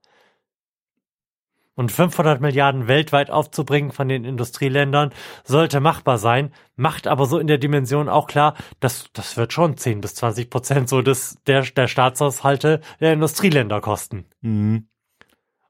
[1.80, 5.14] Und 500 Milliarden weltweit aufzubringen von den Industrieländern
[5.45, 9.77] sollte machbar sein, macht aber so in der Dimension auch klar, dass das wird schon
[9.77, 14.26] 10 bis 20 Prozent so des, der, der Staatshaushalte der Industrieländer kosten.
[14.41, 14.89] Mhm.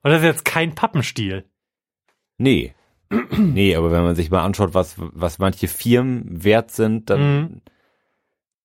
[0.02, 1.46] Und das ist jetzt kein Pappenstiel.
[2.40, 2.74] Nee.
[3.38, 7.62] nee, aber wenn man sich mal anschaut, was, was manche Firmen wert sind, dann, Mhm.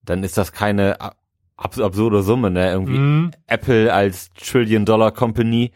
[0.01, 1.19] dann ist das keine ab
[1.59, 2.71] absurde Summe, ne?
[2.71, 3.31] Irgendwie Mhm.
[3.47, 5.73] Apple als Trillion-Dollar-Company.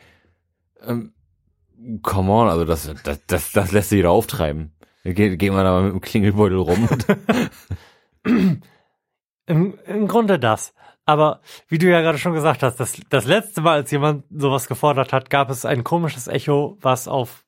[0.86, 1.12] Ähm,
[2.02, 4.72] come on, also das, das, das, das lässt sich wieder auftreiben.
[5.04, 6.88] Ge gehen wir da mal mit dem Klingelbeutel rum.
[9.46, 10.74] Im, Im Grunde das.
[11.06, 14.68] Aber wie du ja gerade schon gesagt hast, das, das letzte Mal, als jemand sowas
[14.68, 17.46] gefordert hat, gab es ein komisches Echo, was auf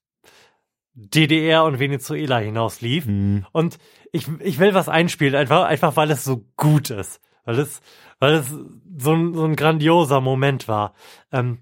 [0.95, 3.05] DDR und Venezuela hinaus lief.
[3.07, 3.45] Mhm.
[3.53, 3.79] Und
[4.13, 7.21] ich, ich will was einspielen, einfach, einfach weil es so gut ist.
[7.45, 7.83] Weil es,
[8.19, 10.95] weil es so ein, so ein grandioser Moment war.
[11.31, 11.59] Ähm,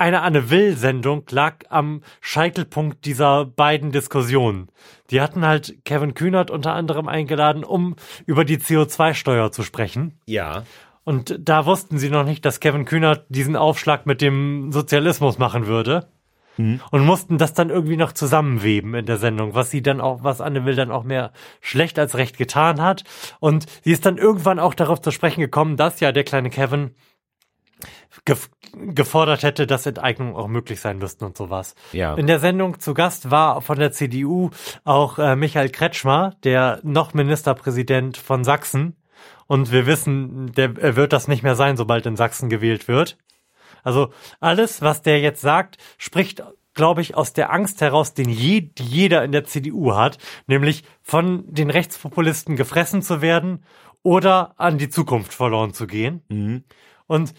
[0.00, 4.68] eine Anne Will-Sendung lag am Scheitelpunkt dieser beiden Diskussionen.
[5.10, 7.96] Die hatten halt Kevin Kühnert unter anderem eingeladen, um
[8.26, 10.18] über die CO2-Steuer zu sprechen.
[10.26, 10.64] Ja.
[11.04, 15.66] Und da wussten sie noch nicht, dass Kevin Kühnert diesen Aufschlag mit dem Sozialismus machen
[15.66, 16.08] würde.
[16.90, 20.42] Und mussten das dann irgendwie noch zusammenweben in der Sendung, was sie dann auch, was
[20.42, 23.04] Anne Will dann auch mehr schlecht als recht getan hat.
[23.38, 26.90] Und sie ist dann irgendwann auch darauf zu sprechen gekommen, dass ja der kleine Kevin
[28.24, 31.74] gef gefordert hätte, dass Enteignungen auch möglich sein müssten und sowas.
[31.92, 32.14] Ja.
[32.14, 34.50] In der Sendung zu Gast war von der CDU
[34.84, 38.96] auch äh, Michael Kretschmer, der noch Ministerpräsident von Sachsen.
[39.46, 43.18] Und wir wissen, der er wird das nicht mehr sein, sobald in Sachsen gewählt wird.
[43.82, 46.42] Also alles, was der jetzt sagt, spricht,
[46.74, 50.84] glaube ich, aus der Angst heraus, den je, die jeder in der CDU hat, nämlich
[51.02, 53.64] von den Rechtspopulisten gefressen zu werden
[54.02, 56.22] oder an die Zukunft verloren zu gehen.
[57.06, 57.34] Und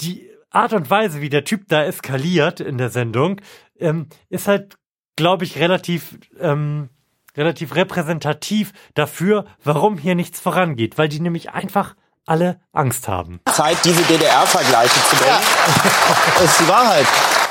[0.00, 3.40] die Art und Weise, wie der Typ da eskaliert in der Sendung,
[3.78, 4.76] ähm, ist halt,
[5.16, 6.88] glaube ich, relativ, ähm,
[7.36, 11.94] relativ repräsentativ dafür, warum hier nichts vorangeht, weil die nämlich einfach
[12.24, 13.40] alle Angst haben.
[13.46, 15.38] Zeit, diese DDR-Vergleiche zu bringen.
[16.34, 17.06] Das ist die Wahrheit.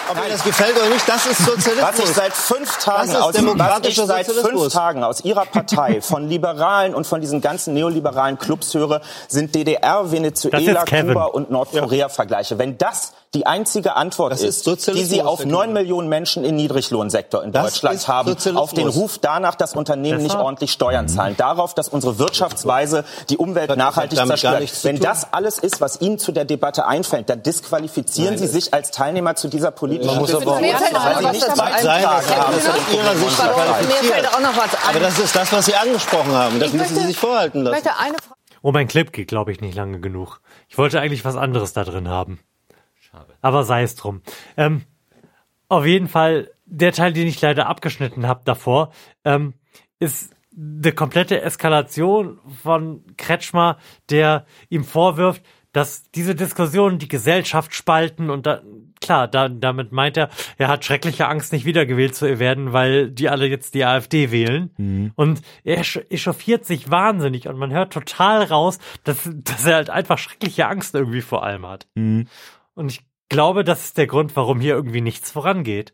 [0.09, 2.15] Ob mir das gefällt oder nicht, das ist Was ich Sozialismus.
[2.15, 4.73] seit fünf Tagen Das aus, was ich seit fünf Sozialismus.
[4.73, 10.03] Tagen aus Ihrer Partei von Liberalen und von diesen ganzen neoliberalen Clubs höre, sind DDR,
[10.03, 10.85] Das Venezuela.
[10.85, 12.59] Kuba und Nordkorea-Vergleiche.
[12.59, 15.73] Wenn das die einzige Antwort Das ist, ist Sozialismus, die Sie auf neun.
[15.73, 18.63] Millionen Menschen im Niedriglohnsektor in Das Deutschland haben, Sozialismus.
[18.63, 20.45] auf den Ruf danach, dass Unternehmen nicht Besser?
[20.45, 24.63] ordentlich Steuern zahlen, darauf, dass unsere Wirtschaftsweise die Umwelt hat nachhaltig zerstört.
[24.83, 28.53] Wenn das alles ist, was Ihnen zu der Debatte einfällt, dann disqualifizieren Nein, Sie das-
[28.53, 29.71] sich als Teilnehmer zu dieser
[30.03, 31.21] Man muss aber auch- nicht das aus
[32.93, 33.37] Ihrer Sicht
[33.87, 34.89] Mir fällt noch was ein.
[34.89, 36.59] Aber das ist das, was Sie angesprochen haben.
[36.59, 37.87] Das müssen Sie sich vorhalten lassen.
[38.61, 40.39] Oh, mein Clip geht, glaube ich, nicht lange genug.
[40.69, 42.39] Ich wollte eigentlich was anderes da drin haben.
[42.99, 43.33] Schade.
[43.41, 44.21] Aber sei es drum.
[44.57, 44.85] Ähm,
[45.69, 48.91] auf jeden Fall, der Teil, den ich leider abgeschnitten habe davor,
[49.23, 49.53] ähm,
[49.99, 53.77] ist eine komplette Eskalation von Kretschmer,
[54.09, 58.61] der ihm vorwirft, dass diese Diskussionen die Gesellschaft spalten und da,
[59.01, 63.29] klar, da, damit meint er, er hat schreckliche Angst, nicht wiedergewählt zu werden, weil die
[63.29, 64.71] alle jetzt die AfD wählen.
[65.15, 70.17] Und er echauffiert sich wahnsinnig und man hört total raus, dass, dass er halt einfach
[70.17, 71.87] schreckliche Angst irgendwie vor allem hat.
[72.75, 75.93] Und ich glaube, das ist der Grund, warum hier irgendwie nichts vorangeht.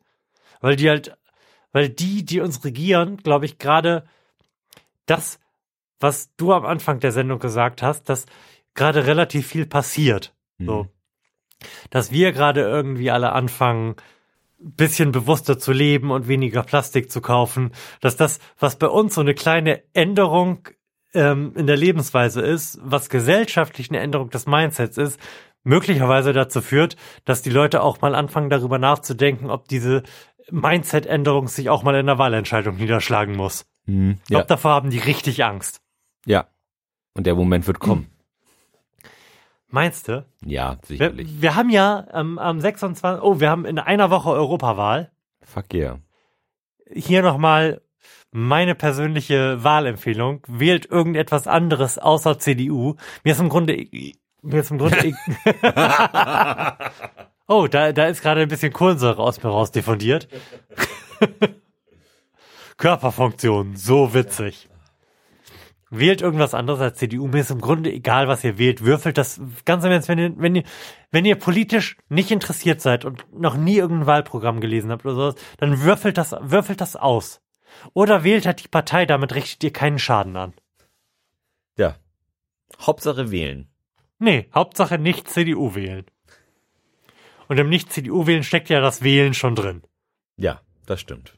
[0.59, 1.17] Weil die halt,
[1.71, 4.03] weil die, die uns regieren, glaube ich, gerade
[5.05, 5.39] das,
[5.99, 8.25] was du am Anfang der Sendung gesagt hast, dass
[8.73, 10.33] gerade relativ viel passiert.
[10.65, 10.87] So.
[11.89, 13.95] Dass wir gerade irgendwie alle anfangen,
[14.59, 19.21] bisschen bewusster zu leben und weniger Plastik zu kaufen, dass das, was bei uns so
[19.21, 20.67] eine kleine Änderung
[21.13, 25.19] ähm, in der Lebensweise ist, was gesellschaftlich eine Änderung des Mindsets ist,
[25.63, 30.03] möglicherweise dazu führt, dass die Leute auch mal anfangen, darüber nachzudenken, ob diese
[30.51, 33.65] Mindset-Änderung sich auch mal in der Wahlentscheidung niederschlagen muss.
[33.85, 34.13] Ich Ja.
[34.27, 35.81] glaube, davor haben die richtig Angst.
[36.25, 36.47] ja.
[37.13, 38.07] Und der Moment wird kommen.
[39.71, 40.25] Meinst du?
[40.45, 41.41] Ja, Wir, sicherlich.
[41.41, 43.21] wir haben ja ähm, am 26.
[43.23, 45.11] Oh, wir haben in einer Woche Europawahl.
[45.41, 45.99] Fuck yeah.
[46.93, 47.81] Hier nochmal
[48.31, 50.41] meine persönliche Wahlempfehlung.
[50.47, 52.95] Wählt irgendetwas anderes außer CDU.
[53.23, 53.87] Mir ist im Grunde,
[54.41, 54.97] mir ist im Grunde,
[57.47, 60.27] oh, da, da ist gerade ein bisschen Kohlensäure aus mir raus diffundiert.
[62.77, 64.67] Körperfunktion, so witzig.
[65.93, 67.27] Wählt irgendwas anderes als CDU.
[67.27, 68.85] Mir ist im Grunde egal, was ihr wählt.
[68.85, 70.63] Würfelt das ganz im Ernst, wenn ihr, wenn ihr,
[71.11, 75.35] wenn ihr politisch nicht interessiert seid und noch nie irgendein Wahlprogramm gelesen habt oder sowas,
[75.57, 77.41] dann würfelt das, würfelt das aus.
[77.93, 80.53] Oder wählt halt die Partei, damit richtet ihr keinen Schaden an.
[81.77, 81.97] Ja.
[82.79, 83.67] Hauptsache wählen.
[84.17, 86.05] Nee, Hauptsache nicht CDU wählen.
[87.49, 89.81] Und im Nicht-CDU wählen steckt ja das Wählen schon drin.
[90.37, 91.33] Ja, das stimmt.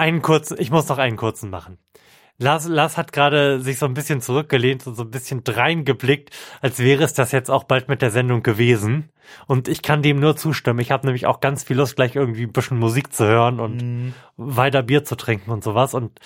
[0.00, 1.76] Einen kurzen, ich muss noch einen kurzen machen.
[2.38, 6.30] Lars, Lars hat gerade sich so ein bisschen zurückgelehnt und so ein bisschen dreingeblickt,
[6.62, 9.10] als wäre es das jetzt auch bald mit der Sendung gewesen.
[9.46, 10.78] Und ich kann dem nur zustimmen.
[10.80, 14.14] Ich habe nämlich auch ganz viel Lust, gleich irgendwie ein bisschen Musik zu hören und
[14.38, 16.18] weiter Bier zu trinken und sowas und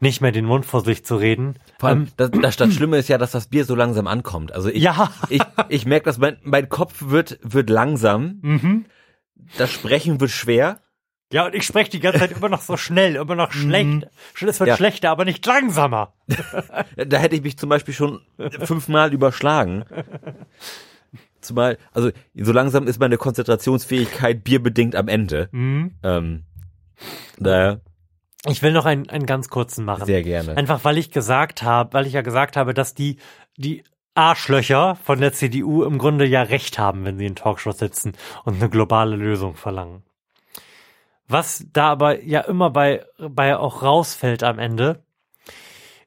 [0.00, 1.56] nicht mehr den Mund vor sich zu reden.
[1.78, 4.52] Vor allem, Ähm, das, das, das Schlimme ist ja, dass das Bier so langsam ankommt.
[4.52, 5.12] Also ich, Ja.
[5.28, 8.38] ich, ich merke, dass mein, mein Kopf wird, wird langsam.
[8.40, 8.86] Mhm.
[9.58, 10.80] Das Sprechen wird schwer.
[11.32, 14.08] Ja, und ich spreche die ganze Zeit immer noch so schnell, immer noch schlecht.
[14.44, 14.76] Es wird Ja.
[14.76, 16.12] schlechter, aber nicht langsamer.
[16.96, 18.20] Da hätte ich mich zum Beispiel schon
[18.64, 19.84] fünfmal überschlagen.
[21.40, 25.48] Zumal, also so langsam ist meine Konzentrationsfähigkeit bierbedingt am Ende.
[25.52, 25.94] Mhm.
[26.02, 26.44] Ähm,
[27.38, 27.80] daher,
[28.46, 30.04] Ich will noch einen, einen ganz kurzen machen.
[30.06, 30.56] Sehr gerne.
[30.56, 33.16] Einfach weil ich gesagt habe, weil ich ja gesagt habe, dass die,
[33.56, 33.84] die
[34.14, 38.12] Arschlöcher von der CDU im Grunde ja recht haben, wenn sie in Talkshows sitzen
[38.44, 40.02] und eine globale Lösung verlangen.
[41.30, 45.04] Was da aber ja immer bei, bei auch rausfällt am Ende,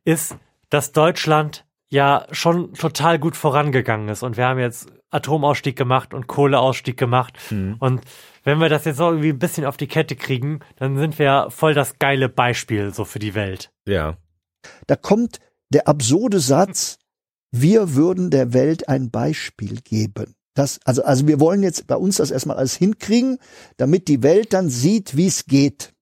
[0.03, 0.35] ist,
[0.69, 6.27] dass Deutschland ja schon total gut vorangegangen ist und wir haben jetzt Atomausstieg gemacht und
[6.27, 7.37] Kohleausstieg gemacht
[7.79, 8.01] und
[8.43, 11.25] wenn wir das jetzt noch irgendwie ein bisschen auf die Kette kriegen, dann sind wir
[11.25, 13.71] ja voll das geile Beispiel so für die Welt.
[13.87, 14.17] Ja.
[14.87, 15.39] Da kommt
[15.69, 16.99] der absurde Satz,
[17.51, 20.35] wir würden der Welt ein Beispiel geben.
[20.53, 23.39] Das, also, also wir wollen jetzt bei uns das erstmal alles hinkriegen,
[23.77, 25.93] damit die Welt dann sieht, wie es geht.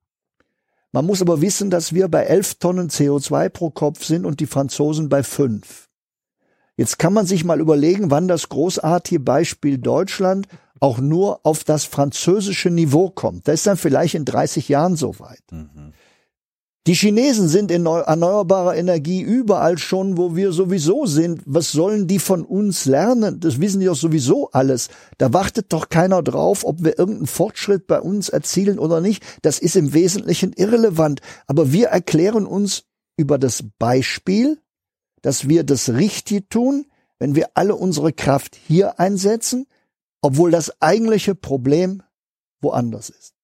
[0.91, 4.48] Man muss aber wissen, dass wir bei 11 Tonnen CO2 pro Kopf sind und die
[4.48, 5.88] Franzosen bei 5.
[6.76, 10.48] Jetzt kann man sich mal überlegen, wann das großartige Beispiel Deutschland
[10.82, 13.48] auch nur auf das französische Niveau kommt.
[13.48, 15.44] Das ist dann vielleicht in 30 Jahren soweit.
[16.88, 21.44] Die Chinesen sind in neu- erneuerbarer Energie überall schon, wo wir sowieso sind.
[21.45, 23.40] Was sollen die von uns lernen?
[23.40, 24.90] Das wissen die doch sowieso alles.
[25.20, 29.24] Da wartet doch keiner drauf, ob wir irgendeinen Fortschritt bei uns erzielen oder nicht.
[29.44, 31.22] Das ist im Wesentlichen irrelevant.
[31.45, 32.86] Aber wir erklären uns
[33.16, 34.60] über das Beispiel,
[35.22, 36.88] dass wir das Richtige tun,
[37.20, 39.68] wenn wir alle unsere Kraft hier einsetzen,
[40.24, 42.02] obwohl das eigentliche Problem
[42.60, 43.36] woanders ist.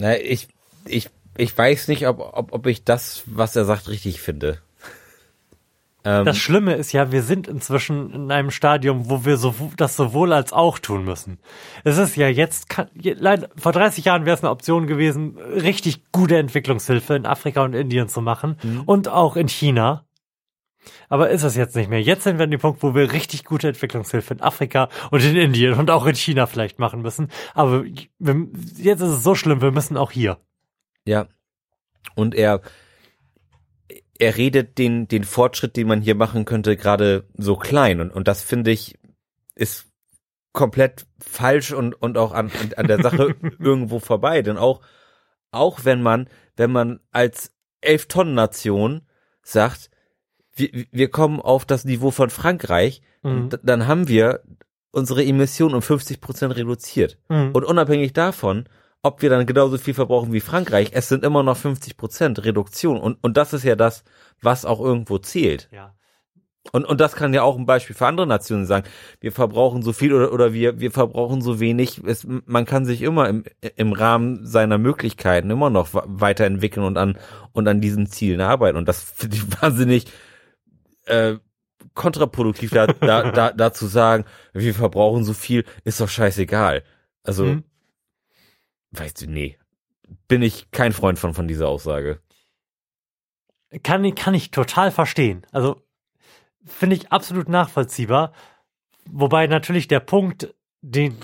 [0.00, 0.48] Na, ich,
[0.86, 4.58] ich, ich weiß nicht, ob, ob, ob ich das, was er sagt, richtig finde.
[6.04, 9.96] Ähm, Das Schlimme ist ja, wir sind inzwischen in einem Stadium, wo wir so, das
[9.96, 11.38] sowohl als auch tun müssen.
[11.84, 16.38] Es ist ja jetzt, leider, vor 30 Jahren wäre es eine Option gewesen, richtig gute
[16.38, 18.56] Entwicklungshilfe in Afrika und Indien zu machen
[18.86, 20.04] und auch in China.
[21.08, 22.00] Aber ist es jetzt nicht mehr.
[22.00, 25.36] Jetzt sind wir an dem Punkt, wo wir richtig gute Entwicklungshilfe in Afrika und in
[25.36, 27.28] Indien und auch in China vielleicht machen müssen.
[27.54, 30.38] Aber wir, jetzt ist es so schlimm, wir müssen auch hier.
[31.04, 31.28] Ja.
[32.14, 32.62] Und er,
[34.18, 38.00] er redet den, den Fortschritt, den man hier machen könnte, gerade so klein.
[38.00, 38.98] Und, und das finde ich,
[39.54, 39.86] ist
[40.52, 44.42] komplett falsch und, und auch an, an, der Sache irgendwo vorbei.
[44.42, 44.80] Denn auch,
[45.50, 49.06] auch wenn man, wenn man als Elf-Tonnen-Nation
[49.42, 49.89] sagt,
[50.54, 53.50] wir, wir kommen auf das Niveau von Frankreich, Mhm.
[53.62, 54.40] dann haben wir
[54.92, 57.18] unsere Emissionen um 50 Prozent reduziert.
[57.28, 57.50] Mhm.
[57.52, 58.64] Und unabhängig davon,
[59.02, 62.98] ob wir dann genauso viel verbrauchen wie Frankreich, es sind immer noch 50 Prozent Reduktion.
[62.98, 64.04] Und, und das ist ja das,
[64.42, 65.68] was auch irgendwo zählt.
[65.72, 65.94] Ja.
[66.72, 68.86] Und, und das kann ja auch ein Beispiel für andere Nationen sagen.
[69.20, 72.02] Wir verbrauchen so viel oder, oder wir, wir verbrauchen so wenig.
[72.04, 73.44] Es, man kann sich immer im,
[73.76, 77.18] im Rahmen seiner Möglichkeiten immer noch weiterentwickeln und an,
[77.52, 78.76] und an diesen Zielen arbeiten.
[78.76, 80.06] Und das finde ich wahnsinnig
[81.06, 81.36] äh,
[81.94, 86.82] kontraproduktiv, da, da, da, da zu sagen, wir verbrauchen so viel, ist doch scheißegal.
[87.22, 87.64] Also, Mhm.
[88.92, 89.58] weißt du, nee.
[90.28, 92.20] Bin ich kein Freund von, von dieser Aussage.
[93.82, 95.46] kann, ich- kann ich total verstehen.
[95.52, 95.80] Also
[96.64, 98.32] finde ich absolut nachvollziehbar.
[99.08, 101.16] Wobei natürlich der Punkt, den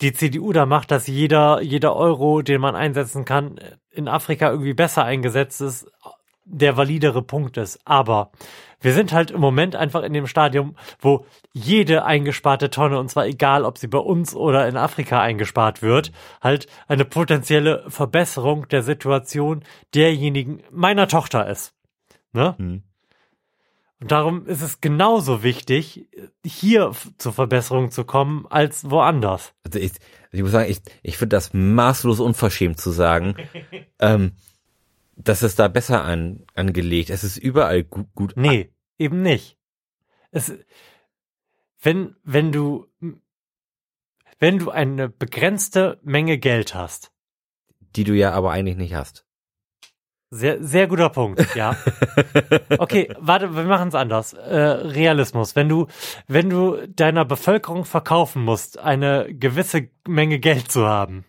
[0.00, 3.58] die CDU da macht, dass jeder, jeder Euro, den man einsetzen kann,
[3.90, 5.90] in Afrika irgendwie besser eingesetzt ist,
[6.44, 7.80] der validere Punkt ist.
[7.84, 8.30] Aber
[8.80, 13.26] wir sind halt im Moment einfach in dem Stadium, wo jede eingesparte Tonne, und zwar
[13.26, 16.12] egal, ob sie bei uns oder in Afrika eingespart wird,
[16.42, 19.64] halt eine potenzielle Verbesserung der Situation
[19.94, 21.74] derjenigen meiner Tochter ist.
[22.32, 22.54] Ne?
[22.58, 22.82] Hm.
[24.00, 26.08] Und darum ist es genauso wichtig,
[26.44, 29.54] hier zur Verbesserung zu kommen, als woanders.
[29.64, 29.92] Also ich,
[30.30, 33.34] ich muss sagen, ich, ich finde das maßlos unverschämt zu sagen,
[33.98, 34.32] ähm,
[35.16, 37.10] dass es da besser an, angelegt.
[37.10, 39.58] Es ist überall gut, gut Nee, eben nicht.
[40.30, 40.52] Es,
[41.80, 42.86] wenn, wenn du,
[44.38, 47.12] wenn du eine begrenzte Menge Geld hast,
[47.96, 49.24] die du ja aber eigentlich nicht hast.
[50.30, 51.76] sehr, sehr guter Punkt, ja.
[52.78, 54.32] Okay, warte, wir machen es anders.
[54.32, 55.54] Äh, Realismus.
[55.54, 55.86] Wenn du,
[56.26, 61.24] wenn du deiner Bevölkerung verkaufen musst, eine gewisse Menge Geld zu haben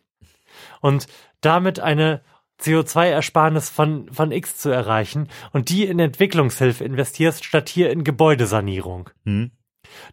[0.82, 1.08] und
[1.42, 2.24] damit eine
[2.62, 9.10] CO2-Ersparnis von, von X zu erreichen und die in Entwicklungshilfe investierst, statt hier in Gebäudesanierung,
[9.26, 9.52] Hm?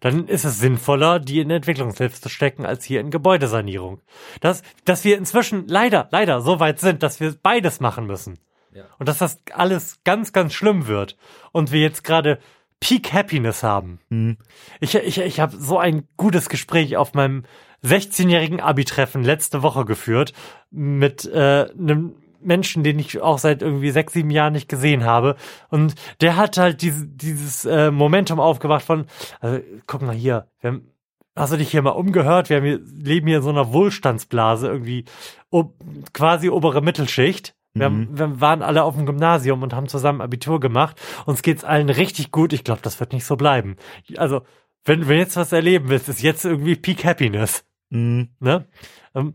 [0.01, 4.01] dann ist es sinnvoller, die in Entwicklungshilfe zu stecken, als hier in Gebäudesanierung.
[4.40, 8.39] Das, dass wir inzwischen leider, leider so weit sind, dass wir beides machen müssen.
[8.74, 8.85] Ja.
[8.98, 11.16] Und dass das alles ganz, ganz schlimm wird.
[11.52, 12.39] Und wir jetzt gerade
[12.81, 14.01] Peak Happiness haben.
[14.10, 14.39] Hm.
[14.81, 17.44] Ich, ich, ich habe so ein gutes Gespräch auf meinem
[17.85, 20.32] 16-jährigen Abi-Treffen letzte Woche geführt
[20.70, 22.14] mit äh, einem
[22.44, 25.36] Menschen, den ich auch seit irgendwie sechs, sieben Jahren nicht gesehen habe.
[25.69, 29.06] Und der hat halt diese, dieses äh, Momentum aufgewacht von,
[29.40, 30.89] also guck mal hier, wir haben,
[31.36, 32.51] hast du dich hier mal umgehört?
[32.51, 35.05] Wir haben hier, leben hier in so einer Wohlstandsblase, irgendwie
[35.51, 35.74] ob,
[36.12, 37.55] quasi obere Mittelschicht.
[37.74, 41.01] Wir, haben, wir waren alle auf dem Gymnasium und haben zusammen Abitur gemacht.
[41.24, 42.52] Uns geht's allen richtig gut.
[42.52, 43.77] Ich glaube, das wird nicht so bleiben.
[44.19, 44.43] Also,
[44.85, 47.64] wenn du jetzt was erleben willst, ist jetzt irgendwie Peak Happiness.
[47.89, 48.28] Mhm.
[48.40, 48.66] Ne?
[49.14, 49.35] Ähm,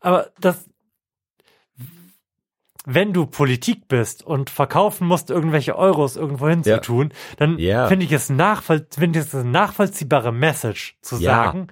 [0.00, 0.68] aber das,
[2.90, 6.76] wenn du Politik bist und verkaufen musst, irgendwelche Euros irgendwo hin Ja.
[6.76, 7.86] zu tun, dann Ja.
[7.86, 11.44] finde ich es nachvoll finde ich es eine nachvollziehbare Message zu Ja.
[11.44, 11.66] sagen.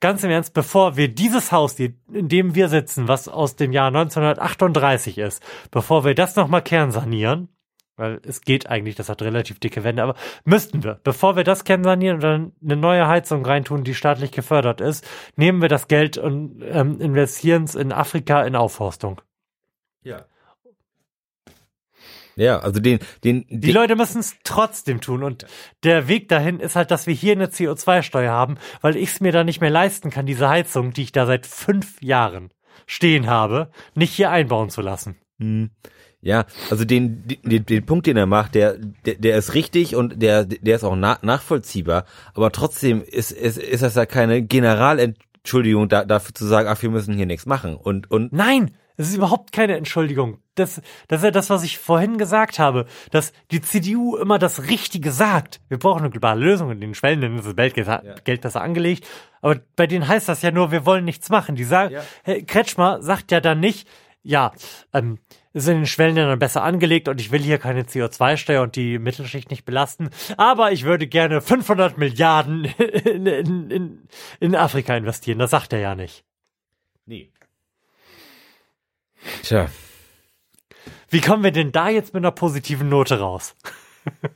[0.00, 1.94] Ganz im Ernst, bevor wir dieses Haus, in
[2.28, 7.48] dem wir sitzen, was aus dem Jahr 1938 ist, bevor wir das nochmal kernsanieren,
[7.96, 10.14] weil es geht eigentlich, das hat relativ dicke Wände, aber
[10.44, 14.80] müssten wir, bevor wir das kernsanieren und dann eine neue Heizung reintun, die staatlich gefördert
[14.80, 19.20] ist, nehmen wir das Geld und ähm, investieren es in Afrika in Aufforstung.
[20.02, 20.24] Ja.
[22.36, 25.46] Ja, also den, den, Die den Leute müssen es trotzdem tun und
[25.82, 29.32] der Weg dahin ist halt, dass wir hier eine CO2-Steuer haben, weil ich es mir
[29.32, 32.50] da nicht mehr leisten kann, diese Heizung, die ich da seit fünf Jahren
[32.86, 35.16] stehen habe, nicht hier einbauen zu lassen.
[36.20, 40.22] Ja, also den, den, den Punkt, den er macht, der, der, der ist richtig und
[40.22, 45.88] der, der ist auch na, nachvollziehbar, aber trotzdem ist, ist, ist das ja keine Generalentschuldigung
[45.90, 47.76] da, dafür zu sagen, ach, wir müssen hier nichts machen.
[47.76, 50.38] Und, und Nein, es ist überhaupt keine Entschuldigung.
[50.54, 54.68] Das, das ist ja das, was ich vorhin gesagt habe, dass die CDU immer das
[54.68, 55.60] Richtige sagt.
[55.68, 59.06] Wir brauchen eine globale Lösung in den Schwellen, ist das Geld, Geld besser angelegt.
[59.42, 61.56] Aber bei denen heißt das ja nur, wir wollen nichts machen.
[61.56, 63.88] Die sagen, Herr Kretschmer sagt ja dann nicht,
[64.22, 64.52] ja,
[64.92, 65.18] ähm,
[65.52, 69.50] ist in den Schwellenländern besser angelegt und ich will hier keine CO2-Steuer und die Mittelschicht
[69.50, 70.10] nicht belasten.
[70.36, 72.64] Aber ich würde gerne 500 Milliarden
[73.04, 74.08] in, in, in,
[74.40, 75.38] in Afrika investieren.
[75.38, 76.24] Das sagt er ja nicht.
[77.06, 77.30] nee.
[79.44, 79.68] Tja,
[81.10, 83.54] Wie kommen wir denn da jetzt mit einer positiven Note raus?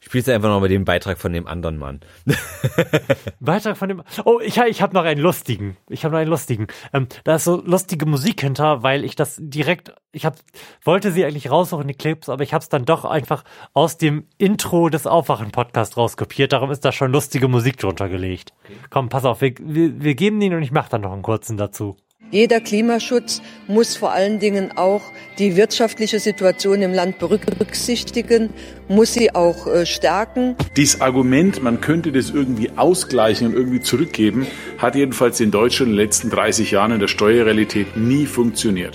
[0.00, 2.00] spielst du einfach noch mit dem Beitrag von dem anderen Mann.
[3.40, 4.02] Beitrag von dem.
[4.24, 5.76] Oh, ich, ich habe noch einen lustigen.
[5.88, 6.66] Ich habe noch einen lustigen.
[6.92, 9.94] Ähm, da ist so lustige Musik hinter, weil ich das direkt.
[10.12, 10.36] Ich hab,
[10.84, 14.26] wollte sie eigentlich raussuchen, die Clips, aber ich habe es dann doch einfach aus dem
[14.36, 16.52] Intro des Aufwachen-Podcast rauskopiert.
[16.52, 18.52] Darum ist da schon lustige Musik drunter gelegt.
[18.90, 21.56] Komm, pass auf, wir, wir, wir geben den und ich mache dann noch einen kurzen
[21.56, 21.96] dazu.
[22.30, 25.02] Jeder Klimaschutz muss vor allen Dingen auch
[25.38, 28.50] die wirtschaftliche Situation im Land berücksichtigen,
[28.88, 30.54] muss sie auch äh, stärken.
[30.76, 34.46] Dieses Argument, man könnte das irgendwie ausgleichen und irgendwie zurückgeben,
[34.78, 38.94] hat jedenfalls in Deutschland in den letzten 30 Jahren in der Steuerrealität nie funktioniert.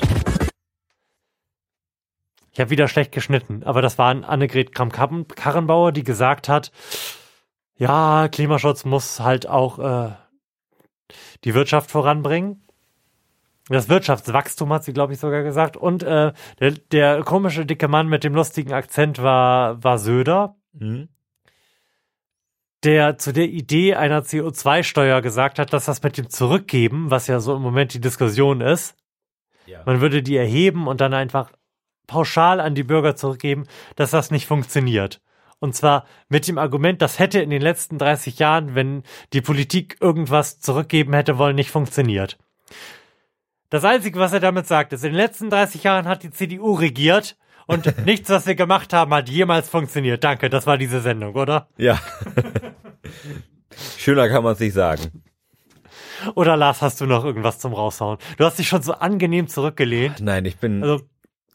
[2.54, 6.72] Ich habe wieder schlecht geschnitten, aber das war Annegret Kramp-Karrenbauer, die gesagt hat,
[7.78, 10.12] ja, Klimaschutz muss halt auch äh,
[11.44, 12.65] die Wirtschaft voranbringen.
[13.68, 15.76] Das Wirtschaftswachstum hat sie, glaube ich, sogar gesagt.
[15.76, 21.08] Und äh, der, der komische dicke Mann mit dem lustigen Akzent war, war Söder, Mhm.
[22.84, 27.40] der zu der Idee einer CO2-Steuer gesagt hat, dass das mit dem Zurückgeben, was ja
[27.40, 28.96] so im Moment die Diskussion ist,
[29.66, 29.82] Ja.
[29.86, 31.52] man würde die erheben und dann einfach
[32.08, 33.66] pauschal an die Bürger zurückgeben,
[33.96, 35.22] dass das nicht funktioniert.
[35.60, 39.02] Und zwar mit dem Argument, das hätte in den letzten 30 Jahren, wenn
[39.34, 42.38] die Politik irgendwas zurückgeben hätte wollen, nicht funktioniert.
[43.70, 46.74] Das Einzige, was er damit sagt, ist, in den letzten 30 Jahren hat die CDU
[46.74, 47.38] regiert
[47.68, 50.24] und nichts, was wir gemacht haben, hat jemals funktioniert.
[50.24, 51.68] Danke, das war diese Sendung, oder?
[51.78, 52.00] Ja.
[53.98, 55.24] Schöner kann man es nicht sagen.
[56.34, 58.18] Oder Lars, hast du noch irgendwas zum Raushauen?
[58.38, 60.22] Du hast dich schon so angenehm zurückgelehnt.
[60.22, 61.02] Nein, ich bin, Also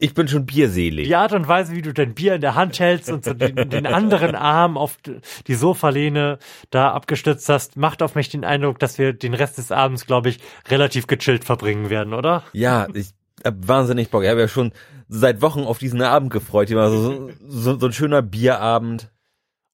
[0.01, 1.07] ich bin schon bierselig.
[1.07, 3.69] die Art und Weise, wie du dein Bier in der Hand hältst und so den,
[3.69, 4.99] den anderen Arm auf
[5.47, 6.39] die Sofalehne
[6.71, 10.31] da abgestützt hast, macht auf mich den Eindruck, dass wir den Rest des Abends, glaube
[10.31, 12.45] ich, relativ gechillt verbringen werden, oder?
[12.53, 13.11] Ja, ich
[13.45, 14.23] hab wahnsinnig Bock.
[14.23, 14.73] Ich habe ja schon
[15.09, 16.71] seit Wochen auf diesen Abend gefreut.
[16.71, 19.11] Immer so, so, so ein schöner Bierabend.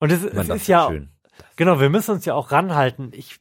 [0.01, 1.11] Und es, Man, es das ist ja, schön.
[1.55, 3.11] genau, wir müssen uns ja auch ranhalten.
[3.13, 3.39] Ich,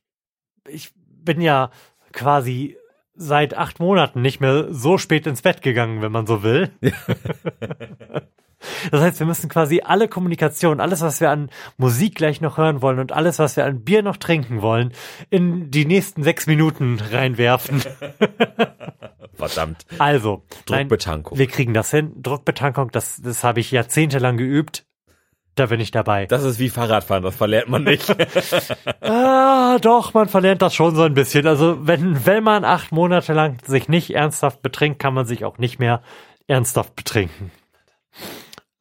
[0.68, 1.72] ich bin ja
[2.12, 2.78] quasi
[3.16, 6.72] seit acht Monaten nicht mehr so spät ins Bett gegangen, wenn man so will.
[8.92, 12.82] Das heißt, wir müssen quasi alle Kommunikation, alles, was wir an Musik gleich noch hören
[12.82, 14.92] wollen und alles, was wir an Bier noch trinken wollen,
[15.30, 17.84] in die nächsten sechs Minuten reinwerfen.
[19.34, 19.86] Verdammt.
[20.00, 21.38] Also, nein, Druckbetankung.
[21.38, 22.14] wir kriegen das hin.
[22.22, 24.86] Druckbetankung, das, das habe ich jahrzehntelang geübt.
[25.56, 26.26] Da bin ich dabei.
[26.26, 28.14] Das ist wie Fahrradfahren, das verlernt man nicht.
[29.02, 31.46] Ah, doch, man verlernt das schon so ein bisschen.
[31.48, 35.58] Also, wenn, wenn man acht Monate lang sich nicht ernsthaft betrinkt, kann man sich auch
[35.58, 36.02] nicht mehr
[36.48, 37.52] ernsthaft betrinken.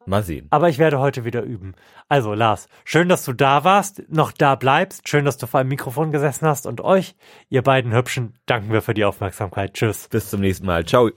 [0.07, 0.47] Mal sehen.
[0.51, 1.75] Aber ich werde heute wieder üben.
[2.09, 5.09] Also, Lars, schön, dass du da warst, noch da bleibst.
[5.09, 6.67] Schön, dass du vor einem Mikrofon gesessen hast.
[6.67, 7.15] Und euch,
[7.49, 9.75] ihr beiden Hübschen, danken wir für die Aufmerksamkeit.
[9.75, 10.09] Tschüss.
[10.09, 10.85] Bis zum nächsten Mal.
[10.85, 11.11] Ciao.